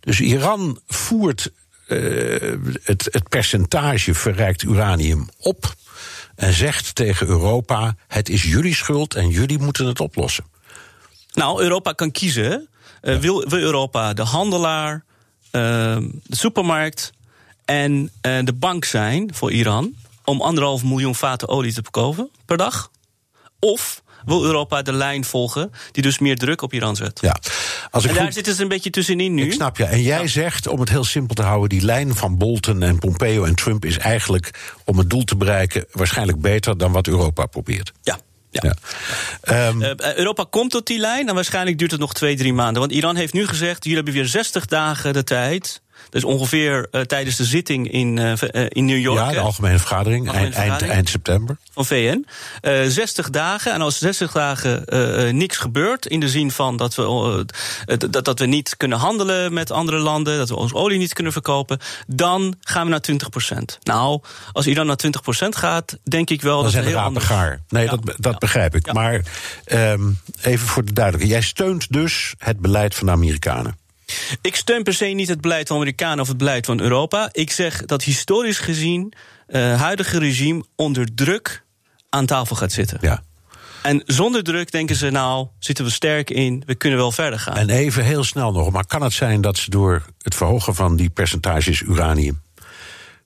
Dus 0.00 0.20
Iran 0.20 0.80
voert 0.86 1.52
uh, 1.88 2.58
het, 2.82 3.08
het 3.10 3.28
percentage 3.28 4.14
verrijkt 4.14 4.62
uranium 4.62 5.28
op 5.38 5.74
en 6.34 6.52
zegt 6.52 6.94
tegen 6.94 7.26
Europa: 7.26 7.94
het 8.08 8.28
is 8.28 8.42
jullie 8.42 8.74
schuld 8.74 9.14
en 9.14 9.28
jullie 9.28 9.58
moeten 9.58 9.86
het 9.86 10.00
oplossen. 10.00 10.44
Nou, 11.32 11.62
Europa 11.62 11.92
kan 11.92 12.10
kiezen. 12.10 12.68
Uh, 13.02 13.14
ja. 13.14 13.20
wil, 13.20 13.48
wil 13.48 13.58
Europa 13.58 14.12
de 14.12 14.22
handelaar, 14.22 15.04
uh, 15.52 15.62
de 16.22 16.36
supermarkt 16.36 17.12
en 17.64 18.12
de 18.20 18.52
bank 18.54 18.84
zijn 18.84 19.34
voor 19.34 19.52
Iran? 19.52 19.94
Om 20.24 20.40
anderhalf 20.40 20.84
miljoen 20.84 21.14
vaten 21.14 21.48
olie 21.48 21.72
te 21.72 21.82
verkopen 21.82 22.30
per 22.44 22.56
dag? 22.56 22.90
Of 23.58 24.02
wil 24.24 24.44
Europa 24.44 24.82
de 24.82 24.92
lijn 24.92 25.24
volgen 25.24 25.72
die 25.92 26.02
dus 26.02 26.18
meer 26.18 26.36
druk 26.36 26.62
op 26.62 26.72
Iran 26.72 26.96
zet? 26.96 27.20
Ja. 27.20 27.36
Als 27.90 28.04
ik 28.04 28.10
en 28.10 28.16
daar 28.16 28.24
goed... 28.24 28.34
zit 28.34 28.46
het 28.46 28.58
een 28.58 28.68
beetje 28.68 28.90
tussenin 28.90 29.34
nu. 29.34 29.44
Ik 29.44 29.52
snap 29.52 29.76
je. 29.76 29.84
En 29.84 30.02
jij 30.02 30.20
ja. 30.20 30.26
zegt, 30.26 30.66
om 30.66 30.80
het 30.80 30.88
heel 30.88 31.04
simpel 31.04 31.34
te 31.34 31.42
houden... 31.42 31.68
die 31.68 31.84
lijn 31.84 32.14
van 32.14 32.38
Bolton 32.38 32.82
en 32.82 32.98
Pompeo 32.98 33.44
en 33.44 33.54
Trump 33.54 33.84
is 33.84 33.98
eigenlijk... 33.98 34.74
om 34.84 34.98
het 34.98 35.10
doel 35.10 35.24
te 35.24 35.36
bereiken 35.36 35.86
waarschijnlijk 35.92 36.40
beter 36.40 36.78
dan 36.78 36.92
wat 36.92 37.06
Europa 37.06 37.46
probeert. 37.46 37.92
Ja. 38.02 38.18
Ja. 38.50 38.74
ja. 39.42 39.68
Um, 39.68 39.82
uh, 39.82 40.14
Europa 40.16 40.46
komt 40.50 40.70
tot 40.70 40.86
die 40.86 40.98
lijn 40.98 41.28
en 41.28 41.34
waarschijnlijk 41.34 41.78
duurt 41.78 41.90
het 41.90 42.00
nog 42.00 42.14
twee, 42.14 42.36
drie 42.36 42.52
maanden. 42.52 42.80
Want 42.80 42.92
Iran 42.92 43.16
heeft 43.16 43.32
nu 43.32 43.46
gezegd: 43.46 43.82
jullie 43.82 43.96
hebben 43.96 44.14
weer 44.14 44.26
60 44.26 44.66
dagen 44.66 45.12
de 45.12 45.24
tijd 45.24 45.82
dus 46.12 46.24
ongeveer 46.24 46.88
uh, 46.90 47.00
tijdens 47.00 47.36
de 47.36 47.44
zitting 47.44 47.90
in, 47.90 48.16
uh, 48.16 48.32
in 48.68 48.84
New 48.84 48.98
York. 48.98 49.18
Ja, 49.18 49.30
de 49.30 49.38
algemene 49.38 49.78
vergadering, 49.78 50.26
algemene 50.26 50.44
eind, 50.44 50.54
vergadering 50.54 50.92
eind, 50.92 51.08
september. 51.08 51.56
Van 51.72 51.86
VN. 51.86 52.26
Uh, 52.62 52.86
60 52.86 53.30
dagen. 53.30 53.72
En 53.72 53.80
als 53.80 53.98
60 53.98 54.32
dagen 54.32 55.36
niks 55.36 55.56
gebeurt, 55.56 56.06
in 56.06 56.20
de 56.20 56.28
zin 56.28 56.50
van 56.50 56.76
dat 56.76 56.94
we, 56.94 57.46
dat, 58.10 58.24
dat 58.24 58.38
we 58.38 58.46
niet 58.46 58.76
kunnen 58.76 58.98
handelen 58.98 59.52
met 59.52 59.70
andere 59.70 59.98
landen, 59.98 60.38
dat 60.38 60.48
we 60.48 60.56
ons 60.56 60.72
olie 60.72 60.98
niet 60.98 61.12
kunnen 61.12 61.32
verkopen, 61.32 61.78
dan 62.06 62.54
gaan 62.60 62.84
we 62.84 62.90
naar 62.90 63.04
20% 63.52 63.78
Nou, 63.82 64.20
als 64.52 64.66
Iran 64.66 64.86
naar 64.86 65.00
20% 65.06 65.08
gaat, 65.48 65.98
denk 66.02 66.30
ik 66.30 66.42
wel 66.42 66.62
dan 66.62 66.72
dat 66.72 66.82
we 66.82 66.88
heel 66.88 66.98
anders... 66.98 67.24
gaar. 67.24 67.60
Nee, 67.68 67.84
ja. 67.84 67.90
dat, 67.90 68.04
dat 68.04 68.32
ja. 68.32 68.38
begrijp 68.38 68.74
ik. 68.74 68.86
Ja. 68.86 68.92
Maar 68.92 69.20
um, 69.72 70.18
even 70.42 70.66
voor 70.68 70.84
de 70.84 70.92
duidelijkheid. 70.92 71.40
Jij 71.40 71.48
steunt 71.48 71.92
dus 71.92 72.34
het 72.38 72.60
beleid 72.60 72.94
van 72.94 73.06
de 73.06 73.12
Amerikanen. 73.12 73.80
Ik 74.40 74.56
steun 74.56 74.82
per 74.82 74.94
se 74.94 75.04
niet 75.04 75.28
het 75.28 75.40
beleid 75.40 75.68
van 75.68 75.76
Amerikanen 75.76 76.20
of 76.20 76.28
het 76.28 76.36
beleid 76.36 76.66
van 76.66 76.80
Europa. 76.80 77.28
Ik 77.32 77.50
zeg 77.50 77.84
dat 77.84 78.02
historisch 78.02 78.58
gezien 78.58 79.12
het 79.46 79.56
uh, 79.56 79.80
huidige 79.80 80.18
regime 80.18 80.64
onder 80.76 81.14
druk 81.14 81.64
aan 82.08 82.26
tafel 82.26 82.56
gaat 82.56 82.72
zitten. 82.72 82.98
Ja. 83.00 83.22
En 83.82 84.02
zonder 84.06 84.42
druk 84.42 84.72
denken 84.72 84.96
ze, 84.96 85.10
nou, 85.10 85.46
zitten 85.58 85.84
we 85.84 85.90
sterk 85.90 86.30
in, 86.30 86.62
we 86.66 86.74
kunnen 86.74 86.98
wel 86.98 87.12
verder 87.12 87.38
gaan. 87.38 87.56
En 87.56 87.70
even 87.70 88.04
heel 88.04 88.24
snel 88.24 88.52
nog, 88.52 88.70
maar 88.70 88.86
kan 88.86 89.02
het 89.02 89.12
zijn 89.12 89.40
dat 89.40 89.56
ze 89.56 89.70
door 89.70 90.02
het 90.18 90.34
verhogen 90.34 90.74
van 90.74 90.96
die 90.96 91.10
percentages 91.10 91.80
uranium. 91.80 92.42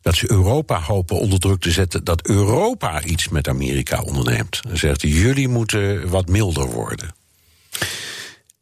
dat 0.03 0.15
ze 0.15 0.31
Europa 0.31 0.81
hopen 0.81 1.19
onder 1.19 1.39
druk 1.41 1.61
te 1.61 1.71
zetten 1.71 2.05
dat 2.05 2.27
Europa 2.27 3.03
iets 3.03 3.29
met 3.29 3.49
Amerika 3.49 4.01
onderneemt? 4.01 4.61
Dan 4.63 4.77
zegt 4.77 5.03
jullie 5.03 5.49
moeten 5.49 6.09
wat 6.09 6.29
milder 6.29 6.67
worden. 6.67 7.15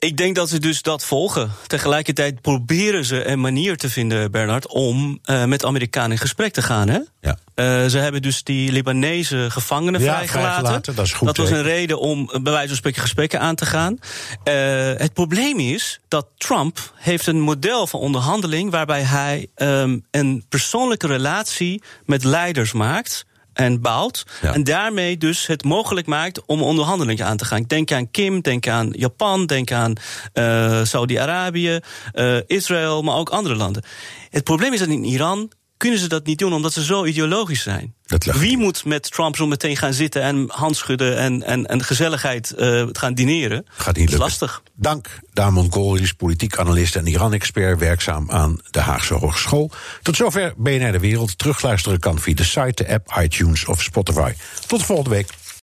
Ik 0.04 0.16
denk 0.16 0.34
dat 0.34 0.48
ze 0.48 0.58
dus 0.58 0.82
dat 0.82 1.04
volgen. 1.04 1.52
Tegelijkertijd 1.66 2.40
proberen 2.40 3.04
ze 3.04 3.26
een 3.26 3.40
manier 3.40 3.76
te 3.76 3.90
vinden, 3.90 4.30
Bernard, 4.30 4.66
om 4.66 5.18
uh, 5.24 5.44
met 5.44 5.64
Amerikanen 5.64 6.10
in 6.10 6.18
gesprek 6.18 6.52
te 6.52 6.62
gaan. 6.62 6.88
Hè? 6.88 6.98
Ja. 7.20 7.38
Uh, 7.54 7.86
ze 7.86 7.98
hebben 7.98 8.22
dus 8.22 8.42
die 8.42 8.72
Libanese 8.72 9.46
gevangenen 9.50 10.00
ja, 10.00 10.06
vrijgelaten. 10.06 10.50
vrijgelaten. 10.50 10.94
Dat, 10.94 11.04
is 11.04 11.12
goed, 11.12 11.26
dat 11.26 11.36
was 11.36 11.50
een 11.50 11.62
reden 11.62 12.00
om 12.00 12.26
bij 12.26 12.52
wijze 12.52 12.68
van 12.68 12.76
spreken 12.76 13.02
gesprekken 13.02 13.40
aan 13.40 13.54
te 13.54 13.66
gaan. 13.66 13.92
Uh, 13.92 14.54
het 14.96 15.12
probleem 15.12 15.58
is 15.58 16.00
dat 16.08 16.26
Trump 16.36 16.92
heeft 16.94 17.26
een 17.26 17.40
model 17.40 17.86
van 17.86 18.00
onderhandeling 18.00 18.70
waarbij 18.70 19.02
hij 19.02 19.46
um, 19.56 20.04
een 20.10 20.44
persoonlijke 20.48 21.06
relatie 21.06 21.82
met 22.04 22.24
leiders 22.24 22.72
maakt 22.72 23.24
en. 23.54 24.24
Ja. 24.42 24.54
En 24.54 24.64
daarmee 24.64 25.16
dus 25.16 25.46
het 25.46 25.64
mogelijk 25.64 26.06
maakt 26.06 26.46
om 26.46 26.62
onderhandelingen 26.62 27.26
aan 27.26 27.36
te 27.36 27.44
gaan. 27.44 27.62
Denk 27.62 27.92
aan 27.92 28.10
Kim, 28.10 28.40
denk 28.40 28.68
aan 28.68 28.90
Japan, 28.92 29.46
denk 29.46 29.72
aan 29.72 29.92
uh, 30.34 30.84
Saudi-Arabië, 30.84 31.80
uh, 32.14 32.38
Israël, 32.46 33.02
maar 33.02 33.16
ook 33.16 33.30
andere 33.30 33.54
landen. 33.54 33.82
Het 34.30 34.44
probleem 34.44 34.72
is 34.72 34.78
dat 34.78 34.88
in 34.88 35.04
Iran 35.04 35.50
kunnen 35.76 35.98
ze 35.98 36.08
dat 36.08 36.26
niet 36.26 36.38
doen 36.38 36.52
omdat 36.52 36.72
ze 36.72 36.84
zo 36.84 37.04
ideologisch 37.04 37.62
zijn. 37.62 37.94
Wie 38.18 38.58
moet 38.58 38.84
met 38.84 39.12
Trump 39.12 39.36
zo 39.36 39.46
meteen 39.46 39.76
gaan 39.76 39.92
zitten 39.92 40.22
en 40.22 40.44
handschudden 40.48 41.18
en, 41.18 41.42
en, 41.42 41.66
en 41.66 41.84
gezelligheid 41.84 42.54
uh, 42.58 42.86
gaan 42.92 43.14
dineren? 43.14 43.66
Gaat 43.68 43.96
niet 43.96 44.04
dat 44.04 44.14
is 44.14 44.20
lastig. 44.20 44.62
Dank, 44.74 45.20
Damon 45.32 45.72
Goris, 45.72 46.12
politiek 46.12 46.58
analist 46.58 46.96
en 46.96 47.06
Iran-expert, 47.06 47.78
werkzaam 47.78 48.30
aan 48.30 48.60
de 48.70 48.80
Haagse 48.80 49.14
Hogeschool. 49.14 49.70
Tot 50.02 50.16
zover 50.16 50.54
BNR 50.56 50.92
De 50.92 50.98
Wereld. 50.98 51.38
Terugluisteren 51.38 51.98
kan 51.98 52.18
via 52.18 52.34
de 52.34 52.44
site, 52.44 52.84
de 52.84 52.88
app, 52.88 53.18
iTunes 53.22 53.64
of 53.64 53.82
Spotify. 53.82 54.32
Tot 54.66 54.78
de 54.78 54.84
volgende 54.86 55.10
week. 55.10 55.28